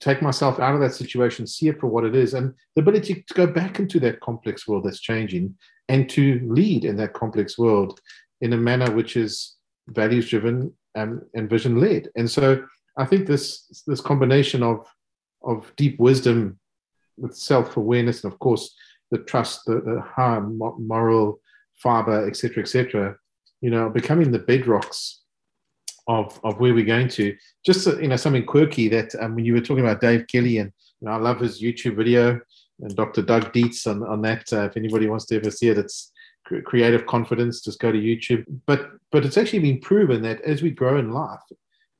take 0.00 0.22
myself 0.22 0.60
out 0.60 0.74
of 0.74 0.80
that 0.80 0.94
situation, 0.94 1.46
see 1.46 1.68
it 1.68 1.80
for 1.80 1.86
what 1.86 2.04
it 2.04 2.14
is, 2.14 2.34
and 2.34 2.54
the 2.74 2.82
ability 2.82 3.24
to 3.26 3.34
go 3.34 3.46
back 3.46 3.78
into 3.78 3.98
that 4.00 4.20
complex 4.20 4.68
world 4.68 4.84
that's 4.84 5.00
changing 5.00 5.54
and 5.88 6.08
to 6.10 6.40
lead 6.44 6.84
in 6.84 6.96
that 6.96 7.14
complex 7.14 7.58
world 7.58 8.00
in 8.40 8.52
a 8.52 8.56
manner 8.56 8.90
which 8.92 9.16
is 9.16 9.56
values 9.88 10.28
driven 10.28 10.72
and, 10.94 11.22
and 11.34 11.50
vision 11.50 11.80
led. 11.80 12.08
And 12.16 12.30
so 12.30 12.64
I 12.96 13.04
think 13.04 13.26
this 13.26 13.82
this 13.86 14.00
combination 14.00 14.62
of 14.62 14.86
of 15.46 15.72
deep 15.76 15.98
wisdom 15.98 16.58
with 17.16 17.36
self 17.36 17.76
awareness 17.76 18.24
and 18.24 18.32
of 18.32 18.38
course 18.38 18.74
the 19.10 19.18
trust, 19.18 19.64
the, 19.66 19.80
the 19.80 20.00
high 20.00 20.40
moral 20.40 21.40
fiber, 21.74 22.26
etc., 22.26 22.62
etc., 22.62 23.16
you 23.60 23.70
know, 23.70 23.88
becoming 23.88 24.30
the 24.30 24.38
bedrocks 24.38 25.18
of, 26.06 26.38
of 26.44 26.60
where 26.60 26.74
we're 26.74 26.84
going 26.84 27.08
to. 27.08 27.36
Just 27.64 27.86
you 27.86 28.08
know 28.08 28.16
something 28.16 28.44
quirky 28.44 28.88
that 28.88 29.14
um, 29.20 29.34
when 29.34 29.44
you 29.44 29.54
were 29.54 29.60
talking 29.60 29.84
about 29.84 30.00
Dave 30.00 30.26
Kelley 30.26 30.58
and 30.58 30.72
you 31.00 31.08
know, 31.08 31.12
I 31.12 31.16
love 31.16 31.40
his 31.40 31.62
YouTube 31.62 31.96
video 31.96 32.40
and 32.80 32.94
Dr. 32.96 33.22
Doug 33.22 33.52
Dietz 33.52 33.86
on, 33.86 34.02
on 34.02 34.20
that. 34.22 34.52
Uh, 34.52 34.64
if 34.64 34.76
anybody 34.76 35.06
wants 35.08 35.26
to 35.26 35.36
ever 35.36 35.50
see 35.50 35.68
it, 35.68 35.78
it's 35.78 36.12
creative 36.64 37.06
confidence. 37.06 37.62
Just 37.62 37.80
go 37.80 37.90
to 37.90 37.98
YouTube. 37.98 38.44
But 38.66 38.90
but 39.10 39.24
it's 39.24 39.38
actually 39.38 39.60
been 39.60 39.80
proven 39.80 40.22
that 40.22 40.40
as 40.42 40.62
we 40.62 40.70
grow 40.70 40.98
in 40.98 41.12
life, 41.12 41.40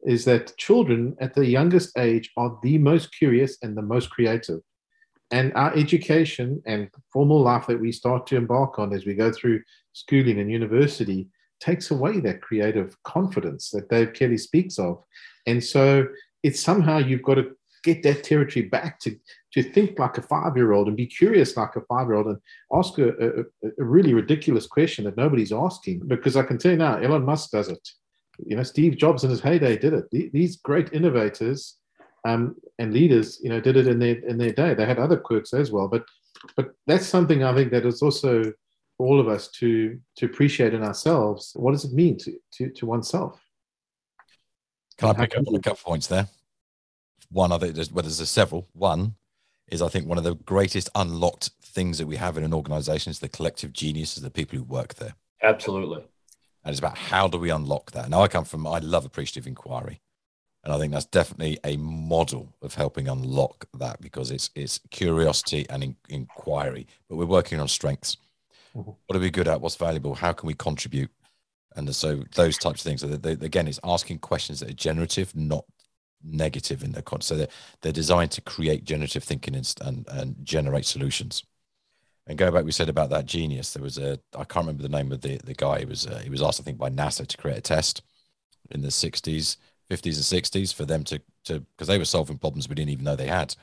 is 0.05 0.25
that 0.27 0.57
children 0.57 1.17
at 1.21 1.35
the 1.35 1.47
youngest 1.47 1.97
age 1.99 2.31
are 2.37 2.59
the 2.63 2.79
most 2.79 3.15
curious 3.15 3.57
and 3.63 3.77
the 3.77 3.83
most 3.83 4.11
creative. 4.11 4.61
And 5.31 5.53
our 5.55 5.75
education 5.75 6.63
and 6.67 6.89
formal 7.13 7.41
life 7.41 7.67
that 7.67 7.81
we 7.81 7.91
start 7.91 8.27
to 8.29 8.37
embark 8.37 8.79
on 8.79 8.93
as 8.93 9.07
we 9.07 9.15
go 9.15 9.33
through 9.33 9.63
schooling 9.93 10.39
and 10.39 10.51
university 10.51 11.29
takes 11.61 11.91
away 11.91 12.21
that 12.21 12.43
creative 12.43 12.97
confidence 13.05 13.71
that 13.71 13.89
Dave 13.89 14.13
Kelley 14.13 14.39
speaks 14.39 14.79
of. 14.79 15.03
And 15.47 15.65
so 15.65 16.07
it's 16.43 16.61
somehow 16.61 16.99
you've 16.99 17.23
got 17.23 17.37
to 17.37 17.57
get 17.85 18.03
that 18.03 18.25
territory 18.25 18.67
back 18.67 18.99
to, 18.99 19.17
to 19.53 19.63
think 19.63 19.99
like 19.99 20.19
a 20.19 20.23
five 20.23 20.57
year 20.57 20.73
old 20.73 20.89
and 20.89 20.97
be 20.97 21.07
curious 21.07 21.57
like 21.57 21.77
a 21.77 21.81
five 21.83 22.07
year 22.07 22.17
old 22.17 22.27
and 22.27 22.39
ask 22.73 22.99
a, 22.99 23.09
a, 23.09 23.41
a, 23.79 23.85
really 23.85 24.15
ridiculous 24.15 24.67
question 24.67 25.05
that 25.05 25.17
nobody's 25.17 25.53
asking. 25.53 26.01
Because 26.07 26.37
I 26.37 26.43
can 26.43 26.59
tell 26.59 26.73
you 26.73 26.79
now, 26.79 26.97
Elon 26.97 27.25
Musk 27.25 27.51
does 27.51 27.69
it. 27.69 27.89
You 28.39 28.57
know, 28.57 28.63
Steve 28.63 28.97
Jobs 28.97 29.25
in 29.25 29.31
his 29.31 29.41
heyday 29.41 29.77
did 29.77 29.93
it. 29.93 30.33
These 30.33 30.57
great 30.57 30.93
innovators 30.93 31.77
um, 32.25 32.57
and 32.79 32.93
leaders, 32.93 33.39
you 33.43 33.49
know, 33.49 33.61
did 33.61 33.77
it 33.77 33.87
in 33.87 33.99
their 33.99 34.17
in 34.27 34.39
their 34.39 34.53
day. 34.53 34.75
They 34.75 34.87
had 34.87 34.99
other 34.99 35.17
quirks 35.17 35.53
as 35.55 35.71
well, 35.71 35.89
but 35.89 36.05
but 36.57 36.71
that's 36.87 37.07
something 37.07 37.45
I 37.45 37.55
think 37.55 37.71
that 37.71 37.87
is 37.87 38.03
also 38.03 38.43
for 38.97 39.07
all 39.07 39.21
of 39.21 39.29
us 39.29 39.49
to 39.59 39.99
to 40.17 40.27
appreciate 40.27 40.75
in 40.75 40.83
ourselves. 40.83 41.53
What 41.55 41.73
does 41.73 41.85
it 41.85 41.93
mean 41.93 42.19
to 42.19 42.39
to, 42.55 42.71
to 42.71 42.87
oneself? 42.87 43.41
Can 44.99 45.11
i 45.11 45.13
pick 45.13 45.37
up 45.37 45.49
on 45.49 45.55
a 45.55 45.59
couple 45.59 45.73
of 45.73 45.85
points 45.85 46.07
there? 46.07 46.29
One 47.31 47.53
i 47.53 47.59
think 47.59 47.75
there's 47.75 47.93
well 47.93 48.03
there's 48.03 48.29
several. 48.29 48.69
One 48.73 49.15
is 49.69 49.81
i 49.81 49.89
think 49.89 50.07
one 50.07 50.19
of 50.19 50.25
the 50.25 50.35
greatest 50.35 50.91
unlocked 50.95 51.51
things 51.63 51.99
that 51.99 52.07
we 52.07 52.17
have 52.17 52.37
in 52.37 52.45
an 52.45 52.55
organization 52.55 53.11
is 53.11 53.19
the 53.19 53.29
collective 53.29 53.73
genius 53.73 54.17
of 54.17 54.23
the 54.23 54.31
people 54.31 54.59
who 54.59 54.65
work 54.65 54.95
there. 54.95 55.15
Absolutely 55.43 56.05
and 56.65 56.73
it's 56.73 56.79
about 56.79 56.97
how 56.97 57.29
do 57.29 57.39
we 57.39 57.51
unlock 57.51 57.91
that 57.93 58.09
now 58.09 58.23
i 58.23 58.29
come 58.29 58.45
from 58.45 58.67
i 58.67 58.79
love 58.79 59.05
appreciative 59.05 59.47
inquiry 59.47 60.01
and 60.65 60.73
I 60.73 60.79
think 60.79 60.93
that's 60.93 61.05
definitely 61.05 61.59
a 61.63 61.77
model 61.77 62.55
of 62.63 62.75
helping 62.75 63.07
unlock 63.07 63.67
that 63.79 64.01
because 64.01 64.31
it's 64.31 64.51
it's 64.55 64.81
curiosity 64.91 65.67
and 65.69 65.85
in, 65.85 65.97
inquiry, 66.09 66.87
but 67.09 67.17
we're 67.17 67.27
working 67.27 67.61
on 67.61 67.69
strengths. 67.69 68.17
Mm-hmm. 68.75 68.93
What 69.07 69.17
are 69.17 69.21
we 69.21 69.31
good 69.31 69.47
at? 69.47 69.61
What's 69.61 69.77
valuable? 69.77 70.15
How 70.15 70.33
can 70.33 70.47
we 70.47 70.55
contribute? 70.55 71.11
And 71.77 71.95
so 71.95 72.23
those 72.35 72.57
types 72.57 72.81
of 72.81 72.85
things. 72.85 73.03
So 73.03 73.09
they, 73.09 73.33
again, 73.33 73.69
it's 73.69 73.81
asking 73.85 74.21
questions 74.21 74.61
that 74.61 74.71
are 74.71 74.75
generative, 74.75 75.37
not 75.37 75.65
negative 76.23 76.83
in 76.83 76.93
their 76.93 77.03
content. 77.03 77.25
So 77.25 77.37
they're, 77.37 77.49
they're 77.83 77.93
designed 77.93 78.31
to 78.33 78.41
create 78.41 78.85
generative 78.85 79.23
thinking 79.23 79.55
and, 79.55 79.75
and, 79.83 80.07
and 80.09 80.37
generate 80.45 80.87
solutions. 80.87 81.45
And 82.27 82.39
go 82.39 82.51
back, 82.51 82.65
we 82.65 82.73
said 82.73 82.89
about 82.89 83.11
that 83.11 83.27
genius. 83.27 83.73
There 83.73 83.83
was 83.83 83.99
a 83.99 84.19
I 84.35 84.45
can't 84.45 84.67
remember 84.67 84.83
the 84.83 84.89
name 84.89 85.13
of 85.13 85.21
the 85.21 85.39
the 85.45 85.55
guy. 85.55 85.81
He 85.81 85.85
was 85.85 86.07
uh, 86.07 86.21
he 86.23 86.31
was 86.31 86.43
asked, 86.43 86.61
I 86.61 86.65
think, 86.65 86.79
by 86.79 86.91
NASA 86.91 87.27
to 87.27 87.37
create 87.37 87.59
a 87.59 87.63
test 87.63 88.03
in 88.71 88.81
the 88.81 88.89
'60s, 88.89 89.57
'50s, 89.91 90.33
and 90.33 90.43
'60s 90.45 90.73
for 90.73 90.87
them 90.87 91.05
to 91.05 91.21
to 91.45 91.61
because 91.61 91.89
they 91.89 91.99
were 91.99 92.05
solving 92.05 92.39
problems 92.39 92.69
we 92.69 92.75
didn't 92.75 92.91
even 92.91 93.05
know 93.05 93.17
they 93.17 93.27
had 93.27 93.55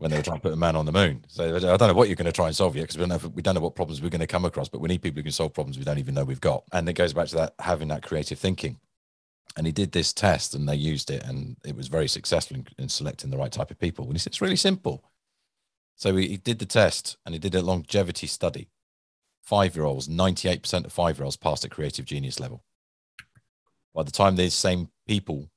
when 0.00 0.10
they 0.10 0.16
were 0.16 0.22
trying 0.22 0.38
to 0.38 0.42
put 0.42 0.52
a 0.52 0.56
man 0.56 0.76
on 0.76 0.86
the 0.86 0.92
moon. 0.92 1.22
So 1.28 1.56
I 1.56 1.58
don't 1.58 1.80
know 1.80 1.92
what 1.92 2.08
you're 2.08 2.16
going 2.16 2.24
to 2.24 2.32
try 2.32 2.46
and 2.46 2.56
solve 2.56 2.74
yet 2.74 2.84
because 2.84 2.96
we 2.96 3.06
don't 3.06 3.22
know 3.22 3.32
we 3.34 3.42
don't 3.42 3.54
know 3.54 3.60
what 3.60 3.74
problems 3.74 4.00
we're 4.00 4.08
going 4.08 4.20
to 4.20 4.26
come 4.26 4.46
across, 4.46 4.68
but 4.68 4.80
we 4.80 4.88
need 4.88 5.02
people 5.02 5.18
who 5.18 5.24
can 5.24 5.32
solve 5.32 5.52
problems 5.52 5.76
we 5.76 5.84
don't 5.84 5.98
even 5.98 6.14
know 6.14 6.24
we've 6.24 6.40
got. 6.40 6.64
And 6.72 6.88
it 6.88 6.94
goes 6.94 7.12
back 7.12 7.28
to 7.28 7.36
that 7.36 7.54
having 7.58 7.88
that 7.88 8.02
creative 8.02 8.38
thinking. 8.38 8.78
And 9.56 9.66
he 9.66 9.72
did 9.72 9.90
this 9.92 10.12
test 10.12 10.54
and 10.54 10.68
they 10.68 10.76
used 10.76 11.10
it 11.10 11.24
and 11.24 11.56
it 11.64 11.74
was 11.74 11.88
very 11.88 12.08
successful 12.08 12.56
in, 12.56 12.66
in 12.78 12.88
selecting 12.88 13.30
the 13.30 13.36
right 13.36 13.50
type 13.50 13.70
of 13.72 13.78
people. 13.78 14.04
And 14.04 14.14
he 14.14 14.18
said 14.18 14.30
it's 14.30 14.40
really 14.40 14.56
simple. 14.56 15.09
So 16.00 16.16
he, 16.16 16.38
did 16.38 16.58
the 16.58 16.64
test 16.64 17.18
and 17.26 17.34
he 17.34 17.38
did 17.38 17.54
a 17.54 17.60
longevity 17.60 18.26
study. 18.26 18.70
Five 19.42 19.76
year 19.76 19.84
olds, 19.84 20.08
98% 20.08 20.86
of 20.86 20.92
five 20.94 21.18
year 21.18 21.24
olds 21.24 21.36
passed 21.36 21.62
at 21.66 21.70
creative 21.70 22.06
genius 22.06 22.40
level. 22.40 22.64
By 23.94 24.04
the 24.04 24.10
time 24.10 24.34
these 24.34 24.54
same 24.54 24.88
people 25.06 25.50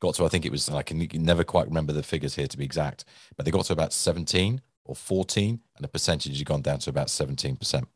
got 0.00 0.14
to, 0.14 0.24
I 0.24 0.28
think 0.28 0.46
it 0.46 0.52
was, 0.52 0.68
I 0.68 0.82
can 0.82 1.08
never 1.14 1.42
quite 1.42 1.66
remember 1.66 1.92
the 1.92 2.04
figures 2.04 2.36
here 2.36 2.46
to 2.46 2.56
be 2.56 2.64
exact, 2.64 3.06
but 3.36 3.44
they 3.44 3.50
got 3.50 3.64
to 3.64 3.72
about 3.72 3.92
17 3.92 4.60
or 4.84 4.94
14, 4.94 5.60
and 5.74 5.84
the 5.84 5.88
percentage 5.88 6.38
had 6.38 6.46
gone 6.46 6.62
down 6.62 6.78
to 6.78 6.90
about 6.90 7.08
17%. 7.08 7.86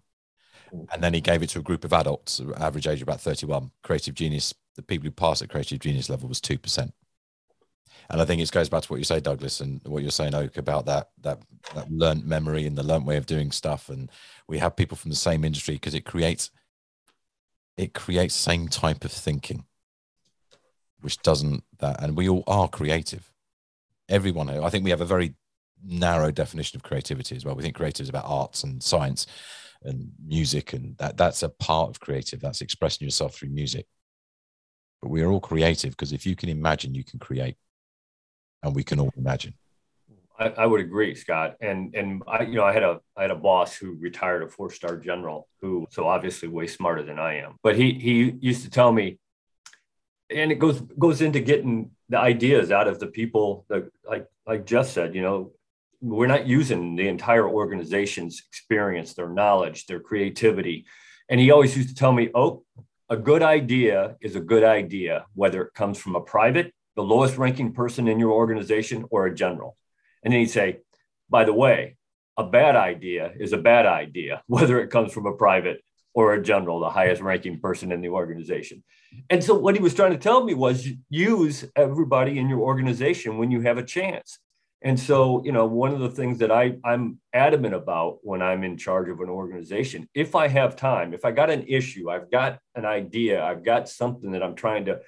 And 0.92 1.02
then 1.04 1.14
he 1.14 1.20
gave 1.20 1.40
it 1.44 1.50
to 1.50 1.60
a 1.60 1.62
group 1.62 1.84
of 1.84 1.92
adults, 1.92 2.40
average 2.56 2.88
age 2.88 3.00
of 3.00 3.06
about 3.06 3.20
31. 3.20 3.70
Creative 3.84 4.14
genius, 4.14 4.52
the 4.74 4.82
people 4.82 5.04
who 5.04 5.12
passed 5.12 5.40
at 5.40 5.50
creative 5.50 5.78
genius 5.78 6.10
level 6.10 6.28
was 6.28 6.40
2%. 6.40 6.90
And 8.08 8.20
I 8.20 8.24
think 8.24 8.40
it 8.40 8.50
goes 8.50 8.68
back 8.68 8.82
to 8.82 8.88
what 8.88 8.98
you 8.98 9.04
say, 9.04 9.20
Douglas, 9.20 9.60
and 9.60 9.80
what 9.84 10.02
you're 10.02 10.10
saying, 10.10 10.34
Oak, 10.34 10.56
about 10.56 10.86
that 10.86 11.10
that 11.20 11.40
that 11.74 11.90
learned 11.90 12.24
memory 12.24 12.66
and 12.66 12.76
the 12.76 12.82
learned 12.82 13.06
way 13.06 13.16
of 13.16 13.26
doing 13.26 13.52
stuff. 13.52 13.88
And 13.88 14.10
we 14.48 14.58
have 14.58 14.76
people 14.76 14.96
from 14.96 15.10
the 15.10 15.16
same 15.16 15.44
industry 15.44 15.74
because 15.74 15.94
it 15.94 16.04
creates 16.04 16.50
it 17.76 17.94
creates 17.94 18.34
same 18.34 18.68
type 18.68 19.04
of 19.04 19.12
thinking 19.12 19.64
which 21.00 21.22
doesn't 21.22 21.64
that 21.78 22.02
and 22.02 22.16
we 22.16 22.28
all 22.28 22.44
are 22.46 22.68
creative. 22.68 23.30
Everyone 24.08 24.50
i 24.50 24.68
think 24.68 24.84
we 24.84 24.90
have 24.90 25.00
a 25.00 25.06
very 25.06 25.34
narrow 25.84 26.30
definition 26.30 26.76
of 26.76 26.82
creativity 26.82 27.36
as 27.36 27.44
well. 27.44 27.54
We 27.54 27.62
think 27.62 27.76
creative 27.76 28.04
is 28.04 28.08
about 28.08 28.26
arts 28.26 28.64
and 28.64 28.82
science 28.82 29.26
and 29.82 30.12
music 30.24 30.72
and 30.72 30.96
that 30.98 31.16
that's 31.16 31.42
a 31.42 31.48
part 31.48 31.90
of 31.90 32.00
creative. 32.00 32.40
That's 32.40 32.60
expressing 32.60 33.06
yourself 33.06 33.34
through 33.34 33.50
music. 33.50 33.86
But 35.00 35.10
we 35.10 35.22
are 35.22 35.30
all 35.30 35.40
creative 35.40 35.92
because 35.92 36.12
if 36.12 36.26
you 36.26 36.36
can 36.36 36.50
imagine 36.50 36.94
you 36.94 37.04
can 37.04 37.18
create 37.18 37.56
and 38.62 38.74
we 38.74 38.84
can 38.84 39.00
all 39.00 39.12
imagine 39.16 39.54
I, 40.40 40.48
I, 40.56 40.66
would 40.66 40.80
agree, 40.80 41.14
Scott. 41.14 41.56
And 41.60 41.94
and 41.94 42.22
I, 42.26 42.42
you 42.44 42.54
know, 42.54 42.64
I 42.64 42.72
had 42.72 42.82
a 42.82 43.00
I 43.14 43.22
had 43.22 43.30
a 43.30 43.36
boss 43.36 43.76
who 43.76 43.92
retired 44.00 44.42
a 44.42 44.48
four 44.48 44.70
star 44.70 44.96
general 44.96 45.48
who 45.60 45.86
so 45.90 46.06
obviously 46.06 46.48
way 46.48 46.66
smarter 46.66 47.02
than 47.02 47.18
I 47.18 47.40
am. 47.40 47.56
But 47.62 47.76
he 47.76 47.92
he 47.92 48.34
used 48.40 48.64
to 48.64 48.70
tell 48.70 48.90
me, 48.90 49.18
and 50.30 50.50
it 50.50 50.58
goes 50.58 50.80
goes 50.80 51.20
into 51.20 51.40
getting 51.40 51.90
the 52.08 52.18
ideas 52.18 52.72
out 52.72 52.88
of 52.88 52.98
the 52.98 53.06
people 53.06 53.66
that 53.68 53.90
like 54.08 54.26
like 54.46 54.64
Jeff 54.64 54.86
said, 54.88 55.14
you 55.14 55.20
know, 55.20 55.52
we're 56.00 56.26
not 56.26 56.46
using 56.46 56.96
the 56.96 57.08
entire 57.08 57.46
organization's 57.46 58.42
experience, 58.48 59.12
their 59.12 59.28
knowledge, 59.28 59.86
their 59.86 60.00
creativity. 60.00 60.86
And 61.28 61.38
he 61.38 61.50
always 61.50 61.76
used 61.76 61.90
to 61.90 61.94
tell 61.94 62.12
me, 62.12 62.30
oh, 62.34 62.64
a 63.10 63.16
good 63.16 63.42
idea 63.42 64.16
is 64.20 64.36
a 64.36 64.40
good 64.40 64.64
idea, 64.64 65.26
whether 65.34 65.62
it 65.62 65.74
comes 65.74 65.98
from 65.98 66.16
a 66.16 66.20
private, 66.20 66.72
the 67.00 67.14
lowest 67.14 67.38
ranking 67.38 67.72
person 67.72 68.08
in 68.08 68.18
your 68.18 68.32
organization, 68.32 69.06
or 69.10 69.24
a 69.24 69.34
general. 69.34 69.78
And 70.22 70.34
then 70.34 70.40
he'd 70.40 70.50
say, 70.50 70.80
by 71.30 71.44
the 71.44 71.54
way, 71.54 71.96
a 72.36 72.44
bad 72.44 72.76
idea 72.76 73.32
is 73.40 73.54
a 73.54 73.58
bad 73.58 73.86
idea, 73.86 74.42
whether 74.46 74.78
it 74.80 74.90
comes 74.90 75.10
from 75.10 75.24
a 75.24 75.32
private 75.32 75.82
or 76.12 76.34
a 76.34 76.42
general, 76.42 76.78
the 76.78 76.90
highest 76.90 77.22
ranking 77.22 77.58
person 77.58 77.90
in 77.90 78.02
the 78.02 78.10
organization. 78.10 78.82
And 79.30 79.42
so 79.42 79.54
what 79.54 79.76
he 79.76 79.82
was 79.82 79.94
trying 79.94 80.10
to 80.10 80.18
tell 80.18 80.44
me 80.44 80.52
was 80.52 80.86
use 81.08 81.64
everybody 81.74 82.38
in 82.38 82.50
your 82.50 82.60
organization 82.60 83.38
when 83.38 83.50
you 83.50 83.62
have 83.62 83.78
a 83.78 83.82
chance. 83.82 84.38
And 84.82 85.00
so, 85.00 85.42
you 85.44 85.52
know, 85.52 85.64
one 85.66 85.94
of 85.94 86.00
the 86.00 86.10
things 86.10 86.38
that 86.38 86.50
I, 86.50 86.76
I'm 86.84 87.18
adamant 87.32 87.74
about 87.74 88.18
when 88.22 88.42
I'm 88.42 88.62
in 88.62 88.76
charge 88.76 89.08
of 89.08 89.20
an 89.20 89.30
organization, 89.30 90.06
if 90.12 90.34
I 90.34 90.48
have 90.48 90.76
time, 90.76 91.14
if 91.14 91.24
I 91.24 91.30
got 91.30 91.48
an 91.48 91.64
issue, 91.66 92.10
I've 92.10 92.30
got 92.30 92.58
an 92.74 92.84
idea, 92.84 93.42
I've 93.42 93.64
got 93.64 93.88
something 93.88 94.32
that 94.32 94.42
I'm 94.42 94.54
trying 94.54 94.86
to 94.86 95.00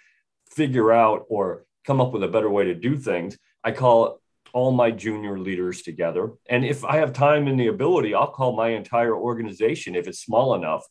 figure 0.51 0.93
out 0.93 1.25
or 1.29 1.65
come 1.85 2.01
up 2.01 2.13
with 2.13 2.23
a 2.23 2.29
better 2.29 2.51
way 2.51 2.65
to 2.65 2.75
do 2.75 2.97
things, 2.97 3.39
I 3.65 3.73
call 3.73 4.21
all 4.53 4.73
my 4.73 4.91
junior 4.91 5.39
leaders 5.39 5.83
together. 5.83 6.33
And 6.49 6.65
if 6.65 6.85
I 6.85 6.97
have 6.97 7.13
time 7.13 7.49
and 7.49 7.59
the 7.59 7.69
ability, 7.69 8.15
I'll 8.15 8.31
call 8.31 8.55
my 8.55 8.71
entire 8.71 9.17
organization 9.17 9.95
if 9.95 10.07
it's 10.07 10.21
small 10.21 10.55
enough. 10.55 10.85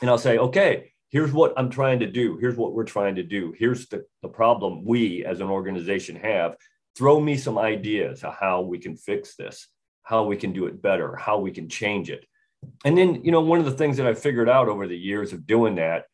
And 0.00 0.10
I'll 0.10 0.18
say, 0.18 0.38
okay, 0.38 0.92
here's 1.08 1.32
what 1.32 1.54
I'm 1.56 1.70
trying 1.70 2.00
to 2.00 2.06
do. 2.06 2.36
Here's 2.38 2.56
what 2.56 2.72
we're 2.72 2.84
trying 2.84 3.16
to 3.16 3.22
do. 3.22 3.54
Here's 3.58 3.86
the, 3.88 4.04
the 4.22 4.28
problem 4.28 4.84
we 4.84 5.24
as 5.24 5.40
an 5.40 5.48
organization 5.48 6.16
have. 6.16 6.56
Throw 6.96 7.20
me 7.20 7.36
some 7.36 7.58
ideas 7.58 8.24
of 8.24 8.34
how 8.34 8.62
we 8.62 8.78
can 8.78 8.96
fix 8.96 9.36
this, 9.36 9.68
how 10.02 10.24
we 10.24 10.36
can 10.36 10.52
do 10.52 10.66
it 10.66 10.82
better, 10.82 11.16
how 11.16 11.38
we 11.38 11.50
can 11.50 11.68
change 11.68 12.10
it. 12.10 12.26
And 12.84 12.96
then, 12.96 13.24
you 13.24 13.32
know, 13.32 13.40
one 13.40 13.58
of 13.58 13.64
the 13.64 13.70
things 13.70 13.96
that 13.96 14.06
I 14.06 14.14
figured 14.14 14.48
out 14.48 14.68
over 14.68 14.86
the 14.86 14.98
years 14.98 15.32
of 15.32 15.46
doing 15.46 15.76
that 15.76 16.04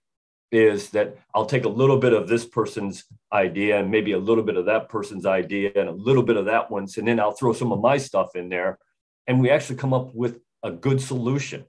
is 0.52 0.90
that 0.90 1.16
I'll 1.34 1.46
take 1.46 1.64
a 1.64 1.68
little 1.68 1.98
bit 1.98 2.12
of 2.12 2.28
this 2.28 2.44
person's 2.44 3.04
idea 3.32 3.78
and 3.78 3.90
maybe 3.90 4.12
a 4.12 4.18
little 4.18 4.44
bit 4.44 4.56
of 4.56 4.66
that 4.66 4.88
person's 4.88 5.26
idea 5.26 5.72
and 5.74 5.88
a 5.88 5.92
little 5.92 6.22
bit 6.22 6.36
of 6.36 6.46
that 6.46 6.70
one's, 6.70 6.96
and 6.98 7.08
then 7.08 7.18
I'll 7.18 7.32
throw 7.32 7.52
some 7.52 7.72
of 7.72 7.80
my 7.80 7.98
stuff 7.98 8.36
in 8.36 8.48
there. 8.48 8.78
And 9.26 9.40
we 9.40 9.50
actually 9.50 9.76
come 9.76 9.92
up 9.92 10.14
with 10.14 10.38
a 10.62 10.70
good 10.70 11.00
solution. 11.00 11.64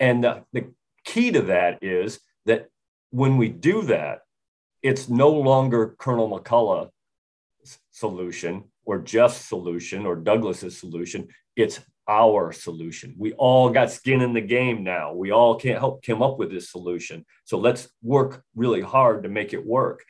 And 0.00 0.24
the, 0.24 0.44
the 0.52 0.72
key 1.04 1.30
to 1.32 1.42
that 1.42 1.82
is 1.82 2.20
that 2.46 2.68
when 3.10 3.36
we 3.36 3.48
do 3.48 3.82
that, 3.82 4.20
it's 4.82 5.08
no 5.08 5.30
longer 5.30 5.94
Colonel 5.98 6.28
McCulloch's 6.28 7.78
solution 7.90 8.64
or 8.84 8.98
Jeff's 8.98 9.44
solution 9.44 10.06
or 10.06 10.16
Douglas's 10.16 10.78
solution. 10.78 11.28
It's 11.56 11.80
our 12.08 12.52
solution. 12.52 13.14
We 13.18 13.34
all 13.34 13.70
got 13.70 13.90
skin 13.90 14.22
in 14.22 14.32
the 14.32 14.40
game 14.40 14.82
now. 14.82 15.12
We 15.12 15.30
all 15.30 15.56
can't 15.56 15.78
help 15.78 16.02
come 16.02 16.22
up 16.22 16.38
with 16.38 16.50
this 16.50 16.70
solution. 16.70 17.26
So 17.44 17.58
let's 17.58 17.88
work 18.02 18.42
really 18.56 18.80
hard 18.80 19.22
to 19.22 19.28
make 19.28 19.52
it 19.52 19.64
work. 19.64 20.04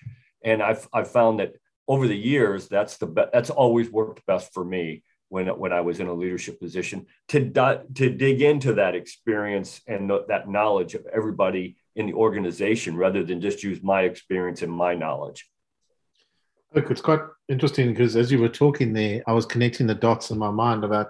And 0.45 0.63
I've 0.63 0.89
I've 0.93 1.11
found 1.11 1.41
that 1.41 1.55
over 1.89 2.07
the 2.07 2.17
years, 2.17 2.69
that's 2.69 2.99
the 2.99 3.07
be- 3.07 3.33
that's 3.33 3.51
always 3.51 3.91
worked 3.91 4.25
best 4.27 4.55
for 4.55 4.65
me 4.65 5.03
when 5.29 5.49
when 5.59 5.73
I 5.73 5.81
was 5.81 5.99
in 5.99 6.07
a 6.07 6.15
leadership 6.15 6.61
position 6.61 7.07
to 7.29 7.41
di- 7.41 7.83
to 7.95 8.11
dig 8.11 8.43
into 8.43 8.75
that 8.75 8.95
experience 8.95 9.81
and 9.89 10.09
th- 10.09 10.23
that 10.29 10.49
knowledge 10.49 10.95
of 10.95 11.07
everybody 11.13 11.77
in 11.97 12.07
the 12.07 12.15
organization 12.15 12.97
rather 12.97 13.25
than 13.25 13.41
just 13.41 13.65
use 13.65 13.83
my 13.83 14.03
experience 14.03 14.63
and 14.63 14.73
my 14.73 14.95
knowledge. 14.95 15.51
Look, 16.75 16.91
it's 16.91 17.01
quite 17.01 17.21
interesting 17.49 17.89
because 17.89 18.15
as 18.15 18.31
you 18.31 18.39
were 18.39 18.49
talking 18.49 18.93
there, 18.93 19.23
I 19.27 19.33
was 19.33 19.47
connecting 19.47 19.87
the 19.87 19.95
dots 19.95 20.31
in 20.31 20.39
my 20.39 20.51
mind 20.51 20.85
about 20.85 21.09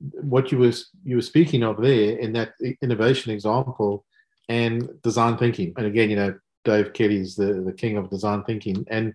what 0.00 0.52
you 0.52 0.58
were 0.58 0.72
you 1.04 1.16
were 1.16 1.22
speaking 1.22 1.62
of 1.62 1.80
there 1.80 2.18
in 2.18 2.32
that 2.32 2.52
innovation 2.82 3.32
example 3.32 4.04
and 4.48 4.88
design 5.02 5.36
thinking. 5.36 5.72
And 5.76 5.86
again, 5.86 6.10
you 6.10 6.16
know, 6.16 6.34
Dave 6.64 6.92
Kelley's 6.92 7.36
the, 7.36 7.62
the 7.64 7.72
king 7.72 7.96
of 7.96 8.10
design 8.10 8.44
thinking. 8.44 8.84
And 8.88 9.14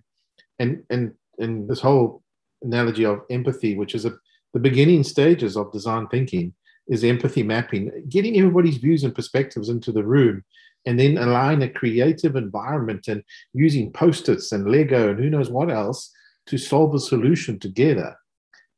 and 0.58 0.82
and 0.90 1.12
and 1.38 1.68
this 1.68 1.80
whole 1.80 2.22
analogy 2.62 3.04
of 3.04 3.20
empathy, 3.30 3.76
which 3.76 3.94
is 3.94 4.04
a, 4.04 4.12
the 4.52 4.60
beginning 4.60 5.02
stages 5.04 5.56
of 5.56 5.72
design 5.72 6.06
thinking, 6.08 6.52
is 6.88 7.04
empathy 7.04 7.42
mapping, 7.42 7.90
getting 8.08 8.36
everybody's 8.36 8.76
views 8.76 9.04
and 9.04 9.14
perspectives 9.14 9.68
into 9.68 9.92
the 9.92 10.04
room, 10.04 10.44
and 10.86 10.98
then 10.98 11.18
allowing 11.18 11.62
a 11.62 11.68
creative 11.68 12.36
environment 12.36 13.08
and 13.08 13.22
using 13.52 13.92
post-its 13.92 14.52
and 14.52 14.70
Lego 14.70 15.10
and 15.10 15.18
who 15.18 15.30
knows 15.30 15.50
what 15.50 15.70
else 15.70 16.10
to 16.46 16.58
solve 16.58 16.94
a 16.94 16.98
solution 16.98 17.58
together. 17.58 18.16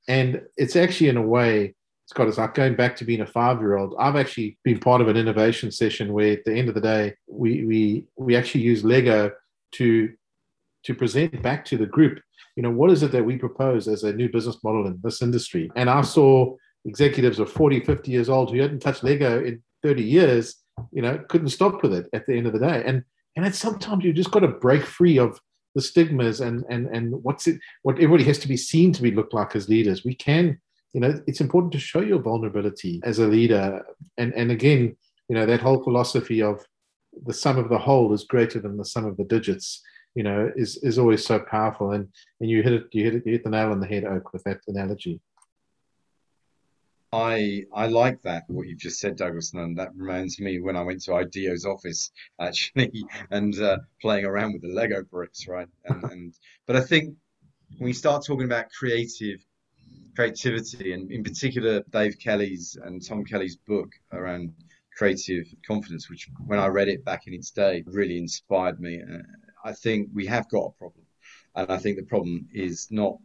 And 0.09 0.43
it's 0.57 0.77
actually 0.77 1.09
in 1.09 1.17
a 1.17 1.23
way 1.23 1.75
Scott, 2.13 2.29
it's 2.29 2.37
like 2.37 2.53
going 2.53 2.77
back 2.77 2.95
to 2.95 3.07
being 3.07 3.23
a 3.23 3.27
five 3.27 3.59
year 3.61 3.79
old. 3.79 3.95
I've 3.99 4.17
actually 4.17 4.59
been 4.65 4.79
part 4.79 5.01
of 5.01 5.09
an 5.09 5.17
innovation 5.17 5.73
session 5.73 6.13
where 6.13 6.35
at 6.35 6.45
the 6.45 6.53
end 6.53 6.69
of 6.69 6.75
the 6.75 6.81
day, 6.83 7.15
we, 7.27 7.65
we, 7.65 8.05
we 8.17 8.37
actually 8.37 8.61
use 8.61 8.85
Lego 8.85 9.31
to, 9.77 10.13
to 10.85 10.95
present 10.95 11.41
back 11.41 11.65
to 11.65 11.79
the 11.79 11.87
group, 11.87 12.21
you 12.55 12.63
know, 12.63 12.71
what 12.71 12.91
is 12.91 13.03
it 13.03 13.13
that 13.13 13.25
we 13.25 13.39
propose 13.39 13.89
as 13.89 14.03
a 14.03 14.13
new 14.13 14.29
business 14.29 14.63
model 14.63 14.87
in 14.87 15.01
this 15.03 15.23
industry? 15.23 15.71
And 15.75 15.89
I 15.89 16.03
saw 16.03 16.55
executives 16.85 17.39
of 17.39 17.51
40, 17.51 17.81
50 17.81 18.11
years 18.11 18.29
old 18.29 18.51
who 18.51 18.61
hadn't 18.61 18.81
touched 18.81 19.05
Lego 19.05 19.43
in 19.43 19.63
30 19.83 20.03
years, 20.03 20.57
you 20.91 21.01
know, 21.01 21.19
couldn't 21.31 21.49
stop 21.49 21.83
with 21.83 21.95
it 21.95 22.11
at 22.13 22.27
the 22.27 22.37
end 22.37 22.47
of 22.47 22.53
the 22.53 22.59
day. 22.59 22.83
And, 22.85 23.05
and 23.37 23.47
it's 23.47 23.59
sometimes 23.59 24.05
you 24.05 24.13
just 24.13 24.31
got 24.31 24.41
to 24.41 24.49
break 24.49 24.85
free 24.85 25.19
of 25.19 25.41
the 25.75 25.81
stigmas 25.81 26.43
and, 26.43 26.63
and, 26.69 26.95
and 26.95 27.23
what's 27.23 27.47
it, 27.47 27.59
what 27.85 27.95
everybody 27.95 28.25
has 28.25 28.39
to 28.41 28.49
be 28.49 28.59
seen 28.59 28.93
to 28.93 29.01
be 29.01 29.13
looked 29.13 29.33
like 29.33 29.57
as 29.57 29.71
leaders. 29.71 30.05
We 30.05 30.15
can 30.15 30.61
you 30.93 31.01
know 31.01 31.21
it's 31.27 31.41
important 31.41 31.73
to 31.73 31.79
show 31.79 32.01
your 32.01 32.21
vulnerability 32.21 33.01
as 33.05 33.19
a 33.19 33.27
leader 33.27 33.83
and 34.19 34.33
and 34.35 34.51
again 34.51 34.97
you 35.29 35.35
know 35.35 35.47
that 35.47 35.61
whole 35.61 35.83
philosophy 35.83 36.43
of 36.43 36.65
the 37.27 37.33
sum 37.33 37.59
of 37.59 37.69
the 37.69 37.79
whole 37.79 38.13
is 38.13 38.25
greater 38.25 38.61
than 38.61 38.77
the 38.77 38.85
sum 38.85 39.05
of 39.05 39.17
the 39.17 39.25
digits 39.25 39.83
you 40.15 40.23
know, 40.23 40.51
is 40.57 40.77
is 40.79 40.99
always 40.99 41.25
so 41.25 41.39
powerful. 41.39 41.93
And 41.93 42.09
and 42.41 42.51
you 42.51 42.63
hit 42.63 42.73
it, 42.73 42.85
you 42.93 43.05
hit 43.05 43.15
it, 43.15 43.23
you 43.27 43.33
hit 43.33 43.45
the 43.45 43.51
nail 43.51 43.71
on 43.71 43.81
the 43.81 43.87
head, 43.87 44.05
Oak, 44.05 44.33
with 44.33 44.45
that 44.45 44.61
analogy. 44.67 45.21
I 47.13 47.65
I 47.75 47.89
like 47.89 48.23
that 48.23 48.45
what 48.49 48.67
you've 48.67 48.79
just 48.79 49.01
said, 49.01 49.17
Douglas, 49.17 49.53
and 49.53 49.77
that 49.79 49.95
reminds 49.95 50.41
me 50.41 50.61
when 50.61 50.77
I 50.77 50.83
went 50.83 51.03
to 51.05 51.15
IDEO's 51.15 51.67
office 51.67 52.11
actually 52.41 53.05
and 53.31 53.59
uh, 53.61 53.79
playing 54.01 54.25
around 54.25 54.53
with 54.53 54.63
the 54.63 54.69
Lego 54.69 55.03
bricks, 55.03 55.47
right? 55.47 55.69
And, 55.85 56.05
and 56.05 56.35
but 56.67 56.77
I 56.77 56.81
think 56.81 57.15
when 57.79 57.87
we 57.87 57.93
start 57.93 58.25
talking 58.25 58.47
about 58.47 58.71
creative 58.71 59.45
creativity, 60.15 60.93
and 60.93 61.11
in 61.11 61.23
particular 61.25 61.83
Dave 61.91 62.19
Kelley's 62.19 62.77
and 62.83 63.05
Tom 63.07 63.25
Kelley's 63.25 63.57
book 63.57 63.91
around 64.13 64.53
creative 64.97 65.47
confidence, 65.67 66.11
which 66.11 66.29
when 66.47 66.59
I 66.59 66.67
read 66.67 66.89
it 66.89 67.05
back 67.05 67.27
in 67.27 67.35
its 67.35 67.51
day 67.51 67.83
really 67.87 68.19
inspired 68.19 68.81
me. 68.81 69.01
Uh, 69.01 69.19
I 69.65 69.73
think 69.73 70.09
we 70.13 70.27
have 70.27 70.49
got 70.51 70.67
a 70.67 70.79
problem, 70.79 71.07
and 71.55 71.71
I 71.71 71.79
think 71.79 71.97
the 71.97 72.05
problem 72.05 72.49
is 72.53 72.89
not 72.91 73.17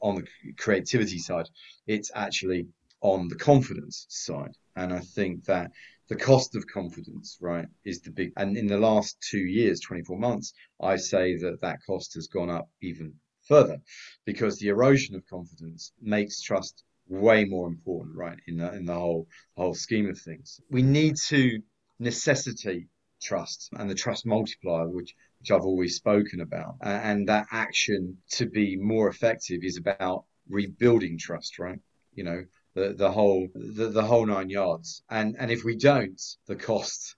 on 0.00 0.16
the 0.16 0.52
creativity 0.58 1.18
side; 1.18 1.48
it's 1.86 2.10
actually 2.14 2.66
on 3.00 3.28
the 3.28 3.36
confidence 3.36 4.06
side. 4.08 4.56
And 4.74 4.92
I 4.92 5.00
think 5.00 5.44
that 5.44 5.70
the 6.08 6.16
cost 6.16 6.54
of 6.54 6.66
confidence, 6.66 7.38
right, 7.40 7.66
is 7.84 8.00
the 8.00 8.10
big. 8.10 8.32
And 8.36 8.56
in 8.56 8.66
the 8.66 8.78
last 8.78 9.16
two 9.20 9.38
years, 9.38 9.80
24 9.80 10.18
months, 10.18 10.52
I 10.80 10.96
say 10.96 11.36
that 11.38 11.60
that 11.62 11.78
cost 11.86 12.14
has 12.14 12.28
gone 12.28 12.50
up 12.50 12.68
even 12.82 13.14
further 13.46 13.78
because 14.24 14.58
the 14.58 14.68
erosion 14.68 15.14
of 15.14 15.26
confidence 15.26 15.92
makes 16.00 16.42
trust 16.42 16.84
way 17.08 17.44
more 17.44 17.68
important, 17.68 18.16
right, 18.16 18.38
in 18.46 18.56
the, 18.58 18.72
in 18.74 18.84
the 18.84 18.94
whole 18.94 19.28
whole 19.56 19.74
scheme 19.74 20.08
of 20.08 20.18
things. 20.18 20.60
We 20.70 20.82
need 20.82 21.16
to 21.28 21.60
necessitate 21.98 22.88
trust 23.22 23.70
and 23.78 23.88
the 23.88 23.94
trust 23.94 24.26
multiplier, 24.26 24.88
which 24.88 25.14
which 25.40 25.50
I've 25.50 25.66
always 25.66 25.96
spoken 25.96 26.40
about, 26.40 26.76
and 26.80 27.28
that 27.28 27.46
action 27.52 28.18
to 28.32 28.46
be 28.46 28.76
more 28.76 29.08
effective 29.08 29.60
is 29.62 29.76
about 29.76 30.24
rebuilding 30.48 31.18
trust, 31.18 31.58
right? 31.58 31.78
You 32.14 32.24
know, 32.24 32.44
the, 32.74 32.94
the 32.94 33.10
whole 33.10 33.48
the, 33.54 33.88
the 33.88 34.02
whole 34.02 34.26
nine 34.26 34.50
yards. 34.50 35.02
And 35.10 35.36
and 35.38 35.50
if 35.50 35.64
we 35.64 35.76
don't, 35.76 36.20
the 36.46 36.56
cost 36.56 37.16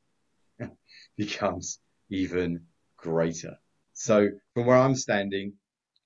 becomes 1.16 1.80
even 2.10 2.64
greater. 2.96 3.56
So 3.92 4.28
from 4.54 4.66
where 4.66 4.76
I'm 4.76 4.94
standing, 4.94 5.54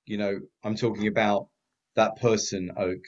you 0.07 0.17
know, 0.17 0.41
I'm 0.65 0.77
talking 0.77 1.07
about 1.07 1.49
that 1.95 2.17
person, 2.21 2.73
Oak, 2.77 3.03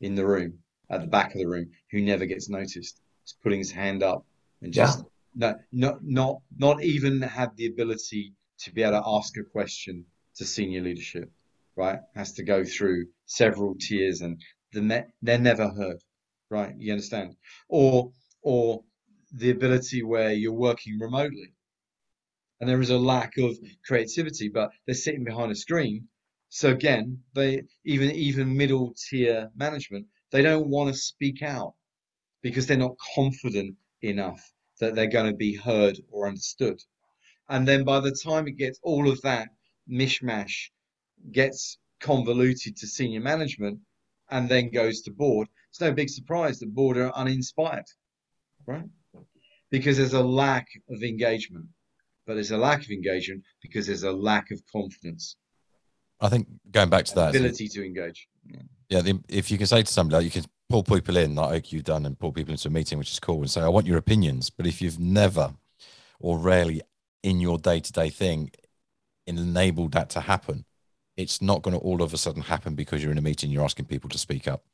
in 0.00 0.14
the 0.14 0.26
room, 0.26 0.58
at 0.90 1.00
the 1.00 1.06
back 1.06 1.34
of 1.34 1.38
the 1.38 1.46
room, 1.46 1.70
who 1.90 2.00
never 2.00 2.26
gets 2.26 2.48
noticed. 2.48 3.00
He's 3.22 3.36
putting 3.42 3.58
his 3.58 3.70
hand 3.70 4.02
up 4.02 4.24
and 4.62 4.72
just 4.72 5.04
yeah. 5.36 5.52
no, 5.72 5.88
not 5.88 5.98
not 6.02 6.42
not 6.56 6.82
even 6.82 7.22
have 7.22 7.56
the 7.56 7.66
ability 7.66 8.34
to 8.60 8.72
be 8.72 8.82
able 8.82 9.00
to 9.00 9.02
ask 9.06 9.36
a 9.36 9.44
question 9.44 10.04
to 10.36 10.44
senior 10.44 10.82
leadership, 10.82 11.30
right? 11.76 12.00
Has 12.14 12.32
to 12.34 12.42
go 12.42 12.64
through 12.64 13.06
several 13.26 13.74
tiers 13.78 14.20
and 14.20 14.40
the 14.72 15.06
they're 15.22 15.38
never 15.38 15.68
heard, 15.68 16.02
right? 16.50 16.74
You 16.78 16.92
understand? 16.92 17.36
Or 17.68 18.12
or 18.42 18.82
the 19.32 19.50
ability 19.50 20.02
where 20.02 20.32
you're 20.32 20.52
working 20.52 20.98
remotely 20.98 21.54
and 22.60 22.68
there 22.68 22.80
is 22.80 22.90
a 22.90 22.98
lack 22.98 23.38
of 23.38 23.58
creativity, 23.86 24.48
but 24.48 24.70
they're 24.86 24.94
sitting 24.94 25.24
behind 25.24 25.50
a 25.50 25.54
screen. 25.54 26.08
So 26.50 26.70
again, 26.70 27.22
they 27.34 27.62
even 27.84 28.10
even 28.10 28.56
middle 28.56 28.94
tier 28.94 29.50
management, 29.56 30.06
they 30.30 30.42
don't 30.42 30.68
want 30.68 30.92
to 30.92 31.00
speak 31.00 31.42
out 31.42 31.74
because 32.42 32.66
they're 32.66 32.76
not 32.76 32.96
confident 33.14 33.76
enough 34.02 34.52
that 34.80 34.94
they're 34.94 35.06
going 35.06 35.30
to 35.30 35.36
be 35.36 35.54
heard 35.54 35.98
or 36.10 36.26
understood. 36.26 36.82
And 37.48 37.66
then 37.66 37.84
by 37.84 38.00
the 38.00 38.12
time 38.12 38.48
it 38.48 38.56
gets 38.56 38.80
all 38.82 39.08
of 39.08 39.20
that 39.22 39.48
mishmash 39.88 40.70
gets 41.32 41.78
convoluted 42.00 42.76
to 42.76 42.86
senior 42.86 43.20
management, 43.20 43.80
and 44.30 44.48
then 44.48 44.70
goes 44.70 45.02
to 45.02 45.10
board, 45.10 45.48
it's 45.68 45.80
no 45.80 45.92
big 45.92 46.08
surprise 46.08 46.58
that 46.60 46.74
board 46.74 46.96
are 46.96 47.12
uninspired, 47.14 47.86
right? 48.66 48.88
Because 49.70 49.96
there's 49.98 50.14
a 50.14 50.22
lack 50.22 50.66
of 50.88 51.02
engagement. 51.02 51.66
But 52.26 52.34
there's 52.34 52.52
a 52.52 52.58
lack 52.58 52.82
of 52.82 52.90
engagement 52.90 53.44
because 53.62 53.86
there's 53.86 54.04
a 54.04 54.12
lack 54.12 54.50
of 54.50 54.62
confidence. 54.72 55.36
I 56.20 56.28
think 56.28 56.48
going 56.70 56.90
back 56.90 57.04
to 57.06 57.14
that 57.16 57.30
ability 57.30 57.68
to 57.68 57.84
engage. 57.84 58.28
Yeah, 58.46 58.62
yeah 58.88 59.00
the, 59.00 59.20
if 59.28 59.50
you 59.50 59.58
can 59.58 59.66
say 59.66 59.82
to 59.82 59.92
somebody, 59.92 60.16
like 60.16 60.34
you 60.34 60.42
can 60.42 60.50
pull 60.68 60.82
people 60.82 61.16
in, 61.16 61.34
like 61.34 61.72
you've 61.72 61.84
done, 61.84 62.06
and 62.06 62.18
pull 62.18 62.32
people 62.32 62.52
into 62.52 62.68
a 62.68 62.70
meeting, 62.70 62.98
which 62.98 63.10
is 63.10 63.20
cool, 63.20 63.40
and 63.40 63.50
say, 63.50 63.62
"I 63.62 63.68
want 63.68 63.86
your 63.86 63.98
opinions." 63.98 64.50
But 64.50 64.66
if 64.66 64.82
you've 64.82 64.98
never 64.98 65.54
or 66.18 66.38
rarely 66.38 66.82
in 67.22 67.40
your 67.40 67.58
day-to-day 67.58 68.10
thing 68.10 68.50
enabled 69.26 69.92
that 69.92 70.10
to 70.10 70.20
happen, 70.20 70.64
it's 71.20 71.42
not 71.42 71.62
going 71.62 71.76
to 71.76 71.82
all 71.82 72.02
of 72.02 72.14
a 72.14 72.16
sudden 72.16 72.42
happen 72.42 72.74
because 72.74 73.02
you're 73.02 73.12
in 73.12 73.18
a 73.18 73.22
meeting 73.22 73.50
you're 73.50 73.64
asking 73.64 73.84
people 73.84 74.08
to 74.08 74.18
speak 74.18 74.48
up 74.48 74.64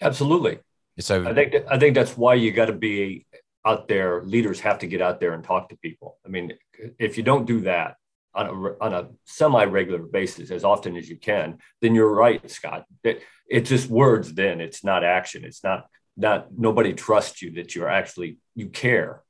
absolutely 0.00 0.58
so 0.98 1.26
i 1.26 1.34
think 1.34 1.54
i 1.70 1.78
think 1.78 1.94
that's 1.94 2.16
why 2.16 2.34
you 2.34 2.52
got 2.52 2.66
to 2.66 2.72
be 2.72 3.26
out 3.64 3.88
there 3.88 4.22
leaders 4.22 4.60
have 4.60 4.78
to 4.78 4.86
get 4.86 5.00
out 5.00 5.20
there 5.20 5.32
and 5.32 5.42
talk 5.44 5.68
to 5.68 5.76
people 5.76 6.18
i 6.24 6.28
mean 6.28 6.52
if 6.98 7.16
you 7.16 7.22
don't 7.22 7.46
do 7.46 7.60
that 7.60 7.96
on 8.34 8.46
a, 8.46 8.84
on 8.84 8.94
a 8.94 9.08
semi-regular 9.24 10.00
basis 10.00 10.50
as 10.50 10.64
often 10.64 10.96
as 10.96 11.08
you 11.08 11.16
can 11.16 11.58
then 11.80 11.94
you're 11.94 12.14
right 12.14 12.50
scott 12.50 12.84
it, 13.02 13.22
it's 13.48 13.68
just 13.68 13.88
words 13.88 14.32
then 14.34 14.60
it's 14.60 14.84
not 14.84 15.04
action 15.04 15.44
it's 15.44 15.62
not 15.62 15.86
not 16.16 16.46
nobody 16.56 16.92
trusts 16.92 17.42
you 17.42 17.52
that 17.52 17.74
you're 17.74 17.88
actually 17.88 18.38
you 18.54 18.68
care 18.68 19.22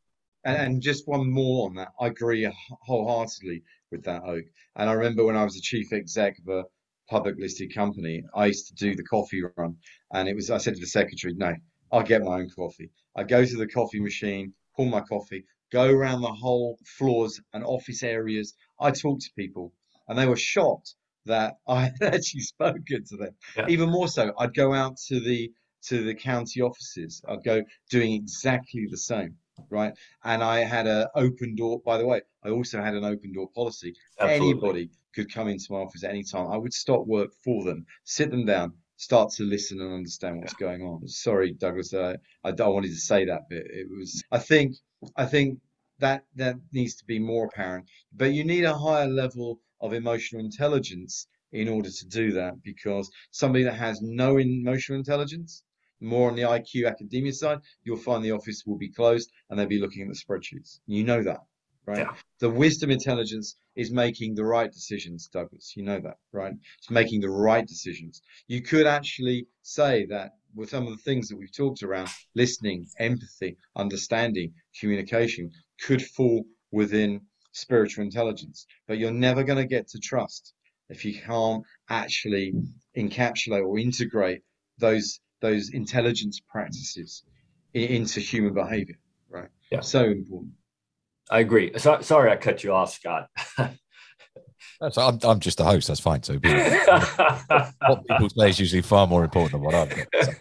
and, 0.45 0.57
and 0.57 0.83
just 0.83 1.09
one 1.09 1.31
more 1.31 1.67
on 1.67 1.75
that 1.75 1.89
i 2.01 2.07
agree 2.07 2.51
wholeheartedly 2.83 3.63
with 3.91 4.05
that 4.05 4.23
oak 4.25 4.45
and 4.77 4.91
I 4.91 4.93
remember 4.93 5.25
when 5.25 5.37
I 5.37 5.45
was 5.45 5.55
the 5.55 5.61
chief 5.61 5.93
exec 5.93 6.39
of 6.41 6.49
a 6.49 6.65
public 7.09 7.37
listed 7.39 7.75
company, 7.75 8.25
I 8.35 8.47
used 8.47 8.67
to 8.69 8.75
do 8.75 8.95
the 8.95 9.05
coffee 9.05 9.43
run. 9.57 9.77
And 10.13 10.29
it 10.29 10.35
was, 10.35 10.51
I 10.51 10.59
said 10.59 10.75
to 10.75 10.81
the 10.81 10.87
secretary, 10.87 11.35
no, 11.35 11.55
I'll 11.93 12.03
get 12.03 12.23
my 12.23 12.41
own 12.41 12.51
coffee. 12.51 12.91
I 13.17 13.23
go 13.23 13.45
to 13.45 13.57
the 13.57 13.69
coffee 13.69 14.01
machine, 14.01 14.53
pull 14.77 14.87
my 14.87 15.01
coffee, 15.01 15.45
go 15.71 15.89
around 15.89 16.23
the 16.23 16.29
whole 16.33 16.79
floors 16.85 17.41
and 17.53 17.65
office 17.65 18.03
areas. 18.03 18.55
I 18.81 18.91
talk 18.91 19.21
to 19.21 19.31
people 19.37 19.73
and 20.09 20.19
they 20.19 20.27
were 20.27 20.37
shocked 20.37 20.95
that 21.27 21.59
I 21.67 21.83
had 22.01 22.15
actually 22.15 22.43
spoken 22.43 23.05
to 23.05 23.17
them. 23.17 23.35
Yeah. 23.57 23.67
Even 23.69 23.91
more 23.91 24.09
so, 24.09 24.33
I'd 24.39 24.55
go 24.55 24.73
out 24.73 24.97
to 25.09 25.21
the 25.21 25.53
to 25.89 26.03
the 26.03 26.15
county 26.15 26.63
offices. 26.63 27.23
I'd 27.29 27.45
go 27.45 27.63
doing 27.91 28.13
exactly 28.15 28.87
the 28.91 28.97
same 28.97 29.37
right? 29.71 29.93
And 30.25 30.43
I 30.43 30.61
had 30.61 30.87
an 30.87 31.07
open 31.15 31.55
door. 31.55 31.81
By 31.85 31.99
the 31.99 32.07
way, 32.07 32.23
I 32.45 32.51
also 32.51 32.81
had 32.81 32.95
an 32.95 33.05
open 33.05 33.33
door 33.33 33.49
policy. 33.55 33.95
Absolutely. 34.19 34.51
Anybody 34.51 34.91
could 35.15 35.33
come 35.33 35.49
into 35.49 35.67
my 35.71 35.79
office 35.79 36.05
at 36.05 36.11
any 36.11 36.25
time. 36.25 36.51
I 36.51 36.57
would 36.57 36.73
stop 36.73 37.07
work 37.07 37.31
for 37.45 37.65
them, 37.65 37.87
sit 38.05 38.31
them 38.31 38.45
down, 38.45 38.73
start 38.97 39.31
to 39.35 39.45
listen 39.45 39.81
and 39.81 39.93
understand 39.93 40.39
what's 40.39 40.55
going 40.55 40.83
on. 40.83 41.07
Sorry, 41.09 41.53
Douglas, 41.53 41.95
I, 41.95 42.17
I, 42.43 42.51
I 42.51 42.69
wanted 42.69 42.89
to 42.89 42.97
say 42.97 43.25
that 43.27 43.43
but 43.49 43.59
It 43.59 43.89
was. 43.91 44.23
I 44.31 44.39
think. 44.39 44.77
I 45.17 45.27
think 45.27 45.59
that 45.99 46.25
that 46.37 46.57
needs 46.73 46.95
to 46.97 47.05
be 47.05 47.19
more 47.19 47.47
apparent. 47.47 47.89
But 48.13 48.33
you 48.33 48.45
need 48.45 48.65
a 48.65 48.77
higher 48.77 49.07
level 49.07 49.61
of 49.81 49.93
emotional 49.93 50.45
intelligence 50.45 51.27
in 51.53 51.69
order 51.69 51.91
to 51.91 52.07
do 52.07 52.33
that 52.33 52.63
because 52.63 53.11
somebody 53.31 53.65
that 53.65 53.77
has 53.77 54.01
no 54.03 54.39
emotional 54.39 54.99
intelligence 54.99 55.63
more 56.01 56.29
on 56.29 56.37
the 56.37 56.43
IQ 56.43 56.89
academia 56.89 57.33
side, 57.33 57.59
you'll 57.85 57.97
find 57.97 58.25
the 58.25 58.33
office 58.33 58.65
will 58.67 58.77
be 58.77 58.91
closed 58.91 59.31
and 59.49 59.59
they'll 59.59 59.67
be 59.67 59.81
looking 59.81 60.03
at 60.03 60.09
the 60.09 60.15
spreadsheets. 60.15 60.81
You 60.87 61.05
know 61.05 61.23
that, 61.23 61.41
right? 61.87 61.99
Yeah. 61.99 62.15
The 62.41 62.51
wisdom 62.51 62.91
intelligence 62.91 63.57
is 63.77 63.91
making 63.91 64.35
the 64.35 64.45
right 64.45 64.71
decisions, 64.71 65.29
Douglas. 65.33 65.73
You 65.77 65.85
know 65.85 66.01
that, 66.01 66.19
right? 66.33 66.53
It's 66.79 66.91
making 66.91 67.21
the 67.21 67.31
right 67.31 67.67
decisions. 67.67 68.21
You 68.49 68.61
could 68.63 68.87
actually 68.87 69.47
say 69.63 70.07
that 70.07 70.33
with 70.55 70.71
some 70.71 70.87
of 70.87 70.91
the 70.91 71.03
things 71.03 71.29
that 71.29 71.37
we've 71.37 71.55
talked 71.55 71.83
around, 71.83 72.09
listening, 72.35 72.87
empathy, 72.99 73.57
understanding, 73.77 74.53
communication 74.79 75.51
could 75.81 76.03
fall 76.03 76.45
within 76.73 77.21
spiritual 77.53 78.05
intelligence. 78.05 78.67
But 78.87 78.99
you're 78.99 79.11
never 79.11 79.45
going 79.45 79.59
to 79.59 79.67
get 79.67 79.89
to 79.89 79.99
trust 79.99 80.53
if 80.89 81.05
you 81.05 81.21
can't 81.21 81.65
actually 81.89 82.53
encapsulate 82.97 83.67
or 83.67 83.79
integrate 83.79 84.43
those 84.79 85.21
those 85.41 85.71
intelligence 85.71 86.41
practices 86.49 87.23
into 87.75 88.21
human 88.21 88.55
behavior, 88.55 88.97
right? 89.29 89.49
Yeah. 89.71 89.81
So 89.81 90.05
important. 90.05 90.53
I 91.31 91.41
agree. 91.41 91.73
So, 91.79 92.01
sorry, 92.01 92.31
I 92.31 92.37
cut 92.37 92.65
you 92.65 92.73
off, 92.73 92.95
Scott. 92.95 93.29
That's, 94.81 94.99
I'm, 94.99 95.19
I'm 95.23 95.41
just 95.41 95.59
the 95.59 95.65
host. 95.65 95.89
That's 95.89 96.01
fine. 96.01 96.23
So 96.23 96.35
what 97.87 98.07
people 98.07 98.29
say 98.31 98.51
is 98.51 98.61
usually 98.61 98.83
far 98.83 99.07
more 99.07 99.25
important 99.25 99.53
than 99.53 99.63
what 99.63 99.75
I'm. 99.75 99.89
So, 99.91 100.33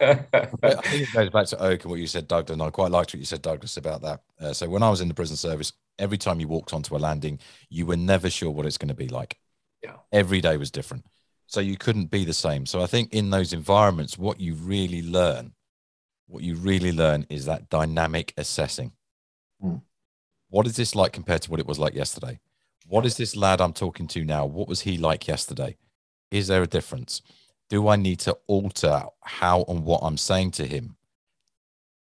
I 0.62 0.74
think 0.82 1.08
it 1.08 1.12
goes 1.12 1.30
back 1.30 1.46
to 1.46 1.62
Oak 1.62 1.82
and 1.82 1.90
what 1.90 2.00
you 2.00 2.06
said, 2.06 2.28
Doug, 2.28 2.50
and 2.50 2.60
I 2.62 2.70
quite 2.70 2.90
liked 2.90 3.14
what 3.14 3.20
you 3.20 3.26
said, 3.26 3.42
Douglas, 3.42 3.76
about 3.76 4.02
that. 4.02 4.20
Uh, 4.40 4.52
so 4.52 4.68
when 4.68 4.82
I 4.82 4.90
was 4.90 5.00
in 5.00 5.08
the 5.08 5.14
prison 5.14 5.36
service, 5.36 5.72
every 5.98 6.18
time 6.18 6.40
you 6.40 6.48
walked 6.48 6.72
onto 6.72 6.96
a 6.96 6.98
landing, 6.98 7.38
you 7.68 7.86
were 7.86 7.96
never 7.96 8.28
sure 8.28 8.50
what 8.50 8.66
it's 8.66 8.78
going 8.78 8.88
to 8.88 8.94
be 8.94 9.08
like. 9.08 9.38
Yeah. 9.82 9.96
Every 10.12 10.40
day 10.40 10.56
was 10.56 10.70
different. 10.70 11.04
So 11.46 11.60
you 11.60 11.76
couldn't 11.76 12.06
be 12.06 12.24
the 12.24 12.32
same. 12.32 12.66
So 12.66 12.82
I 12.82 12.86
think 12.86 13.12
in 13.12 13.30
those 13.30 13.52
environments, 13.52 14.18
what 14.18 14.40
you 14.40 14.54
really 14.54 15.02
learn, 15.02 15.52
what 16.26 16.42
you 16.42 16.56
really 16.56 16.92
learn 16.92 17.26
is 17.28 17.46
that 17.46 17.68
dynamic 17.68 18.32
assessing. 18.36 18.92
Mm. 19.62 19.82
What 20.48 20.66
is 20.66 20.76
this 20.76 20.94
like 20.94 21.12
compared 21.12 21.42
to 21.42 21.50
what 21.50 21.60
it 21.60 21.66
was 21.66 21.78
like 21.78 21.94
yesterday? 21.94 22.40
What 22.86 23.06
is 23.06 23.16
this 23.16 23.36
lad 23.36 23.60
I'm 23.60 23.72
talking 23.72 24.06
to 24.08 24.24
now? 24.24 24.46
What 24.46 24.68
was 24.68 24.82
he 24.82 24.98
like 24.98 25.26
yesterday? 25.26 25.76
Is 26.30 26.48
there 26.48 26.62
a 26.62 26.66
difference? 26.66 27.22
Do 27.70 27.88
I 27.88 27.96
need 27.96 28.20
to 28.20 28.36
alter 28.46 29.04
how 29.22 29.64
and 29.68 29.84
what 29.84 30.00
I'm 30.02 30.18
saying 30.18 30.52
to 30.52 30.66
him 30.66 30.96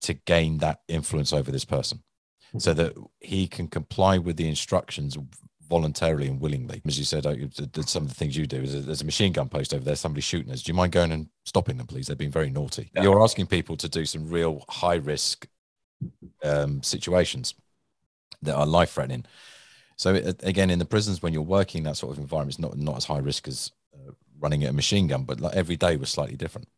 to 0.02 0.14
gain 0.14 0.60
that 0.60 0.82
influence 0.88 1.34
over 1.34 1.52
this 1.52 1.66
person 1.66 2.02
so 2.58 2.74
that 2.74 2.96
he 3.20 3.48
can 3.48 3.68
comply 3.68 4.18
with 4.18 4.38
the 4.38 4.48
instructions 4.48 5.18
voluntarily 5.70 6.28
and 6.28 6.42
willingly. 6.42 6.82
As 6.86 6.98
you 6.98 7.06
said, 7.06 7.26
uh, 7.26 7.36
some 7.86 8.04
of 8.04 8.10
the 8.10 8.16
things 8.16 8.36
you 8.36 8.48
do 8.48 8.62
is 8.62 8.86
there's 8.86 9.02
a 9.02 9.06
machine 9.06 9.32
gun 9.32 9.50
post 9.50 9.74
over 9.74 9.84
there, 9.84 9.96
somebody 9.96 10.22
shooting 10.22 10.52
us. 10.52 10.64
Do 10.64 10.72
you 10.72 10.76
mind 10.76 10.92
going 10.92 11.12
and 11.12 11.30
stopping 11.46 11.78
them, 11.78 11.86
please? 11.86 12.08
They've 12.08 12.18
been 12.18 12.32
very 12.32 12.50
naughty. 12.50 12.90
You're 13.00 13.22
asking 13.22 13.48
people 13.48 13.78
to 13.78 13.88
do 13.88 14.06
some 14.06 14.28
real 14.28 14.66
high 14.68 14.96
risk 14.96 15.48
um, 16.44 16.82
situations 16.82 17.54
that 18.42 18.56
are 18.56 18.66
life 18.66 18.92
threatening. 18.92 19.26
So 20.00 20.16
it, 20.16 20.42
again, 20.44 20.70
in 20.70 20.80
the 20.80 20.86
prisons, 20.86 21.22
when 21.22 21.34
you're 21.34 21.42
working 21.42 21.84
that 21.84 21.98
sort 21.98 22.14
of 22.14 22.20
environment, 22.20 22.52
it's 22.52 22.60
not 22.60 22.78
not 22.78 22.96
as 22.96 23.04
high 23.04 23.18
risk 23.18 23.50
as 23.50 23.72
uh, 23.94 24.14
running 24.40 24.64
a 24.64 24.72
machine 24.72 25.08
gun, 25.08 25.24
but 25.24 25.42
like 25.42 25.54
every 25.54 25.76
day 25.76 25.98
was 25.98 26.10
slightly 26.10 26.38
different. 26.38 26.70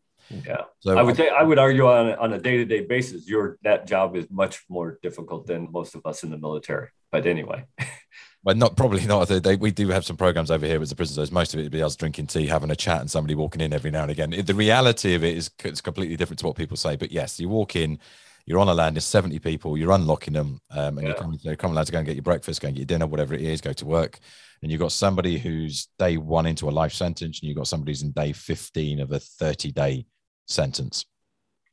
Yeah. 0.44 0.64
So 0.80 0.98
I 0.98 1.04
would 1.04 1.16
say 1.16 1.30
I 1.30 1.44
would 1.44 1.60
argue 1.60 1.88
on 1.88 2.10
a, 2.10 2.16
on 2.16 2.34
a 2.34 2.40
day 2.40 2.58
to 2.58 2.66
day 2.66 2.82
basis, 2.82 3.30
your 3.30 3.60
that 3.62 3.86
job 3.86 4.16
is 4.16 4.26
much 4.32 4.64
more 4.70 4.98
difficult 5.04 5.46
than 5.46 5.72
most 5.72 5.94
of 5.94 6.04
us 6.04 6.24
in 6.24 6.32
the 6.32 6.38
military. 6.38 6.88
But 7.12 7.28
anyway. 7.28 7.66
but 8.44 8.58
not 8.58 8.76
probably 8.76 9.06
not. 9.06 9.28
They, 9.28 9.56
we 9.56 9.70
do 9.70 9.90
have 9.90 10.04
some 10.04 10.18
programs 10.18 10.50
over 10.50 10.66
here 10.66 10.80
with 10.80 10.90
the 10.90 10.96
prisoners. 10.96 11.32
Most 11.32 11.54
of 11.54 11.60
it 11.60 11.64
would 11.64 11.72
be 11.72 11.84
us 11.84 11.96
drinking 11.96 12.28
tea, 12.28 12.48
having 12.48 12.72
a 12.72 12.76
chat, 12.76 13.02
and 13.02 13.12
somebody 13.12 13.36
walking 13.36 13.62
in 13.62 13.72
every 13.72 13.92
now 13.92 14.02
and 14.02 14.12
again. 14.12 14.32
The 14.32 14.56
reality 14.56 15.14
of 15.14 15.24
it 15.24 15.38
is 15.38 15.52
it's 15.64 15.82
completely 15.82 16.16
different 16.16 16.40
to 16.40 16.48
what 16.48 16.56
people 16.56 16.78
say. 16.78 16.96
But 16.96 17.12
yes, 17.12 17.40
you 17.40 17.50
walk 17.50 17.76
in, 17.76 18.00
you're 18.46 18.60
on 18.60 18.70
a 18.70 18.74
land, 18.74 18.96
there's 18.96 19.06
70 19.06 19.40
people, 19.40 19.78
you're 19.78 19.92
unlocking 19.92 20.34
them, 20.34 20.60
um, 20.72 20.98
and 20.98 21.02
yeah. 21.02 21.08
you're 21.08 21.16
coming, 21.16 21.40
coming 21.58 21.74
allowed 21.74 21.86
to 21.86 21.92
go 21.92 22.00
and 22.00 22.08
get 22.08 22.16
your 22.16 22.24
breakfast, 22.24 22.62
go 22.62 22.68
and 22.68 22.76
get 22.76 22.82
your 22.82 22.88
dinner, 22.88 23.08
whatever 23.08 23.34
it 23.34 23.42
is, 23.42 23.62
go 23.62 23.74
to 23.74 23.86
work. 23.86 24.20
And 24.62 24.72
you've 24.72 24.82
got 24.82 24.92
somebody 24.92 25.40
who's 25.40 25.88
day 25.98 26.18
one 26.18 26.46
into 26.46 26.70
a 26.70 26.72
life 26.72 26.94
sentence, 26.94 27.40
and 27.40 27.48
you've 27.48 27.58
got 27.58 27.68
somebody 27.68 27.92
who's 27.92 28.04
in 28.04 28.12
day 28.12 28.32
15 28.34 29.00
of 29.00 29.12
a 29.12 29.20
30 29.20 29.72
day 29.72 30.06
sentence 30.48 31.06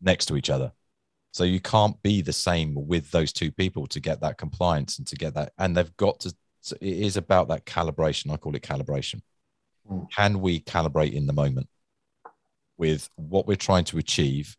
next 0.01 0.27
to 0.27 0.37
each 0.37 0.51
other. 0.51 0.73
So 1.33 1.45
you 1.45 1.61
can't 1.61 2.01
be 2.03 2.23
the 2.23 2.33
same 2.33 2.75
with 2.75 3.11
those 3.11 3.33
two 3.33 3.53
people 3.53 3.87
to 3.89 4.01
get 4.01 4.21
that 4.23 4.39
compliance 4.39 4.99
and 4.99 5.07
to 5.09 5.17
get 5.17 5.35
that. 5.35 5.53
And 5.59 5.77
they've 5.77 5.97
got 5.97 6.21
to, 6.21 6.35
it 6.81 6.99
is 6.99 7.17
about 7.17 7.49
that 7.49 7.67
calibration. 7.67 8.33
I 8.33 8.37
call 8.37 8.57
it 8.57 8.63
calibration. 8.63 9.21
Mm. 9.91 10.11
Can 10.11 10.41
we 10.41 10.61
calibrate 10.61 11.13
in 11.13 11.27
the 11.27 11.33
moment 11.33 11.69
with 12.77 13.11
what 13.17 13.47
we're 13.47 13.57
trying 13.57 13.85
to 13.85 13.99
achieve? 13.99 14.57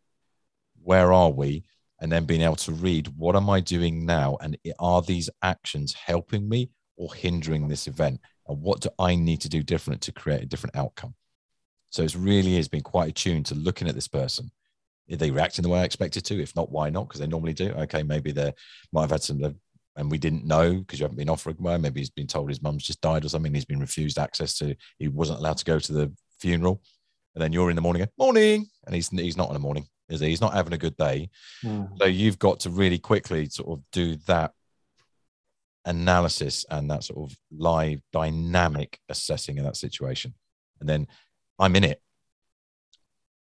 Where 0.82 1.12
are 1.12 1.30
we? 1.30 1.64
And 2.00 2.10
then 2.10 2.24
being 2.24 2.40
able 2.40 2.56
to 2.56 2.72
read 2.72 3.08
what 3.16 3.36
am 3.36 3.50
I 3.50 3.60
doing 3.60 4.06
now? 4.06 4.38
And 4.40 4.56
are 4.78 5.02
these 5.02 5.28
actions 5.42 5.92
helping 5.92 6.48
me 6.48 6.70
or 6.96 7.14
hindering 7.14 7.68
this 7.68 7.86
event? 7.86 8.20
And 8.48 8.60
what 8.62 8.80
do 8.80 8.90
I 8.98 9.14
need 9.14 9.40
to 9.42 9.48
do 9.48 9.62
different 9.62 10.00
to 10.02 10.12
create 10.12 10.42
a 10.42 10.46
different 10.46 10.76
outcome? 10.76 11.14
So 11.90 12.02
it 12.02 12.14
really 12.14 12.56
is 12.56 12.68
being 12.68 12.82
quite 12.82 13.10
attuned 13.10 13.46
to 13.46 13.54
looking 13.54 13.88
at 13.88 13.94
this 13.94 14.08
person. 14.08 14.50
Are 15.12 15.16
they 15.16 15.30
reacting 15.30 15.62
the 15.62 15.68
way 15.68 15.80
I 15.80 15.84
expected 15.84 16.24
to? 16.26 16.40
If 16.40 16.54
not, 16.54 16.70
why 16.70 16.88
not? 16.88 17.08
Because 17.08 17.20
they 17.20 17.26
normally 17.26 17.52
do. 17.52 17.70
Okay, 17.70 18.02
maybe 18.02 18.30
they 18.30 18.52
might 18.92 19.02
have 19.02 19.10
had 19.10 19.22
some, 19.22 19.42
uh, 19.42 19.50
and 19.96 20.10
we 20.10 20.18
didn't 20.18 20.46
know 20.46 20.74
because 20.74 21.00
you 21.00 21.04
haven't 21.04 21.18
been 21.18 21.28
offered 21.28 21.58
one. 21.58 21.82
Maybe 21.82 22.00
he's 22.00 22.10
been 22.10 22.28
told 22.28 22.48
his 22.48 22.62
mum's 22.62 22.84
just 22.84 23.00
died 23.00 23.24
or 23.24 23.28
something. 23.28 23.52
He's 23.52 23.64
been 23.64 23.80
refused 23.80 24.18
access 24.18 24.56
to. 24.58 24.76
He 24.98 25.08
wasn't 25.08 25.40
allowed 25.40 25.58
to 25.58 25.64
go 25.64 25.80
to 25.80 25.92
the 25.92 26.12
funeral, 26.38 26.80
and 27.34 27.42
then 27.42 27.52
you're 27.52 27.70
in 27.70 27.76
the 27.76 27.82
morning. 27.82 28.06
Morning, 28.16 28.66
and 28.86 28.94
he's 28.94 29.08
he's 29.08 29.36
not 29.36 29.48
in 29.48 29.54
the 29.54 29.60
morning. 29.60 29.86
Is 30.10 30.20
he? 30.20 30.28
He's 30.28 30.40
not 30.40 30.54
having 30.54 30.72
a 30.72 30.78
good 30.78 30.96
day. 30.96 31.30
Mm. 31.64 31.96
So 31.98 32.06
you've 32.06 32.38
got 32.38 32.60
to 32.60 32.70
really 32.70 32.98
quickly 32.98 33.46
sort 33.48 33.78
of 33.78 33.84
do 33.92 34.16
that 34.26 34.52
analysis 35.84 36.66
and 36.70 36.90
that 36.90 37.04
sort 37.04 37.30
of 37.30 37.36
live 37.50 38.00
dynamic 38.12 38.98
assessing 39.08 39.58
of 39.58 39.64
that 39.64 39.76
situation, 39.76 40.34
and 40.80 40.88
then 40.88 41.06
I'm 41.58 41.76
in 41.76 41.84
it. 41.84 42.02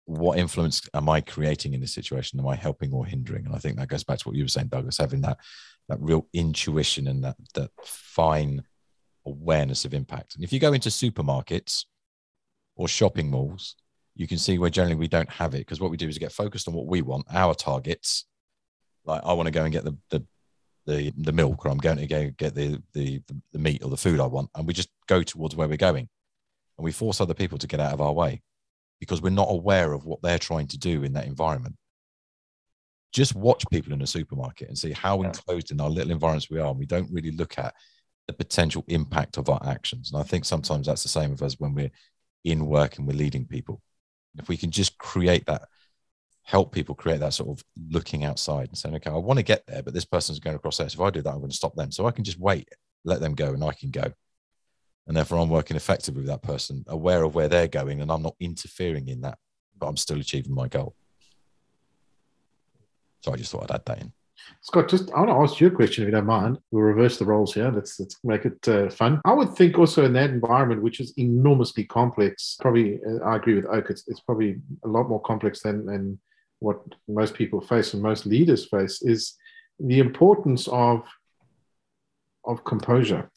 What 0.04 0.38
influence 0.38 0.88
am 0.94 1.08
I 1.08 1.20
creating 1.20 1.74
in 1.74 1.80
this 1.80 1.92
situation? 1.92 2.40
Am 2.40 2.48
I 2.48 2.56
helping 2.56 2.92
or 2.92 3.04
hindering? 3.04 3.44
And 3.44 3.54
I 3.54 3.58
think 3.58 3.76
that 3.76 3.88
goes 3.88 4.04
back 4.04 4.18
to 4.20 4.28
what 4.28 4.36
you 4.36 4.44
were 4.44 4.48
saying, 4.48 4.68
Douglas, 4.68 4.98
having 4.98 5.20
that 5.22 5.38
that 5.88 6.00
real 6.00 6.26
intuition 6.32 7.08
and 7.08 7.24
that 7.24 7.36
that 7.54 7.70
fine 7.84 8.62
awareness 9.26 9.84
of 9.84 9.94
impact. 9.94 10.34
And 10.34 10.44
if 10.44 10.52
you 10.52 10.58
go 10.58 10.72
into 10.72 10.88
supermarkets 10.88 11.84
or 12.76 12.88
shopping 12.88 13.30
malls, 13.30 13.76
you 14.18 14.26
can 14.26 14.36
see 14.36 14.58
where 14.58 14.68
generally 14.68 14.96
we 14.96 15.08
don't 15.08 15.30
have 15.30 15.54
it 15.54 15.58
because 15.58 15.80
what 15.80 15.90
we 15.90 15.96
do 15.96 16.08
is 16.08 16.18
get 16.18 16.32
focused 16.32 16.68
on 16.68 16.74
what 16.74 16.86
we 16.86 17.00
want, 17.00 17.24
our 17.32 17.54
targets. 17.54 18.26
Like 19.04 19.22
I 19.24 19.32
want 19.32 19.46
to 19.46 19.52
go 19.52 19.64
and 19.64 19.72
get 19.72 19.84
the 19.84 19.96
the 20.10 20.26
the, 20.86 21.12
the 21.18 21.32
milk, 21.32 21.64
or 21.64 21.70
I'm 21.70 21.78
going 21.78 21.98
to 21.98 22.06
go 22.06 22.30
get 22.36 22.54
the, 22.54 22.82
the 22.94 23.22
the 23.52 23.58
meat 23.58 23.82
or 23.84 23.90
the 23.90 23.96
food 23.96 24.20
I 24.20 24.26
want, 24.26 24.50
and 24.54 24.66
we 24.66 24.74
just 24.74 24.90
go 25.06 25.22
towards 25.22 25.54
where 25.54 25.68
we're 25.68 25.76
going 25.76 26.08
and 26.76 26.84
we 26.84 26.92
force 26.92 27.20
other 27.20 27.34
people 27.34 27.58
to 27.58 27.66
get 27.66 27.80
out 27.80 27.92
of 27.92 28.00
our 28.00 28.12
way 28.12 28.42
because 29.00 29.22
we're 29.22 29.30
not 29.30 29.50
aware 29.50 29.92
of 29.92 30.04
what 30.04 30.20
they're 30.22 30.38
trying 30.38 30.66
to 30.68 30.78
do 30.78 31.04
in 31.04 31.12
that 31.12 31.26
environment. 31.26 31.76
Just 33.12 33.34
watch 33.34 33.64
people 33.70 33.92
in 33.92 34.02
a 34.02 34.06
supermarket 34.06 34.68
and 34.68 34.76
see 34.76 34.92
how 34.92 35.22
enclosed 35.22 35.70
in 35.70 35.80
our 35.80 35.88
little 35.88 36.10
environments 36.10 36.50
we 36.50 36.58
are. 36.58 36.68
And 36.68 36.78
we 36.78 36.86
don't 36.86 37.10
really 37.10 37.30
look 37.30 37.58
at 37.58 37.74
the 38.26 38.32
potential 38.32 38.84
impact 38.88 39.38
of 39.38 39.48
our 39.48 39.60
actions. 39.64 40.10
And 40.12 40.20
I 40.20 40.24
think 40.24 40.44
sometimes 40.44 40.86
that's 40.86 41.02
the 41.02 41.08
same 41.08 41.30
with 41.30 41.42
us 41.42 41.54
when 41.58 41.74
we're 41.74 41.90
in 42.44 42.66
work 42.66 42.98
and 42.98 43.06
we're 43.06 43.16
leading 43.16 43.46
people. 43.46 43.80
If 44.38 44.48
we 44.48 44.56
can 44.56 44.70
just 44.70 44.98
create 44.98 45.46
that, 45.46 45.62
help 46.42 46.72
people 46.72 46.94
create 46.94 47.20
that 47.20 47.34
sort 47.34 47.50
of 47.50 47.64
looking 47.90 48.24
outside 48.24 48.68
and 48.68 48.78
saying, 48.78 48.94
okay, 48.96 49.10
I 49.10 49.16
want 49.16 49.38
to 49.38 49.44
get 49.44 49.66
there, 49.66 49.82
but 49.82 49.94
this 49.94 50.04
person's 50.04 50.38
going 50.38 50.56
across 50.56 50.78
there. 50.78 50.88
So 50.88 51.02
if 51.02 51.06
I 51.06 51.10
do 51.10 51.22
that, 51.22 51.30
I'm 51.30 51.38
going 51.38 51.50
to 51.50 51.56
stop 51.56 51.74
them. 51.74 51.92
So 51.92 52.06
I 52.06 52.10
can 52.10 52.24
just 52.24 52.38
wait, 52.38 52.68
let 53.04 53.20
them 53.20 53.34
go, 53.34 53.52
and 53.52 53.62
I 53.62 53.72
can 53.72 53.90
go 53.90 54.12
and 55.08 55.16
therefore 55.16 55.38
I'm 55.38 55.48
working 55.48 55.76
effectively 55.76 56.20
with 56.20 56.28
that 56.28 56.42
person, 56.42 56.84
aware 56.86 57.24
of 57.24 57.34
where 57.34 57.48
they're 57.48 57.66
going, 57.66 58.02
and 58.02 58.12
I'm 58.12 58.22
not 58.22 58.36
interfering 58.38 59.08
in 59.08 59.22
that, 59.22 59.38
but 59.76 59.86
I'm 59.86 59.96
still 59.96 60.20
achieving 60.20 60.54
my 60.54 60.68
goal. 60.68 60.94
So 63.22 63.32
I 63.32 63.36
just 63.36 63.50
thought 63.50 63.70
I'd 63.70 63.74
add 63.74 63.86
that 63.86 64.00
in. 64.00 64.12
Scott, 64.60 64.88
just 64.88 65.10
I 65.12 65.20
want 65.20 65.30
to 65.30 65.34
ask 65.34 65.60
you 65.60 65.68
a 65.68 65.70
question 65.70 66.02
if 66.02 66.08
you 66.08 66.12
don't 66.12 66.26
mind. 66.26 66.58
We'll 66.70 66.82
reverse 66.82 67.18
the 67.18 67.24
roles 67.24 67.54
here. 67.54 67.70
Let's 67.70 67.98
let's 68.00 68.16
make 68.24 68.44
it 68.44 68.66
uh, 68.68 68.90
fun. 68.90 69.20
I 69.24 69.32
would 69.32 69.54
think 69.54 69.78
also 69.78 70.04
in 70.04 70.12
that 70.14 70.30
environment, 70.30 70.82
which 70.82 71.00
is 71.00 71.12
enormously 71.16 71.84
complex. 71.84 72.56
Probably, 72.60 73.00
uh, 73.06 73.24
I 73.24 73.36
agree 73.36 73.54
with 73.54 73.66
Oak. 73.66 73.90
It's, 73.90 74.06
it's 74.08 74.20
probably 74.20 74.60
a 74.84 74.88
lot 74.88 75.08
more 75.08 75.20
complex 75.22 75.62
than 75.62 75.86
than 75.86 76.18
what 76.60 76.80
most 77.06 77.34
people 77.34 77.60
face 77.60 77.94
and 77.94 78.02
most 78.02 78.26
leaders 78.26 78.66
face. 78.66 79.02
Is 79.02 79.34
the 79.78 80.00
importance 80.00 80.68
of 80.68 81.04
of 82.44 82.64
composure 82.64 83.30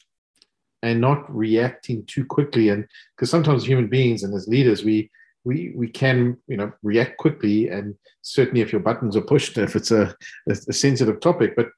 and 0.82 1.00
not 1.00 1.32
reacting 1.34 2.04
too 2.06 2.24
quickly. 2.24 2.70
And 2.70 2.86
because 3.16 3.30
sometimes 3.30 3.64
human 3.64 3.86
beings 3.86 4.22
and 4.24 4.34
as 4.34 4.48
leaders, 4.48 4.84
we 4.84 5.10
we 5.44 5.72
we 5.74 5.88
can 5.88 6.36
you 6.46 6.56
know 6.56 6.72
react 6.82 7.18
quickly, 7.18 7.68
and 7.68 7.94
certainly 8.22 8.60
if 8.60 8.72
your 8.72 8.80
buttons 8.80 9.16
are 9.16 9.22
pushed, 9.22 9.58
if 9.58 9.76
it's 9.76 9.90
a, 9.90 10.14
a, 10.48 10.72
sensitive 10.72 11.20
topic. 11.20 11.54
But 11.56 11.68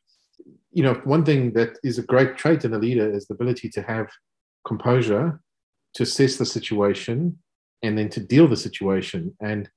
you 0.70 0.82
know, 0.82 0.94
one 1.04 1.24
thing 1.24 1.52
that 1.52 1.78
is 1.82 1.98
a 1.98 2.02
great 2.02 2.36
trait 2.36 2.64
in 2.64 2.74
a 2.74 2.78
leader 2.78 3.10
is 3.10 3.26
the 3.26 3.34
ability 3.34 3.68
to 3.70 3.82
have 3.82 4.08
composure, 4.66 5.40
to 5.94 6.02
assess 6.02 6.36
the 6.36 6.46
situation, 6.46 7.38
and 7.82 7.96
then 7.96 8.08
to 8.10 8.20
deal 8.20 8.48
the 8.48 8.56
situation. 8.56 9.36
And 9.40 9.68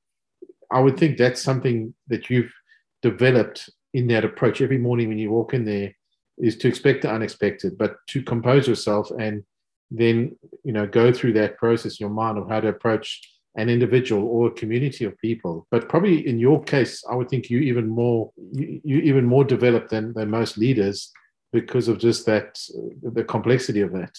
I 0.72 0.80
would 0.80 0.98
think 0.98 1.18
that's 1.18 1.42
something 1.42 1.94
that 2.08 2.30
you've 2.30 2.54
developed 3.02 3.70
in 3.94 4.08
that 4.08 4.26
approach. 4.26 4.62
Every 4.62 4.78
morning 4.78 5.08
when 5.08 5.20
you 5.20 5.32
walk 5.32 5.54
in 5.54 5.66
there, 5.66 5.94
is 6.38 6.58
to 6.58 6.68
expect 6.68 7.02
the 7.02 7.12
unexpected, 7.12 7.78
but 7.78 7.96
to 8.08 8.22
compose 8.22 8.68
yourself 8.68 9.10
and 9.20 9.44
then 9.90 10.36
you 10.64 10.74
know 10.74 10.86
go 10.86 11.14
through 11.14 11.34
that 11.34 11.58
process 11.58 12.00
in 12.00 12.06
your 12.06 12.10
mind 12.10 12.38
of 12.38 12.50
how 12.50 12.60
to 12.60 12.68
approach 12.68 13.22
an 13.58 13.70
individual 13.70 14.28
or 14.28 14.48
a 14.48 14.52
community 14.52 15.04
of 15.06 15.18
people. 15.18 15.68
But 15.72 15.90
probably 15.90 16.28
in 16.28 16.40
your 16.40 16.64
case, 16.64 17.04
I 17.10 17.16
would 17.16 17.30
think 17.30 17.50
you 17.50 17.60
even 17.60 17.88
more 17.88 18.32
you, 18.52 18.82
you 18.84 19.00
even 19.00 19.26
more 19.26 19.44
developed 19.44 19.90
than, 19.90 20.14
than 20.14 20.30
most 20.30 20.58
leaders 20.58 21.12
because 21.52 21.88
of 21.88 22.00
just 22.00 22.26
that 22.28 22.60
uh, 22.78 23.10
the 23.12 23.24
complexity 23.24 23.82
of 23.82 23.92
that 23.94 24.16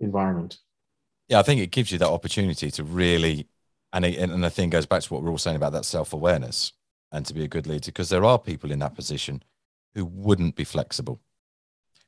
environment. 0.00 0.58
Yeah, 1.28 1.38
I 1.38 1.42
think 1.42 1.60
it 1.60 1.70
gives 1.70 1.92
you 1.92 1.98
that 1.98 2.08
opportunity 2.08 2.70
to 2.70 2.82
really, 2.82 3.46
and 3.92 4.04
it, 4.04 4.18
and 4.18 4.42
the 4.42 4.50
thing 4.50 4.70
goes 4.70 4.86
back 4.86 5.02
to 5.02 5.12
what 5.12 5.22
we're 5.22 5.30
all 5.30 5.38
saying 5.38 5.56
about 5.56 5.72
that 5.72 5.84
self 5.84 6.12
awareness 6.12 6.72
and 7.12 7.24
to 7.26 7.34
be 7.34 7.44
a 7.44 7.48
good 7.48 7.66
leader, 7.66 7.86
because 7.86 8.08
there 8.08 8.24
are 8.24 8.38
people 8.38 8.70
in 8.70 8.78
that 8.80 8.94
position 8.94 9.42
who 9.94 10.04
wouldn't 10.04 10.56
be 10.56 10.64
flexible 10.64 11.20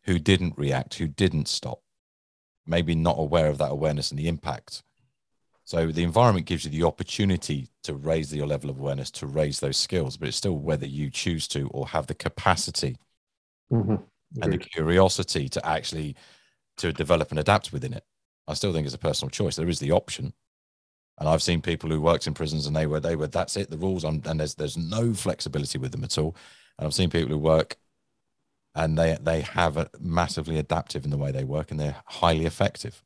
who 0.04 0.18
didn't 0.18 0.56
react, 0.56 0.94
who 0.94 1.06
didn't 1.06 1.48
stop, 1.48 1.82
maybe 2.66 2.94
not 2.94 3.18
aware 3.18 3.48
of 3.48 3.58
that 3.58 3.70
awareness 3.70 4.10
and 4.10 4.18
the 4.18 4.28
impact. 4.28 4.82
So 5.70 5.86
the 5.92 6.02
environment 6.02 6.46
gives 6.46 6.64
you 6.64 6.70
the 6.72 6.82
opportunity 6.82 7.68
to 7.84 7.94
raise 7.94 8.34
your 8.34 8.48
level 8.48 8.70
of 8.70 8.80
awareness, 8.80 9.08
to 9.12 9.28
raise 9.28 9.60
those 9.60 9.76
skills, 9.76 10.16
but 10.16 10.26
it's 10.26 10.36
still 10.36 10.58
whether 10.58 10.84
you 10.84 11.10
choose 11.10 11.46
to 11.46 11.68
or 11.68 11.86
have 11.86 12.08
the 12.08 12.14
capacity 12.14 12.96
mm-hmm. 13.72 13.94
and 14.42 14.52
the 14.52 14.58
curiosity 14.58 15.48
to 15.48 15.64
actually 15.64 16.16
to 16.78 16.92
develop 16.92 17.30
and 17.30 17.38
adapt 17.38 17.72
within 17.72 17.92
it. 17.92 18.02
I 18.48 18.54
still 18.54 18.72
think 18.72 18.84
it's 18.84 18.96
a 18.96 18.98
personal 18.98 19.30
choice. 19.30 19.54
There 19.54 19.68
is 19.68 19.78
the 19.78 19.92
option, 19.92 20.32
and 21.20 21.28
I've 21.28 21.40
seen 21.40 21.62
people 21.62 21.88
who 21.88 22.00
worked 22.00 22.26
in 22.26 22.34
prisons 22.34 22.66
and 22.66 22.74
they 22.74 22.88
were 22.88 22.98
they 22.98 23.14
were 23.14 23.28
that's 23.28 23.56
it, 23.56 23.70
the 23.70 23.78
rules 23.78 24.02
on, 24.04 24.22
and 24.24 24.40
there's 24.40 24.56
there's 24.56 24.76
no 24.76 25.14
flexibility 25.14 25.78
with 25.78 25.92
them 25.92 26.02
at 26.02 26.18
all. 26.18 26.34
And 26.80 26.86
I've 26.88 26.94
seen 26.94 27.10
people 27.10 27.28
who 27.30 27.38
work 27.38 27.76
and 28.74 28.98
they 28.98 29.16
they 29.22 29.42
have 29.42 29.76
a 29.76 29.88
massively 30.00 30.58
adaptive 30.58 31.04
in 31.04 31.12
the 31.12 31.16
way 31.16 31.30
they 31.30 31.44
work, 31.44 31.70
and 31.70 31.78
they're 31.78 32.02
highly 32.06 32.46
effective. 32.46 33.04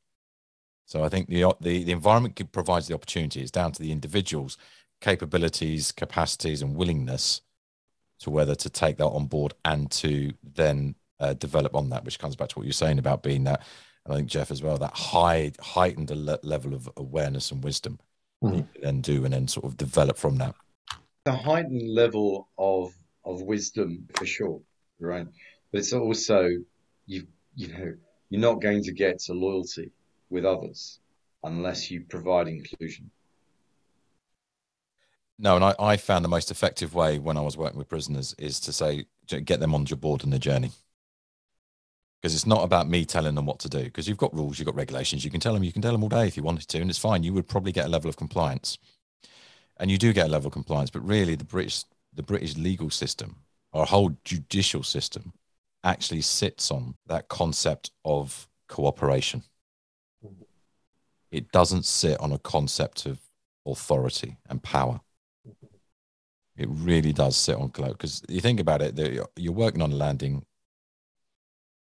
So 0.86 1.02
I 1.02 1.08
think 1.08 1.28
the 1.28 1.54
the, 1.60 1.84
the 1.84 1.92
environment 1.92 2.40
provides 2.52 2.88
the 2.88 2.94
opportunity. 2.94 3.40
It's 3.40 3.50
down 3.50 3.72
to 3.72 3.82
the 3.82 3.92
individual's 3.92 4.56
capabilities, 5.00 5.92
capacities, 5.92 6.62
and 6.62 6.76
willingness 6.76 7.42
to 8.20 8.30
whether 8.30 8.54
to 8.54 8.70
take 8.70 8.96
that 8.98 9.06
on 9.06 9.26
board 9.26 9.54
and 9.64 9.90
to 9.90 10.32
then 10.42 10.94
uh, 11.20 11.34
develop 11.34 11.74
on 11.74 11.90
that, 11.90 12.04
which 12.04 12.18
comes 12.18 12.36
back 12.36 12.48
to 12.48 12.58
what 12.58 12.66
you're 12.66 12.72
saying 12.72 12.98
about 12.98 13.22
being 13.22 13.44
that, 13.44 13.62
and 14.04 14.14
I 14.14 14.16
think 14.18 14.28
Jeff 14.28 14.50
as 14.50 14.62
well, 14.62 14.76
that 14.78 14.94
high 14.94 15.52
heightened 15.60 16.10
level 16.42 16.74
of 16.74 16.88
awareness 16.96 17.50
and 17.50 17.64
wisdom, 17.64 17.98
mm-hmm. 18.42 18.60
then 18.82 19.00
do 19.00 19.24
and 19.24 19.32
then 19.32 19.48
sort 19.48 19.66
of 19.66 19.76
develop 19.76 20.16
from 20.18 20.36
that. 20.36 20.54
A 21.26 21.32
heightened 21.32 21.88
level 21.88 22.48
of 22.58 22.94
of 23.24 23.42
wisdom 23.42 24.06
for 24.14 24.26
sure, 24.26 24.60
right? 25.00 25.26
But 25.72 25.78
it's 25.78 25.92
also 25.92 26.48
you 27.06 27.26
you 27.54 27.68
know 27.68 27.94
you're 28.28 28.40
not 28.40 28.60
going 28.60 28.82
to 28.84 28.92
get 28.92 29.20
to 29.20 29.32
loyalty 29.32 29.90
with 30.34 30.44
others 30.44 30.98
unless 31.44 31.90
you 31.90 32.02
provide 32.02 32.48
inclusion. 32.48 33.10
No, 35.38 35.56
and 35.56 35.64
I, 35.64 35.74
I 35.78 35.96
found 35.96 36.24
the 36.24 36.28
most 36.28 36.50
effective 36.50 36.94
way 36.94 37.18
when 37.18 37.36
I 37.36 37.40
was 37.40 37.56
working 37.56 37.78
with 37.78 37.88
prisoners 37.88 38.34
is 38.38 38.60
to 38.60 38.72
say, 38.72 39.06
get 39.26 39.60
them 39.60 39.74
on 39.74 39.86
your 39.86 39.96
board 39.96 40.24
in 40.24 40.30
the 40.30 40.38
journey. 40.38 40.70
Because 42.20 42.34
it's 42.34 42.46
not 42.46 42.64
about 42.64 42.88
me 42.88 43.04
telling 43.04 43.34
them 43.34 43.46
what 43.46 43.58
to 43.60 43.68
do. 43.68 43.84
Because 43.84 44.08
you've 44.08 44.16
got 44.18 44.34
rules, 44.34 44.58
you've 44.58 44.66
got 44.66 44.76
regulations. 44.76 45.24
You 45.24 45.30
can 45.30 45.40
tell 45.40 45.52
them, 45.52 45.64
you 45.64 45.72
can 45.72 45.82
tell 45.82 45.92
them 45.92 46.02
all 46.02 46.08
day 46.08 46.26
if 46.26 46.36
you 46.36 46.42
wanted 46.42 46.68
to, 46.68 46.80
and 46.80 46.88
it's 46.88 46.98
fine. 46.98 47.22
You 47.22 47.34
would 47.34 47.48
probably 47.48 47.72
get 47.72 47.86
a 47.86 47.90
level 47.90 48.08
of 48.08 48.16
compliance, 48.16 48.78
and 49.78 49.90
you 49.90 49.98
do 49.98 50.12
get 50.12 50.28
a 50.28 50.30
level 50.30 50.46
of 50.46 50.52
compliance. 50.52 50.90
But 50.90 51.06
really, 51.06 51.34
the 51.34 51.44
British, 51.44 51.84
the 52.14 52.22
British 52.22 52.56
legal 52.56 52.88
system, 52.88 53.36
our 53.74 53.84
whole 53.84 54.16
judicial 54.24 54.82
system, 54.82 55.32
actually 55.82 56.22
sits 56.22 56.70
on 56.70 56.94
that 57.08 57.28
concept 57.28 57.90
of 58.04 58.48
cooperation. 58.68 59.42
It 61.34 61.50
doesn't 61.50 61.84
sit 61.84 62.20
on 62.20 62.30
a 62.30 62.38
concept 62.38 63.06
of 63.06 63.18
authority 63.66 64.36
and 64.48 64.62
power. 64.62 65.00
It 66.56 66.68
really 66.70 67.12
does 67.12 67.36
sit 67.36 67.56
on 67.56 67.70
cloud 67.70 67.92
because 67.92 68.22
you 68.28 68.40
think 68.40 68.60
about 68.60 68.80
it, 68.82 68.96
you're 69.36 69.52
working 69.52 69.82
on 69.82 69.90
a 69.90 69.96
landing. 69.96 70.46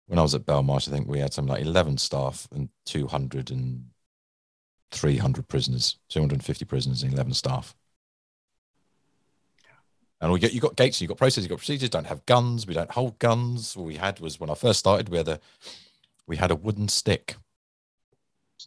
When 0.07 0.19
I 0.19 0.21
was 0.21 0.35
at 0.35 0.45
Belmarsh, 0.45 0.87
I 0.87 0.91
think 0.91 1.09
we 1.09 1.19
had 1.19 1.33
something 1.33 1.53
like 1.53 1.63
11 1.63 1.97
staff 1.97 2.47
and 2.53 2.69
200 2.85 3.51
and 3.51 3.87
300 4.91 5.49
prisoners, 5.49 5.97
250 6.07 6.63
prisoners 6.63 7.03
and 7.03 7.11
11 7.11 7.33
staff. 7.33 7.75
And 10.21 10.31
we 10.31 10.39
get 10.39 10.53
you 10.53 10.61
got 10.61 10.77
gates, 10.77 11.01
you 11.01 11.09
got 11.09 11.17
processes, 11.17 11.43
you 11.43 11.49
got 11.49 11.57
procedures. 11.57 11.89
Don't 11.89 12.07
have 12.07 12.25
guns. 12.25 12.65
We 12.65 12.73
don't 12.73 12.91
hold 12.91 13.19
guns. 13.19 13.75
All 13.75 13.83
we 13.83 13.95
had 13.95 14.21
was 14.21 14.39
when 14.39 14.49
I 14.49 14.55
first 14.55 14.79
started, 14.79 15.09
we 15.09 15.17
had 15.17 15.27
a 15.27 15.41
we 16.25 16.37
had 16.37 16.51
a 16.51 16.55
wooden 16.55 16.87
stick. 16.87 17.35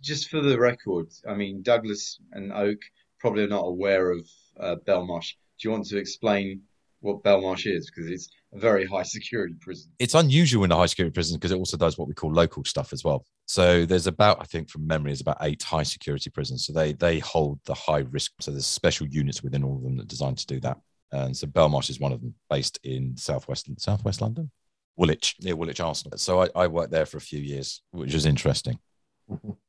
Just 0.02 0.28
for 0.28 0.40
the 0.40 0.58
record, 0.58 1.08
I 1.28 1.34
mean 1.34 1.62
Douglas 1.62 2.20
and 2.32 2.52
Oak 2.52 2.78
probably 3.18 3.44
are 3.44 3.48
not 3.48 3.64
aware 3.64 4.10
of 4.10 4.28
uh, 4.60 4.76
Belmarsh 4.86 5.32
do 5.58 5.68
you 5.68 5.72
want 5.72 5.86
to 5.86 5.98
explain 5.98 6.62
what 7.00 7.22
Belmarsh 7.22 7.66
is? 7.72 7.90
Because 7.90 8.10
it's 8.10 8.28
a 8.52 8.58
very 8.58 8.86
high 8.86 9.02
security 9.02 9.54
prison. 9.60 9.90
It's 9.98 10.14
unusual 10.14 10.64
in 10.64 10.72
a 10.72 10.76
high 10.76 10.86
security 10.86 11.12
prison 11.12 11.36
because 11.36 11.52
it 11.52 11.58
also 11.58 11.76
does 11.76 11.98
what 11.98 12.08
we 12.08 12.14
call 12.14 12.32
local 12.32 12.64
stuff 12.64 12.92
as 12.92 13.04
well. 13.04 13.24
So 13.46 13.84
there's 13.84 14.06
about, 14.06 14.38
I 14.40 14.44
think 14.44 14.68
from 14.68 14.86
memory, 14.86 15.12
is 15.12 15.20
about 15.20 15.38
eight 15.42 15.62
high 15.62 15.82
security 15.82 16.30
prisons. 16.30 16.66
So 16.66 16.72
they 16.72 16.92
they 16.92 17.18
hold 17.20 17.60
the 17.64 17.74
high 17.74 18.04
risk. 18.10 18.32
So 18.40 18.50
there's 18.50 18.66
special 18.66 19.06
units 19.06 19.42
within 19.42 19.64
all 19.64 19.76
of 19.76 19.82
them 19.82 19.96
that 19.96 20.04
are 20.04 20.06
designed 20.06 20.38
to 20.38 20.46
do 20.46 20.60
that. 20.60 20.78
And 21.12 21.36
so 21.36 21.46
Belmarsh 21.46 21.90
is 21.90 22.00
one 22.00 22.12
of 22.12 22.20
them, 22.20 22.34
based 22.50 22.78
in 22.84 23.16
southwest 23.16 23.68
southwest 23.78 24.20
London, 24.20 24.50
Woolwich 24.96 25.36
near 25.40 25.56
Woolwich 25.56 25.80
Arsenal. 25.80 26.18
So 26.18 26.42
I, 26.42 26.48
I 26.54 26.66
worked 26.66 26.90
there 26.90 27.06
for 27.06 27.16
a 27.16 27.22
few 27.22 27.40
years, 27.40 27.82
which 27.92 28.14
was 28.14 28.26
interesting. 28.26 28.78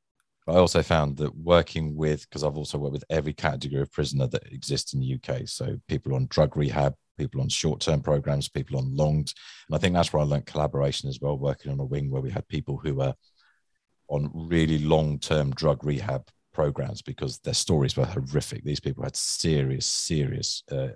But 0.50 0.56
I 0.56 0.62
also 0.62 0.82
found 0.82 1.18
that 1.18 1.38
working 1.38 1.96
with, 1.96 2.28
because 2.28 2.44
I've 2.44 2.58
also 2.58 2.80
worked 2.80 2.94
with 2.94 3.04
every 3.12 3.34
category 3.34 3.84
of 3.84 3.92
prisoner 3.92 4.26
that 4.30 4.52
exists 4.52 4.96
in 4.96 5.00
the 5.00 5.14
UK. 5.14 5.48
So 5.48 5.80
people 5.88 6.16
on 6.16 6.26
drug 6.32 6.58
rehab, 6.58 6.96
people 7.20 7.42
on 7.42 7.50
short 7.50 7.82
term 7.82 8.02
programs, 8.02 8.50
people 8.50 8.80
on 8.80 8.96
long. 8.96 9.18
And 9.18 9.74
I 9.74 9.78
think 9.78 9.94
that's 9.94 10.12
where 10.12 10.24
I 10.24 10.26
learned 10.26 10.48
collaboration 10.48 11.08
as 11.08 11.20
well, 11.22 11.38
working 11.38 11.72
on 11.72 11.80
a 11.80 11.86
wing 11.86 12.10
where 12.10 12.24
we 12.24 12.32
had 12.32 12.48
people 12.48 12.78
who 12.78 12.96
were 12.96 13.14
on 14.08 14.32
really 14.34 14.80
long 14.80 15.20
term 15.20 15.52
drug 15.52 15.86
rehab 15.86 16.28
programs 16.52 17.04
because 17.04 17.38
their 17.38 17.54
stories 17.54 17.96
were 17.96 18.06
horrific. 18.06 18.64
These 18.64 18.80
people 18.80 19.04
had 19.04 19.16
serious, 19.16 19.86
serious 19.86 20.64
uh, 20.72 20.94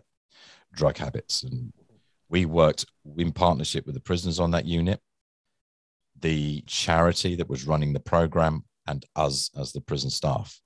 drug 0.74 0.98
habits. 0.98 1.44
And 1.44 1.72
we 2.28 2.48
worked 2.48 2.88
in 3.18 3.32
partnership 3.32 3.86
with 3.86 3.94
the 3.94 4.02
prisoners 4.02 4.40
on 4.40 4.50
that 4.50 4.66
unit. 4.66 5.00
The 6.22 6.64
charity 6.66 7.36
that 7.36 7.50
was 7.50 7.68
running 7.68 7.94
the 7.94 8.00
program 8.00 8.64
and 8.88 9.06
us 9.16 9.50
as 9.58 9.72
the 9.72 9.82
prison 9.82 10.10
staff. 10.10 10.60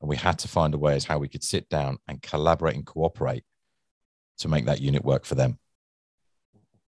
And 0.00 0.08
we 0.08 0.16
had 0.16 0.38
to 0.40 0.48
find 0.48 0.74
a 0.74 0.78
way 0.78 0.94
as 0.94 1.04
how 1.04 1.18
we 1.18 1.28
could 1.28 1.44
sit 1.44 1.68
down 1.68 1.98
and 2.08 2.20
collaborate 2.20 2.74
and 2.74 2.86
cooperate 2.86 3.44
to 4.38 4.48
make 4.48 4.66
that 4.66 4.80
unit 4.80 5.04
work 5.04 5.24
for 5.24 5.34
them. 5.34 5.58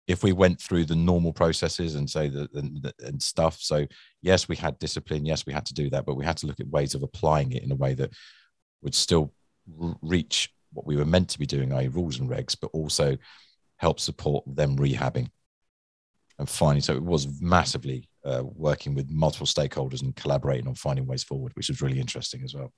If 0.07 0.23
we 0.23 0.33
went 0.33 0.61
through 0.61 0.85
the 0.85 0.95
normal 0.95 1.33
processes 1.33 1.95
and 1.95 2.09
say 2.09 2.29
that 2.29 2.53
and, 2.53 2.93
and 2.99 3.21
stuff, 3.21 3.57
so 3.59 3.87
yes, 4.21 4.47
we 4.47 4.55
had 4.55 4.77
discipline, 4.77 5.25
yes, 5.25 5.45
we 5.45 5.53
had 5.53 5.65
to 5.67 5.73
do 5.73 5.89
that, 5.91 6.05
but 6.05 6.15
we 6.15 6.25
had 6.25 6.37
to 6.37 6.47
look 6.47 6.59
at 6.59 6.67
ways 6.67 6.93
of 6.93 7.03
applying 7.03 7.53
it 7.53 7.63
in 7.63 7.71
a 7.71 7.75
way 7.75 7.93
that 7.95 8.11
would 8.81 8.93
still 8.93 9.33
reach 10.01 10.51
what 10.73 10.85
we 10.85 10.95
were 10.95 11.05
meant 11.05 11.29
to 11.29 11.39
be 11.39 11.45
doing, 11.45 11.73
i.e., 11.73 11.87
rules 11.87 12.19
and 12.19 12.29
regs, 12.29 12.55
but 12.59 12.69
also 12.73 13.17
help 13.77 13.99
support 13.99 14.43
them 14.45 14.77
rehabbing 14.77 15.29
and 16.37 16.49
finding. 16.49 16.81
So 16.81 16.95
it 16.95 17.03
was 17.03 17.41
massively 17.41 18.09
uh, 18.25 18.43
working 18.43 18.95
with 18.95 19.09
multiple 19.09 19.47
stakeholders 19.47 20.01
and 20.01 20.15
collaborating 20.15 20.67
on 20.67 20.75
finding 20.75 21.05
ways 21.05 21.23
forward, 21.23 21.51
which 21.55 21.69
is 21.69 21.81
really 21.81 21.99
interesting 21.99 22.43
as 22.43 22.53
well. 22.53 22.73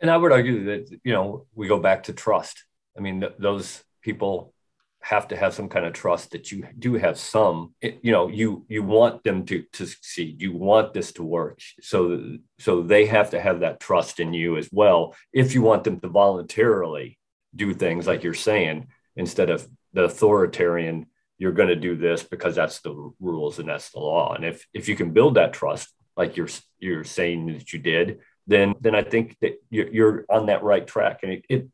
And 0.00 0.10
I 0.10 0.16
would 0.16 0.32
argue 0.32 0.64
that 0.64 0.90
you 1.04 1.12
know 1.12 1.46
we 1.54 1.68
go 1.68 1.78
back 1.78 2.04
to 2.04 2.12
trust. 2.12 2.64
I 2.96 3.00
mean, 3.00 3.20
th- 3.20 3.34
those 3.38 3.82
people 4.02 4.54
have 5.02 5.28
to 5.28 5.36
have 5.36 5.54
some 5.54 5.68
kind 5.68 5.86
of 5.86 5.92
trust 5.94 6.30
that 6.32 6.52
you 6.52 6.66
do 6.78 6.94
have 6.94 7.18
some 7.18 7.74
you 7.80 8.12
know 8.12 8.28
you 8.28 8.66
you 8.68 8.82
want 8.82 9.24
them 9.24 9.46
to 9.46 9.64
to 9.72 9.86
succeed 9.86 10.40
you 10.42 10.52
want 10.52 10.92
this 10.92 11.12
to 11.12 11.22
work 11.22 11.58
so 11.80 12.36
so 12.58 12.82
they 12.82 13.06
have 13.06 13.30
to 13.30 13.40
have 13.40 13.60
that 13.60 13.80
trust 13.80 14.20
in 14.20 14.34
you 14.34 14.58
as 14.58 14.68
well 14.70 15.14
if 15.32 15.54
you 15.54 15.62
want 15.62 15.84
them 15.84 15.98
to 16.00 16.08
voluntarily 16.08 17.18
do 17.56 17.72
things 17.72 18.06
like 18.06 18.22
you're 18.22 18.34
saying 18.34 18.86
instead 19.16 19.48
of 19.48 19.66
the 19.94 20.04
authoritarian 20.04 21.06
you're 21.40 21.52
going 21.52 21.70
to 21.70 21.74
do 21.88 21.96
this 21.96 22.22
because 22.22 22.54
that's 22.54 22.80
the 22.80 23.12
rules 23.18 23.58
and 23.58 23.68
that's 23.70 23.90
the 23.90 23.98
law. 23.98 24.34
And 24.34 24.44
if 24.44 24.66
if 24.74 24.88
you 24.90 24.94
can 24.94 25.10
build 25.12 25.36
that 25.36 25.54
trust, 25.54 25.88
like 26.14 26.36
you're 26.36 26.50
you're 26.78 27.02
saying 27.02 27.46
that 27.46 27.72
you 27.72 27.78
did, 27.78 28.18
then 28.46 28.74
then 28.80 28.94
I 28.94 29.02
think 29.02 29.36
that 29.40 29.54
you're, 29.70 29.88
you're 29.88 30.24
on 30.28 30.46
that 30.46 30.62
right 30.62 30.86
track. 30.86 31.20
And 31.22 31.32
it, 31.32 31.44
it 31.48 31.68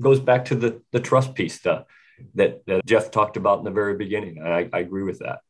goes 0.00 0.20
back 0.20 0.46
to 0.46 0.54
the 0.54 0.80
the 0.90 1.00
trust 1.00 1.34
piece 1.34 1.60
that, 1.60 1.86
that 2.34 2.86
Jeff 2.86 3.10
talked 3.10 3.36
about 3.36 3.58
in 3.58 3.64
the 3.64 3.70
very 3.70 3.96
beginning. 3.96 4.42
I, 4.42 4.70
I 4.72 4.78
agree 4.78 5.02
with 5.02 5.18
that. 5.18 5.40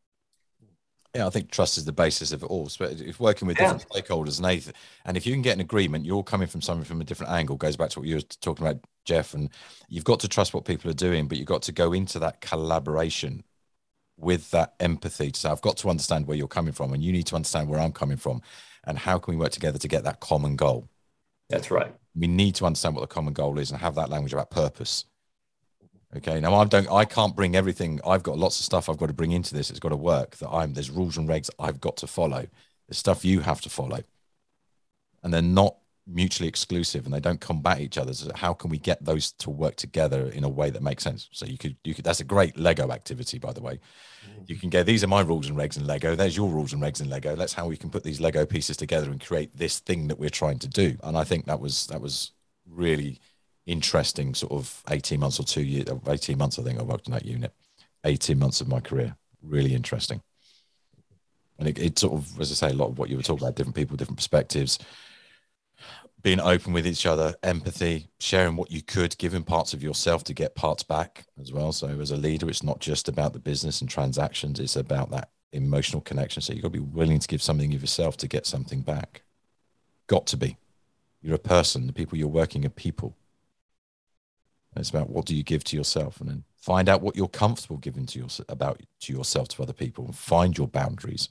Yeah, 1.15 1.27
I 1.27 1.31
think 1.31 1.51
trust 1.51 1.77
is 1.77 1.85
the 1.85 1.93
basis 1.93 2.33
of 2.33 2.43
it 2.43 2.47
all. 2.47 2.71
So 2.71 2.85
if 2.85 3.21
working 3.21 3.47
with 3.47 3.59
different 3.59 3.87
stakeholders, 3.87 4.39
and, 4.39 4.47
they, 4.47 4.73
and 5.05 5.15
if 5.15 5.27
you 5.27 5.35
can 5.35 5.43
get 5.43 5.55
an 5.55 5.61
agreement, 5.61 6.07
you're 6.07 6.23
coming 6.23 6.49
from 6.49 6.63
something 6.63 6.87
from 6.87 7.03
a 7.03 7.05
different 7.05 7.33
angle. 7.33 7.57
Goes 7.57 7.77
back 7.77 7.91
to 7.91 7.99
what 7.99 8.09
you 8.09 8.15
were 8.15 8.23
talking 8.41 8.67
about, 8.67 8.83
Jeff. 9.05 9.35
And 9.35 9.51
you've 9.89 10.05
got 10.05 10.21
to 10.21 10.29
trust 10.29 10.55
what 10.55 10.65
people 10.65 10.91
are 10.91 10.95
doing, 10.95 11.29
but 11.29 11.37
you've 11.37 11.47
got 11.47 11.61
to 11.63 11.73
go 11.73 11.93
into 11.93 12.19
that 12.21 12.41
collaboration 12.41 13.45
with 14.17 14.51
that 14.53 14.75
empathy 14.81 15.31
to 15.31 15.39
say, 15.39 15.51
I've 15.51 15.61
got 15.61 15.77
to 15.79 15.91
understand 15.91 16.27
where 16.27 16.37
you're 16.37 16.49
coming 16.49 16.73
from, 16.73 16.95
and 16.95 17.03
you 17.03 17.13
need 17.13 17.27
to 17.27 17.37
understand 17.37 17.69
where 17.69 17.81
I'm 17.81 17.93
coming 17.93 18.17
from, 18.17 18.41
and 18.85 18.99
how 18.99 19.19
can 19.19 19.35
we 19.35 19.39
work 19.39 19.53
together 19.53 19.79
to 19.79 19.89
get 19.89 20.05
that 20.05 20.21
common 20.21 20.57
goal. 20.57 20.89
That's 21.51 21.71
right. 21.71 21.95
We 22.15 22.27
need 22.27 22.55
to 22.57 22.65
understand 22.65 22.95
what 22.95 23.03
the 23.03 23.15
common 23.15 23.35
goal 23.35 23.59
is 23.59 23.71
and 23.71 23.81
have 23.81 23.97
that 23.97 24.09
language 24.09 24.33
about 24.33 24.51
purpose 24.51 25.05
Okay. 26.17 26.41
Now 26.41 26.55
I 26.55 26.65
don't. 26.65 26.91
I 26.91 27.05
can't 27.05 27.35
bring 27.35 27.57
everything. 27.57 28.01
I've 28.07 28.23
got 28.23 28.39
lots 28.39 28.59
of 28.61 28.67
stuff 28.67 28.89
I've 28.89 28.99
got 28.99 29.07
to 29.07 29.15
bring 29.15 29.33
into 29.33 29.55
this. 29.55 29.71
It's 29.71 29.81
got 29.81 29.91
to 29.91 29.97
work. 29.97 30.37
That 30.37 30.51
I'm. 30.51 30.75
There's 30.75 30.91
rules 30.91 31.17
and 31.17 31.29
regs 31.29 31.51
I've 31.59 31.81
got 31.81 31.97
to 31.99 32.07
follow. 32.07 32.47
There's 32.89 32.99
stuff 32.99 33.25
you 33.25 33.41
have 33.41 33.61
to 33.63 33.71
follow, 33.71 34.01
and 35.23 35.33
they're 35.33 35.43
not 35.43 35.77
mutually 36.07 36.49
exclusive 36.49 37.05
and 37.05 37.15
they 37.15 37.21
don't 37.21 37.41
combat 37.41 37.81
each 37.81 37.97
other. 37.97 38.13
So 38.13 38.33
how 38.35 38.53
can 38.53 38.71
we 38.71 38.79
get 38.79 39.05
those 39.05 39.33
to 39.33 39.51
work 39.51 39.77
together 39.77 40.27
in 40.27 40.43
a 40.43 40.49
way 40.49 40.69
that 40.71 40.83
makes 40.83 41.05
sense? 41.05 41.29
So 41.33 41.47
you 41.47 41.57
could. 41.57 41.77
You 41.85 41.95
could. 41.95 42.05
That's 42.05 42.21
a 42.21 42.25
great 42.25 42.59
Lego 42.59 42.91
activity, 42.91 43.39
by 43.39 43.53
the 43.53 43.63
way. 43.63 43.81
Mm. 44.27 44.49
You 44.49 44.57
can 44.57 44.69
go. 44.69 44.83
These 44.83 45.05
are 45.05 45.09
my 45.09 45.23
rules 45.23 45.49
and 45.49 45.57
regs 45.57 45.77
in 45.77 45.87
Lego. 45.87 46.15
There's 46.15 46.37
your 46.37 46.51
rules 46.51 46.73
and 46.73 46.83
regs 46.83 47.01
in 47.01 47.09
Lego. 47.09 47.37
That's 47.37 47.55
how 47.55 47.67
we 47.67 47.77
can 47.77 47.91
put 47.91 48.05
these 48.05 48.21
Lego 48.21 48.45
pieces 48.45 48.77
together 48.77 49.11
and 49.11 49.21
create 49.25 49.57
this 49.57 49.79
thing 49.79 50.09
that 50.09 50.19
we're 50.19 50.31
trying 50.31 50.59
to 50.61 50.69
do. 50.69 50.97
And 51.03 51.17
I 51.17 51.25
think 51.25 51.47
that 51.47 51.61
was 51.61 51.87
that 51.87 52.01
was 52.01 52.33
really 52.69 53.21
interesting 53.67 54.35
sort 54.35 54.53
of 54.53 54.83
18 54.91 55.21
months 55.21 55.39
or 55.39 55.45
two 55.45 55.63
years, 55.63 55.89
uh, 55.89 55.99
18 56.09 56.37
months, 56.37 56.59
I 56.59 56.63
think 56.63 56.79
I 56.79 56.83
worked 56.83 57.07
in 57.07 57.13
that 57.13 57.25
unit, 57.25 57.53
18 58.05 58.39
months 58.39 58.61
of 58.61 58.69
my 58.69 58.81
career. 58.81 59.17
Really 59.43 59.75
interesting. 59.75 60.23
And 61.59 61.69
it, 61.69 61.79
it 61.79 61.99
sort 61.99 62.15
of, 62.15 62.41
as 62.41 62.51
I 62.51 62.55
say, 62.55 62.73
a 62.73 62.77
lot 62.77 62.89
of 62.89 62.99
what 62.99 63.09
you 63.09 63.17
were 63.17 63.23
talking 63.23 63.45
about, 63.45 63.57
different 63.57 63.77
people, 63.77 63.97
different 63.97 64.19
perspectives. 64.19 64.79
being 66.23 66.41
open 66.41 66.73
with 66.73 66.87
each 66.87 67.07
other, 67.07 67.35
empathy, 67.43 68.09
sharing 68.21 68.57
what 68.57 68.71
you 68.71 68.83
could, 68.83 69.17
giving 69.19 69.43
parts 69.43 69.75
of 69.75 69.83
yourself 69.83 70.25
to 70.25 70.35
get 70.35 70.55
parts 70.55 70.83
back 70.83 71.25
as 71.41 71.53
well. 71.53 71.73
So 71.73 71.89
as 72.01 72.11
a 72.11 72.17
leader, 72.17 72.49
it's 72.49 72.63
not 72.63 72.81
just 72.81 73.09
about 73.09 73.33
the 73.33 73.39
business 73.39 73.81
and 73.81 73.91
transactions; 73.91 74.61
it's 74.61 74.77
about 74.77 75.11
that 75.11 75.31
emotional 75.53 76.01
connection. 76.01 76.43
So 76.43 76.53
you've 76.53 76.63
got 76.63 76.73
to 76.73 76.81
be 76.81 76.91
willing 76.97 77.19
to 77.19 77.29
give 77.29 77.43
something 77.43 77.75
of 77.75 77.81
yourself 77.81 78.17
to 78.19 78.29
get 78.29 78.47
something 78.47 78.81
back. 78.81 79.23
Got 80.07 80.27
to 80.29 80.37
be. 80.37 80.57
You're 81.23 81.37
a 81.37 81.39
person. 81.39 81.87
The 81.87 81.93
people 81.93 82.19
you're 82.19 82.29
working 82.29 82.65
are 82.67 82.71
people. 82.71 83.17
It's 84.75 84.91
about 84.91 85.11
what 85.11 85.27
do 85.27 85.37
you 85.37 85.43
give 85.43 85.65
to 85.65 85.77
yourself, 85.77 86.21
and 86.21 86.29
then 86.29 86.45
find 86.57 86.89
out 86.89 87.03
what 87.03 87.17
you're 87.17 87.29
comfortable 87.29 87.77
giving 87.77 88.07
to 88.07 88.19
your, 88.19 88.29
about 88.49 88.81
to 89.01 89.13
yourself 89.13 89.49
to 89.49 89.63
other 89.63 89.73
people, 89.73 90.07
and 90.07 90.17
find 90.17 90.57
your 90.57 90.69
boundaries, 90.69 91.29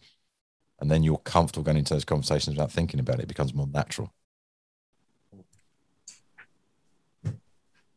and 0.79 0.91
then 0.91 1.03
you're 1.03 1.17
comfortable 1.17 1.63
going 1.63 1.77
into 1.77 1.93
those 1.93 2.05
conversations 2.05 2.55
without 2.55 2.71
thinking 2.71 2.99
about 2.99 3.19
it. 3.19 3.23
It 3.23 3.27
becomes 3.27 3.53
more 3.53 3.67
natural. 3.67 4.13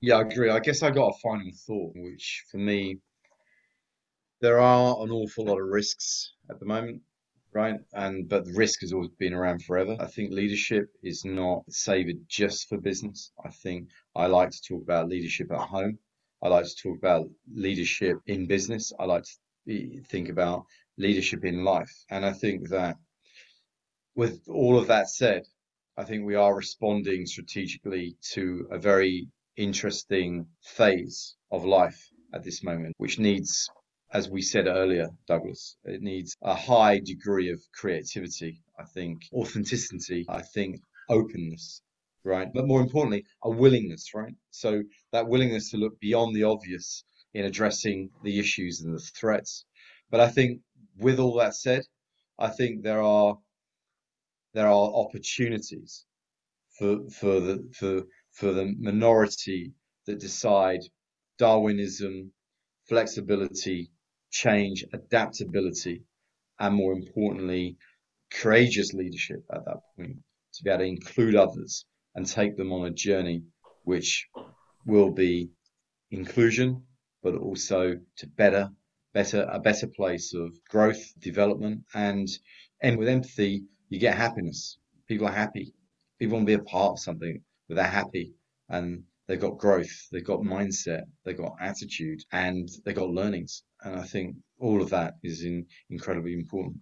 Yeah, 0.00 0.16
I 0.16 0.20
agree. 0.22 0.50
I 0.50 0.60
guess 0.60 0.82
I 0.82 0.90
got 0.90 1.14
a 1.14 1.18
final 1.18 1.50
thought, 1.66 1.92
which 1.94 2.44
for 2.50 2.58
me, 2.58 2.98
there 4.40 4.60
are 4.60 5.02
an 5.02 5.10
awful 5.10 5.46
lot 5.46 5.60
of 5.60 5.66
risks 5.66 6.32
at 6.50 6.60
the 6.60 6.66
moment 6.66 7.00
right? 7.54 7.78
And 7.92 8.28
but 8.28 8.44
the 8.44 8.52
risk 8.52 8.80
has 8.80 8.92
always 8.92 9.10
been 9.18 9.32
around 9.32 9.64
forever. 9.64 9.96
I 10.00 10.06
think 10.06 10.32
leadership 10.32 10.88
is 11.02 11.24
not 11.24 11.62
saved 11.70 12.18
just 12.28 12.68
for 12.68 12.78
business. 12.78 13.32
I 13.44 13.50
think 13.50 13.88
I 14.14 14.26
like 14.26 14.50
to 14.50 14.62
talk 14.68 14.82
about 14.82 15.08
leadership 15.08 15.50
at 15.52 15.60
home. 15.60 15.98
I 16.42 16.48
like 16.48 16.66
to 16.66 16.82
talk 16.82 16.98
about 16.98 17.26
leadership 17.54 18.18
in 18.26 18.46
business. 18.46 18.92
I 18.98 19.04
like 19.04 19.24
to 19.68 20.02
think 20.10 20.28
about 20.28 20.64
leadership 20.98 21.44
in 21.44 21.64
life. 21.64 21.92
And 22.10 22.24
I 22.26 22.32
think 22.32 22.68
that 22.68 22.96
with 24.14 24.42
all 24.48 24.78
of 24.78 24.88
that 24.88 25.08
said, 25.08 25.42
I 25.96 26.04
think 26.04 26.24
we 26.24 26.34
are 26.34 26.54
responding 26.54 27.24
strategically 27.26 28.16
to 28.32 28.66
a 28.70 28.78
very 28.78 29.28
interesting 29.56 30.46
phase 30.62 31.36
of 31.50 31.64
life 31.64 32.10
at 32.32 32.42
this 32.42 32.64
moment, 32.64 32.94
which 32.98 33.18
needs 33.18 33.68
as 34.12 34.28
we 34.28 34.42
said 34.42 34.66
earlier, 34.66 35.08
Douglas, 35.26 35.76
it 35.84 36.02
needs 36.02 36.36
a 36.42 36.54
high 36.54 37.00
degree 37.00 37.50
of 37.50 37.62
creativity, 37.72 38.62
I 38.78 38.84
think, 38.84 39.22
authenticity, 39.32 40.24
I 40.28 40.42
think, 40.42 40.80
openness, 41.08 41.82
right? 42.22 42.48
But 42.52 42.66
more 42.66 42.80
importantly, 42.80 43.24
a 43.42 43.50
willingness, 43.50 44.14
right? 44.14 44.34
So 44.50 44.82
that 45.12 45.28
willingness 45.28 45.70
to 45.70 45.78
look 45.78 45.98
beyond 46.00 46.34
the 46.36 46.44
obvious 46.44 47.04
in 47.34 47.44
addressing 47.44 48.10
the 48.22 48.38
issues 48.38 48.82
and 48.82 48.94
the 48.94 49.00
threats. 49.00 49.64
But 50.10 50.20
I 50.20 50.28
think 50.28 50.60
with 50.96 51.18
all 51.18 51.34
that 51.38 51.54
said, 51.54 51.82
I 52.38 52.48
think 52.48 52.82
there 52.82 53.02
are 53.02 53.38
there 54.54 54.68
are 54.68 54.94
opportunities 54.94 56.04
for 56.78 57.08
for 57.10 57.40
the 57.40 57.68
for 57.74 58.02
for 58.32 58.52
the 58.52 58.74
minority 58.78 59.72
that 60.06 60.20
decide 60.20 60.80
Darwinism, 61.38 62.32
flexibility, 62.88 63.90
change, 64.34 64.84
adaptability, 64.92 66.02
and 66.58 66.74
more 66.74 66.92
importantly, 66.92 67.76
courageous 68.32 68.92
leadership 68.92 69.42
at 69.52 69.64
that 69.64 69.78
point 69.96 70.18
to 70.54 70.64
be 70.64 70.70
able 70.70 70.80
to 70.80 70.86
include 70.86 71.36
others 71.36 71.86
and 72.14 72.26
take 72.26 72.56
them 72.56 72.72
on 72.72 72.86
a 72.86 72.90
journey 72.90 73.42
which 73.84 74.26
will 74.86 75.10
be 75.10 75.48
inclusion, 76.10 76.82
but 77.22 77.36
also 77.36 77.94
to 78.18 78.26
better, 78.26 78.68
better, 79.12 79.48
a 79.50 79.60
better 79.60 79.86
place 79.86 80.34
of 80.34 80.52
growth, 80.68 81.02
development, 81.20 81.84
and 81.94 82.28
and 82.82 82.98
with 82.98 83.08
empathy, 83.08 83.62
you 83.88 83.98
get 83.98 84.16
happiness. 84.16 84.78
People 85.08 85.28
are 85.28 85.32
happy. 85.44 85.72
People 86.18 86.36
want 86.36 86.46
to 86.46 86.56
be 86.56 86.60
a 86.60 86.64
part 86.64 86.92
of 86.92 86.98
something, 86.98 87.40
but 87.68 87.76
they're 87.76 87.98
happy, 88.02 88.34
and 88.68 89.04
they've 89.26 89.40
got 89.40 89.58
growth, 89.58 90.08
they've 90.10 90.24
got 90.24 90.40
mindset, 90.40 91.02
they've 91.24 91.36
got 91.36 91.56
attitude, 91.60 92.22
and 92.32 92.68
they've 92.84 92.94
got 92.94 93.10
learnings. 93.10 93.62
And 93.82 93.98
I 93.98 94.04
think 94.04 94.36
all 94.58 94.82
of 94.82 94.90
that 94.90 95.14
is 95.22 95.44
in, 95.44 95.66
incredibly 95.90 96.34
important. 96.34 96.76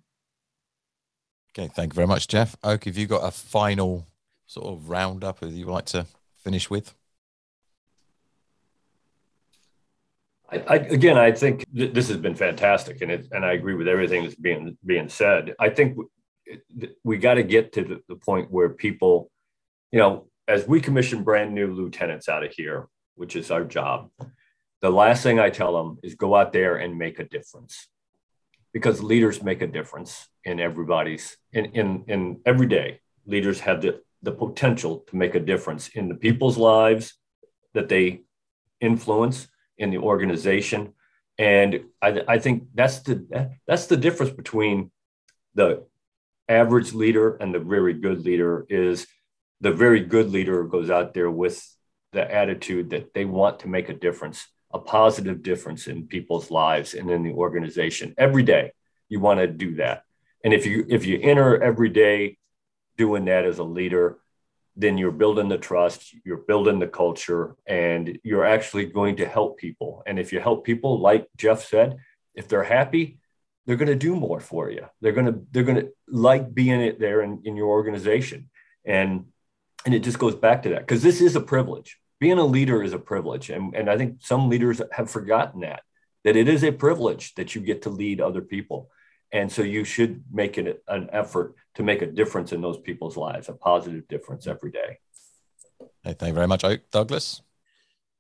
Okay, 1.57 1.71
thank 1.75 1.93
you 1.93 1.97
very 1.97 2.07
much, 2.07 2.29
Jeff. 2.29 2.57
Oak, 2.65 2.85
have 2.85 2.97
you 2.97 3.07
got 3.07 3.27
a 3.27 3.31
final 3.31 4.07
sort 4.47 4.67
of 4.67 4.89
roundup 4.89 5.41
that 5.41 5.51
you'd 5.51 5.69
like 5.69 5.87
to 5.87 6.07
finish 6.39 6.71
with? 6.71 6.95
I, 10.51 10.59
I, 10.69 10.75
again, 10.77 11.17
I 11.17 11.33
think 11.33 11.65
th- 11.75 11.93
this 11.93 12.09
has 12.09 12.19
been 12.19 12.35
fantastic, 12.35 13.01
and 13.01 13.11
it, 13.11 13.29
and 13.33 13.45
I 13.45 13.53
agree 13.53 13.75
with 13.75 13.89
everything 13.89 14.23
that's 14.23 14.35
being 14.35 14.77
being 14.85 15.09
said. 15.09 15.55
I 15.59 15.71
think 15.71 15.97
we, 15.97 16.89
we 17.05 17.17
got 17.17 17.35
to 17.35 17.43
get 17.43 17.73
to 17.75 17.83
the, 17.83 18.03
the 18.09 18.17
point 18.17 18.51
where 18.51 18.69
people, 18.69 19.31
you 19.91 19.99
know, 19.99 20.27
as 20.53 20.69
we 20.69 20.83
commission 20.83 21.25
brand 21.25 21.55
new 21.55 21.69
lieutenants 21.73 22.29
out 22.29 22.45
of 22.45 22.53
here, 22.53 22.87
which 23.15 23.37
is 23.37 23.51
our 23.51 23.65
job, 23.65 24.11
the 24.83 24.91
last 24.91 25.23
thing 25.23 25.39
I 25.41 25.49
tell 25.49 25.73
them 25.79 25.99
is 26.03 26.15
go 26.15 26.37
out 26.37 26.53
there 26.53 26.77
and 26.77 26.99
make 26.99 27.19
a 27.19 27.25
difference. 27.25 27.89
Because 28.75 29.03
leaders 29.03 29.43
make 29.43 29.63
a 29.63 29.67
difference 29.67 30.29
in 30.45 30.61
everybody's 30.61 31.37
in 31.53 31.65
in, 31.81 32.05
in 32.07 32.41
every 32.45 32.67
day. 32.67 33.01
Leaders 33.27 33.61
have 33.61 33.81
the, 33.81 34.01
the 34.23 34.33
potential 34.33 35.05
to 35.09 35.17
make 35.17 35.35
a 35.35 35.41
difference 35.53 35.89
in 35.89 36.09
the 36.09 36.15
people's 36.27 36.59
lives 36.59 37.15
that 37.73 37.89
they 37.89 38.23
influence 38.81 39.49
in 39.79 39.91
the 39.91 39.99
organization. 39.99 40.93
And 41.39 41.71
I, 42.03 42.23
I 42.29 42.39
think 42.39 42.65
that's 42.75 43.01
the 43.01 43.17
that's 43.67 43.87
the 43.87 43.97
difference 43.97 44.33
between 44.33 44.91
the 45.55 45.87
average 46.49 46.93
leader 46.93 47.37
and 47.37 47.55
the 47.55 47.65
very 47.75 47.95
good 47.95 48.21
leader 48.25 48.67
is 48.69 49.07
the 49.63 49.73
very 49.73 50.01
good 50.01 50.31
leader 50.31 50.65
goes 50.65 50.91
out 50.91 51.15
there 51.15 51.31
with 51.31 51.65
the 52.13 52.31
attitude 52.31 52.91
that 52.91 53.15
they 53.15 53.25
want 53.25 53.61
to 53.61 53.69
make 53.69 53.89
a 53.89 53.95
difference, 53.95 54.47
a 54.75 54.79
positive 54.79 55.43
difference 55.43 55.87
in 55.87 56.09
people's 56.09 56.51
lives 56.51 56.95
and 56.95 57.11
in 57.11 57.23
the 57.23 57.33
organization 57.33 58.13
every 58.19 58.43
day. 58.43 58.73
You 59.09 59.21
want 59.21 59.39
to 59.41 59.47
do 59.47 59.77
that. 59.77 60.03
And 60.45 60.53
if 60.53 60.67
you 60.67 60.85
if 60.89 61.07
you 61.07 61.19
enter 61.23 61.63
every 61.63 61.89
day 61.89 62.39
doing 62.99 63.27
that 63.27 63.45
as 63.45 63.59
a 63.59 63.65
leader, 63.65 64.19
then 64.75 64.99
you're 64.99 65.13
building 65.13 65.49
the 65.49 65.59
trust, 65.59 66.13
you're 66.25 66.39
building 66.39 66.81
the 66.81 66.89
culture, 66.89 67.55
and 67.65 68.19
you're 68.25 68.45
actually 68.45 68.87
going 68.87 69.17
to 69.17 69.29
help 69.29 69.59
people. 69.59 70.03
And 70.07 70.19
if 70.19 70.33
you 70.33 70.41
help 70.41 70.65
people, 70.65 70.99
like 70.99 71.29
Jeff 71.37 71.65
said, 71.65 71.99
if 72.35 72.49
they're 72.49 72.65
happy, 72.65 73.19
they're 73.65 73.77
going 73.77 73.89
to 73.89 73.95
do 73.95 74.17
more 74.17 74.41
for 74.41 74.71
you. 74.71 74.87
They're 75.01 75.13
going 75.13 75.27
to 75.27 75.41
they're 75.53 75.63
going 75.63 75.83
to 75.83 75.93
like 76.09 76.53
being 76.53 76.81
it 76.81 76.99
there 76.99 77.23
in, 77.23 77.43
in 77.45 77.55
your 77.57 77.69
organization. 77.69 78.51
And 78.85 79.27
and 79.85 79.95
it 79.95 80.01
just 80.01 80.19
goes 80.19 80.35
back 80.35 80.63
to 80.63 80.71
that 80.71 80.81
because 80.81 81.03
this 81.03 81.21
is 81.21 81.37
a 81.37 81.41
privilege 81.41 81.99
being 82.21 82.39
a 82.39 82.45
leader 82.45 82.83
is 82.83 82.93
a 82.93 82.99
privilege 82.99 83.51
and, 83.51 83.75
and 83.75 83.91
i 83.91 83.97
think 83.97 84.17
some 84.21 84.49
leaders 84.49 84.81
have 84.93 85.11
forgotten 85.11 85.61
that 85.61 85.83
that 86.25 86.37
it 86.37 86.49
is 86.49 86.63
a 86.63 86.73
privilege 86.73 87.35
that 87.35 87.55
you 87.55 87.61
get 87.61 87.83
to 87.83 87.91
lead 87.91 88.21
other 88.21 88.41
people 88.41 88.91
and 89.33 89.51
so 89.51 89.63
you 89.63 89.85
should 89.85 90.23
make 90.31 90.59
it 90.59 90.83
an 90.89 91.09
effort 91.13 91.55
to 91.75 91.83
make 91.83 92.03
a 92.03 92.07
difference 92.07 92.53
in 92.53 92.61
those 92.61 92.79
people's 92.79 93.17
lives 93.17 93.49
a 93.49 93.53
positive 93.53 94.07
difference 94.09 94.47
every 94.47 94.71
day 94.71 94.99
hey, 96.05 96.15
thank 96.15 96.31
you 96.31 96.35
very 96.35 96.49
much 96.49 96.65
oak 96.65 96.81
douglas 96.91 97.43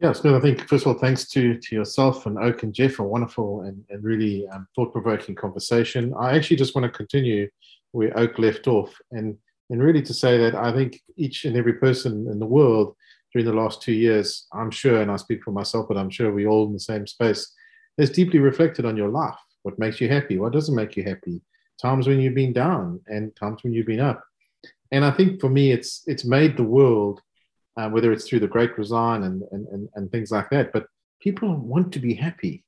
Yes, 0.03 0.19
good. 0.19 0.35
I 0.35 0.41
think 0.41 0.69
first 0.69 0.85
of 0.85 0.89
all, 0.89 0.99
thanks 0.99 1.29
to 1.29 1.57
to 1.57 1.77
yourself 1.77 2.27
and 2.27 2.37
Oak 2.37 2.65
and 2.65 2.75
Jeff 2.75 2.95
for 2.95 3.05
a 3.05 3.07
wonderful 3.07 3.61
and, 3.61 3.85
and 3.89 4.03
really 4.03 4.49
um, 4.49 4.67
thought 4.75 4.91
provoking 4.91 5.37
conversation. 5.37 6.13
I 6.19 6.35
actually 6.35 6.57
just 6.57 6.75
want 6.75 6.85
to 6.85 6.91
continue 6.91 7.49
where 7.93 8.19
Oak 8.19 8.37
left 8.41 8.67
off 8.67 8.93
and 9.13 9.39
and 9.73 9.83
really 9.83 10.03
to 10.03 10.12
say 10.12 10.37
that 10.37 10.55
I 10.55 10.70
think 10.70 11.01
each 11.16 11.47
and 11.47 11.57
every 11.57 11.73
person 11.73 12.29
in 12.31 12.39
the 12.39 12.47
world 12.47 12.95
during 13.33 13.47
the 13.47 13.55
last 13.55 13.81
two 13.81 13.95
years, 13.95 14.47
I'm 14.53 14.70
sure, 14.70 15.01
and 15.01 15.11
I 15.11 15.16
speak 15.16 15.43
for 15.43 15.51
myself, 15.51 15.87
but 15.89 15.97
I'm 15.97 16.11
sure 16.11 16.31
we 16.31 16.47
all 16.47 16.66
in 16.66 16.75
the 16.75 16.79
same 16.79 17.07
space, 17.07 17.51
has 17.99 18.11
deeply 18.11 18.39
reflected 18.39 18.85
on 18.85 18.99
your 18.99 19.09
life. 19.09 19.35
What 19.62 19.79
makes 19.79 19.99
you 19.99 20.11
happy? 20.11 20.39
What 20.39 20.53
doesn't 20.53 20.75
make 20.75 20.95
you 20.95 21.05
happy? 21.05 21.41
Times 21.81 22.07
when 22.07 22.20
you've 22.20 22.35
been 22.35 22.53
down 22.53 23.01
and 23.07 23.35
times 23.35 23.64
when 23.64 23.73
you've 23.73 23.87
been 23.87 24.01
up. 24.01 24.23
And 24.91 25.07
I 25.07 25.11
think 25.11 25.41
for 25.41 25.49
me, 25.49 25.73
it's 25.73 26.03
it's 26.07 26.27
made 26.27 26.59
the 26.59 26.64
world, 26.79 27.23
uh, 27.79 27.89
whether 27.89 28.12
it's 28.12 28.29
through 28.29 28.41
the 28.41 28.55
Great 28.55 28.77
Resign 28.77 29.23
and, 29.23 29.43
and 29.53 29.66
and 29.68 29.89
and 29.95 30.12
things 30.12 30.31
like 30.31 30.51
that. 30.51 30.70
But 30.75 30.85
people 31.23 31.57
want 31.57 31.93
to 31.95 31.99
be 31.99 32.12
happy. 32.12 32.62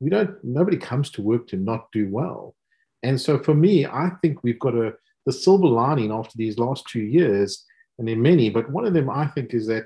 We 0.00 0.08
don't. 0.08 0.42
Nobody 0.42 0.78
comes 0.78 1.10
to 1.10 1.22
work 1.22 1.46
to 1.48 1.56
not 1.58 1.92
do 1.92 2.08
well. 2.10 2.54
And 3.02 3.20
so 3.20 3.38
for 3.38 3.54
me, 3.54 3.84
I 3.84 4.12
think 4.22 4.42
we've 4.42 4.58
got 4.58 4.70
to 4.70 4.94
the 5.26 5.32
silver 5.32 5.66
lining 5.66 6.10
after 6.10 6.32
these 6.36 6.58
last 6.58 6.86
two 6.88 7.02
years, 7.02 7.64
and 7.98 8.08
there 8.08 8.16
are 8.16 8.20
many, 8.20 8.50
but 8.50 8.70
one 8.70 8.84
of 8.84 8.94
them 8.94 9.10
I 9.10 9.26
think 9.26 9.54
is 9.54 9.66
that 9.66 9.84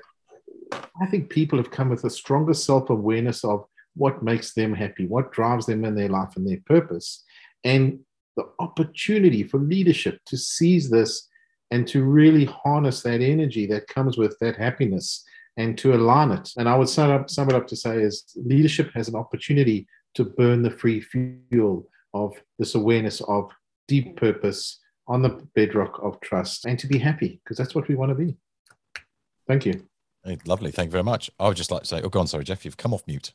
I 1.01 1.05
think 1.05 1.29
people 1.29 1.57
have 1.57 1.71
come 1.71 1.89
with 1.89 2.03
a 2.03 2.09
stronger 2.09 2.53
self 2.53 2.89
awareness 2.89 3.43
of 3.43 3.65
what 3.95 4.23
makes 4.23 4.53
them 4.53 4.73
happy, 4.73 5.07
what 5.07 5.31
drives 5.31 5.65
them 5.65 5.85
in 5.85 5.95
their 5.95 6.09
life 6.09 6.35
and 6.35 6.47
their 6.47 6.59
purpose. 6.65 7.23
And 7.63 7.99
the 8.35 8.45
opportunity 8.59 9.43
for 9.43 9.57
leadership 9.57 10.19
to 10.27 10.37
seize 10.37 10.89
this 10.89 11.27
and 11.71 11.87
to 11.87 12.03
really 12.03 12.45
harness 12.45 13.01
that 13.01 13.21
energy 13.21 13.65
that 13.67 13.87
comes 13.87 14.17
with 14.17 14.37
that 14.39 14.55
happiness 14.55 15.25
and 15.57 15.77
to 15.79 15.95
align 15.95 16.31
it. 16.31 16.51
And 16.57 16.69
I 16.69 16.75
would 16.77 16.87
sum, 16.87 17.09
up, 17.09 17.29
sum 17.29 17.49
it 17.49 17.55
up 17.55 17.67
to 17.67 17.75
say 17.75 17.97
is 17.97 18.23
leadership 18.35 18.91
has 18.93 19.07
an 19.07 19.15
opportunity 19.15 19.87
to 20.13 20.23
burn 20.23 20.61
the 20.61 20.71
free 20.71 21.01
fuel 21.01 21.89
of 22.13 22.33
this 22.59 22.75
awareness 22.75 23.21
of 23.21 23.51
deep 23.87 24.15
purpose, 24.15 24.79
on 25.07 25.21
the 25.21 25.29
bedrock 25.55 25.99
of 26.01 26.19
trust 26.21 26.65
and 26.65 26.77
to 26.79 26.87
be 26.87 26.97
happy 26.97 27.39
because 27.43 27.57
that's 27.57 27.73
what 27.73 27.87
we 27.87 27.95
want 27.95 28.09
to 28.09 28.15
be. 28.15 28.35
Thank 29.47 29.65
you. 29.65 29.87
Hey, 30.23 30.37
lovely. 30.45 30.71
Thank 30.71 30.87
you 30.87 30.91
very 30.91 31.03
much. 31.03 31.31
I 31.39 31.47
would 31.47 31.57
just 31.57 31.71
like 31.71 31.83
to 31.83 31.87
say, 31.87 32.01
oh, 32.01 32.09
go 32.09 32.19
on. 32.19 32.27
Sorry, 32.27 32.43
Jeff, 32.43 32.65
you've 32.65 32.77
come 32.77 32.93
off 32.93 33.03
mute. 33.07 33.31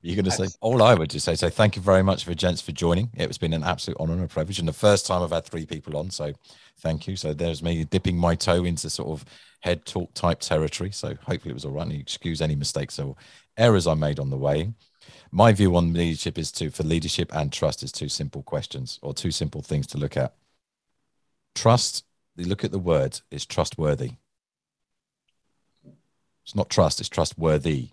You're 0.00 0.14
going 0.14 0.24
to 0.26 0.30
say, 0.30 0.46
all 0.60 0.82
I 0.82 0.94
would 0.94 1.10
just 1.10 1.24
say, 1.24 1.34
so 1.34 1.50
thank 1.50 1.74
you 1.74 1.82
very 1.82 2.04
much 2.04 2.24
for 2.24 2.32
gents 2.32 2.60
for 2.60 2.70
joining. 2.70 3.10
It 3.14 3.26
has 3.26 3.38
been 3.38 3.52
an 3.52 3.64
absolute 3.64 3.96
honor 3.98 4.12
and 4.12 4.22
a 4.22 4.28
privilege. 4.28 4.60
And 4.60 4.68
the 4.68 4.72
first 4.72 5.06
time 5.06 5.22
I've 5.22 5.32
had 5.32 5.44
three 5.44 5.66
people 5.66 5.96
on. 5.96 6.10
So 6.10 6.32
thank 6.78 7.08
you. 7.08 7.16
So 7.16 7.34
there's 7.34 7.64
me 7.64 7.82
dipping 7.84 8.16
my 8.16 8.36
toe 8.36 8.64
into 8.64 8.88
sort 8.90 9.08
of 9.08 9.24
head 9.60 9.84
talk 9.84 10.14
type 10.14 10.38
territory. 10.38 10.92
So 10.92 11.16
hopefully 11.26 11.50
it 11.50 11.54
was 11.54 11.64
all 11.64 11.72
right. 11.72 11.86
And 11.86 12.00
excuse 12.00 12.40
any 12.40 12.54
mistakes 12.54 13.00
or 13.00 13.16
errors 13.56 13.88
I 13.88 13.94
made 13.94 14.20
on 14.20 14.30
the 14.30 14.36
way. 14.36 14.72
My 15.32 15.52
view 15.52 15.74
on 15.74 15.92
leadership 15.92 16.38
is 16.38 16.52
to, 16.52 16.70
for 16.70 16.84
leadership 16.84 17.34
and 17.34 17.52
trust 17.52 17.82
is 17.82 17.90
two 17.90 18.08
simple 18.08 18.42
questions 18.44 19.00
or 19.02 19.12
two 19.12 19.32
simple 19.32 19.62
things 19.62 19.88
to 19.88 19.98
look 19.98 20.16
at. 20.16 20.34
Trust, 21.56 22.04
you 22.36 22.46
look 22.46 22.62
at 22.62 22.70
the 22.70 22.78
word, 22.78 23.20
is 23.32 23.44
trustworthy. 23.44 24.12
It's 26.44 26.54
not 26.54 26.70
trust, 26.70 27.00
it's 27.00 27.08
trustworthy 27.08 27.90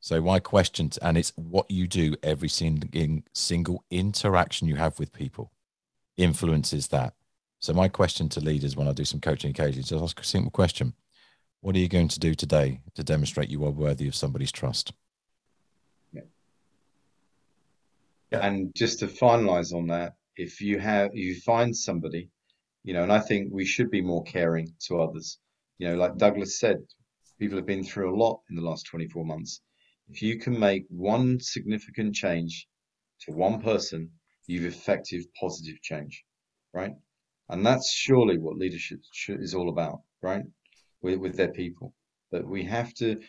so 0.00 0.20
my 0.20 0.38
question, 0.38 0.90
and 1.02 1.18
it's 1.18 1.32
what 1.36 1.70
you 1.70 1.88
do 1.88 2.14
every 2.22 2.48
single, 2.48 3.84
interaction 3.90 4.68
you 4.68 4.76
have 4.76 4.98
with 4.98 5.12
people 5.12 5.50
influences 6.16 6.88
that. 6.88 7.14
So 7.58 7.72
my 7.72 7.88
question 7.88 8.28
to 8.30 8.40
leaders 8.40 8.76
when 8.76 8.86
I 8.86 8.92
do 8.92 9.04
some 9.04 9.20
coaching 9.20 9.50
occasions 9.50 9.90
is 9.90 10.00
ask 10.00 10.20
a 10.20 10.24
simple 10.24 10.50
question. 10.50 10.94
What 11.60 11.74
are 11.74 11.80
you 11.80 11.88
going 11.88 12.08
to 12.08 12.20
do 12.20 12.34
today 12.34 12.80
to 12.94 13.02
demonstrate 13.02 13.50
you 13.50 13.64
are 13.64 13.70
worthy 13.70 14.06
of 14.06 14.14
somebody's 14.14 14.52
trust? 14.52 14.92
Yeah. 16.12 16.22
And 18.30 18.72
just 18.74 19.00
to 19.00 19.06
finalize 19.08 19.74
on 19.74 19.88
that, 19.88 20.14
if 20.36 20.60
you 20.60 20.78
have, 20.78 21.14
you 21.14 21.40
find 21.40 21.74
somebody, 21.76 22.28
you 22.84 22.92
know, 22.92 23.02
and 23.02 23.12
I 23.12 23.20
think 23.20 23.48
we 23.50 23.64
should 23.64 23.90
be 23.90 24.02
more 24.02 24.22
caring 24.24 24.72
to 24.86 25.00
others. 25.00 25.38
You 25.78 25.88
know, 25.88 25.96
like 25.96 26.16
Douglas 26.16 26.60
said, 26.60 26.76
people 27.38 27.56
have 27.56 27.66
been 27.66 27.82
through 27.82 28.14
a 28.14 28.16
lot 28.16 28.40
in 28.50 28.56
the 28.56 28.62
last 28.62 28.86
24 28.86 29.24
months 29.24 29.62
if 30.08 30.22
you 30.22 30.38
can 30.38 30.58
make 30.58 30.84
one 30.88 31.40
significant 31.40 32.14
change 32.14 32.68
to 33.20 33.32
one 33.32 33.60
person, 33.60 34.10
you've 34.46 34.64
effected 34.64 35.26
positive 35.38 35.80
change, 35.82 36.24
right? 36.72 36.92
And 37.48 37.64
that's 37.66 37.90
surely 37.90 38.38
what 38.38 38.56
leadership 38.56 39.00
is 39.28 39.54
all 39.54 39.68
about, 39.68 40.02
right? 40.22 40.44
With, 41.02 41.18
with 41.18 41.36
their 41.36 41.52
people. 41.52 41.92
But 42.30 42.46
we 42.46 42.64
have 42.64 42.94
to 42.94 43.20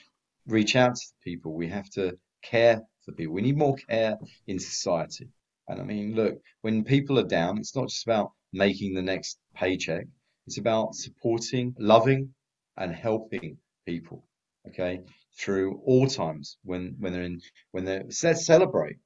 reach 0.45 0.75
out 0.75 0.95
to 0.95 1.01
the 1.07 1.31
people. 1.31 1.53
We 1.53 1.67
have 1.67 1.89
to 1.91 2.17
care 2.43 2.81
for 3.03 3.11
people. 3.13 3.33
We 3.33 3.41
need 3.41 3.57
more 3.57 3.75
care 3.75 4.17
in 4.47 4.59
society. 4.59 5.29
And 5.67 5.81
I 5.81 5.83
mean, 5.83 6.15
look, 6.15 6.39
when 6.61 6.83
people 6.83 7.19
are 7.19 7.27
down, 7.27 7.57
it's 7.57 7.75
not 7.75 7.89
just 7.89 8.05
about 8.05 8.31
making 8.53 8.93
the 8.93 9.01
next 9.01 9.39
paycheck. 9.55 10.05
It's 10.45 10.57
about 10.57 10.95
supporting, 10.95 11.75
loving, 11.77 12.33
and 12.77 12.93
helping 12.93 13.57
people. 13.85 14.23
Okay 14.67 15.01
through 15.37 15.79
all 15.85 16.07
times 16.07 16.57
when 16.63 16.95
when 16.99 17.13
they're 17.13 17.23
in 17.23 17.41
when 17.71 17.85
they're 17.85 18.03
let's 18.23 18.45
celebrate. 18.45 18.97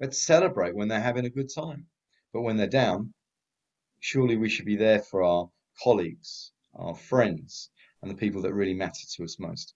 Let's 0.00 0.22
celebrate 0.22 0.74
when 0.74 0.88
they're 0.88 1.00
having 1.00 1.26
a 1.26 1.30
good 1.30 1.50
time. 1.54 1.86
But 2.32 2.42
when 2.42 2.56
they're 2.56 2.66
down 2.66 3.12
surely 4.00 4.36
we 4.36 4.48
should 4.48 4.64
be 4.64 4.76
there 4.76 4.98
for 4.98 5.22
our 5.22 5.48
colleagues 5.82 6.52
our 6.74 6.94
friends 6.94 7.70
and 8.02 8.10
the 8.10 8.14
people 8.14 8.42
that 8.42 8.54
really 8.54 8.74
matter 8.74 9.00
to 9.14 9.24
us 9.24 9.38
most. 9.38 9.74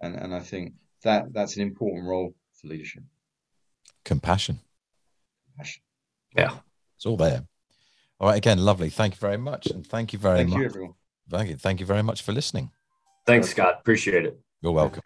And 0.00 0.16
and 0.16 0.34
i 0.34 0.40
think 0.40 0.74
that 1.02 1.32
that's 1.32 1.56
an 1.56 1.62
important 1.62 2.06
role 2.06 2.34
for 2.54 2.68
leadership. 2.68 3.02
Compassion. 4.04 4.60
Compassion. 5.46 5.82
Yeah. 6.36 6.58
It's 6.96 7.06
all 7.06 7.16
there. 7.16 7.46
All 8.18 8.28
right 8.28 8.36
again 8.36 8.58
lovely. 8.58 8.90
Thank 8.90 9.14
you 9.14 9.20
very 9.20 9.38
much 9.38 9.66
and 9.66 9.86
thank 9.86 10.12
you 10.12 10.18
very 10.18 10.38
much. 10.38 10.38
thank 10.38 10.50
much. 10.50 10.58
you 10.58 10.64
everyone. 10.64 10.94
Thank 11.28 11.50
you. 11.50 11.56
Thank 11.56 11.80
you 11.80 11.86
very 11.86 12.02
much 12.02 12.22
for 12.22 12.32
listening. 12.32 12.70
Thanks 13.26 13.48
scott. 13.50 13.76
Appreciate 13.80 14.24
it 14.24 14.40
you're 14.62 14.72
welcome. 14.72 15.02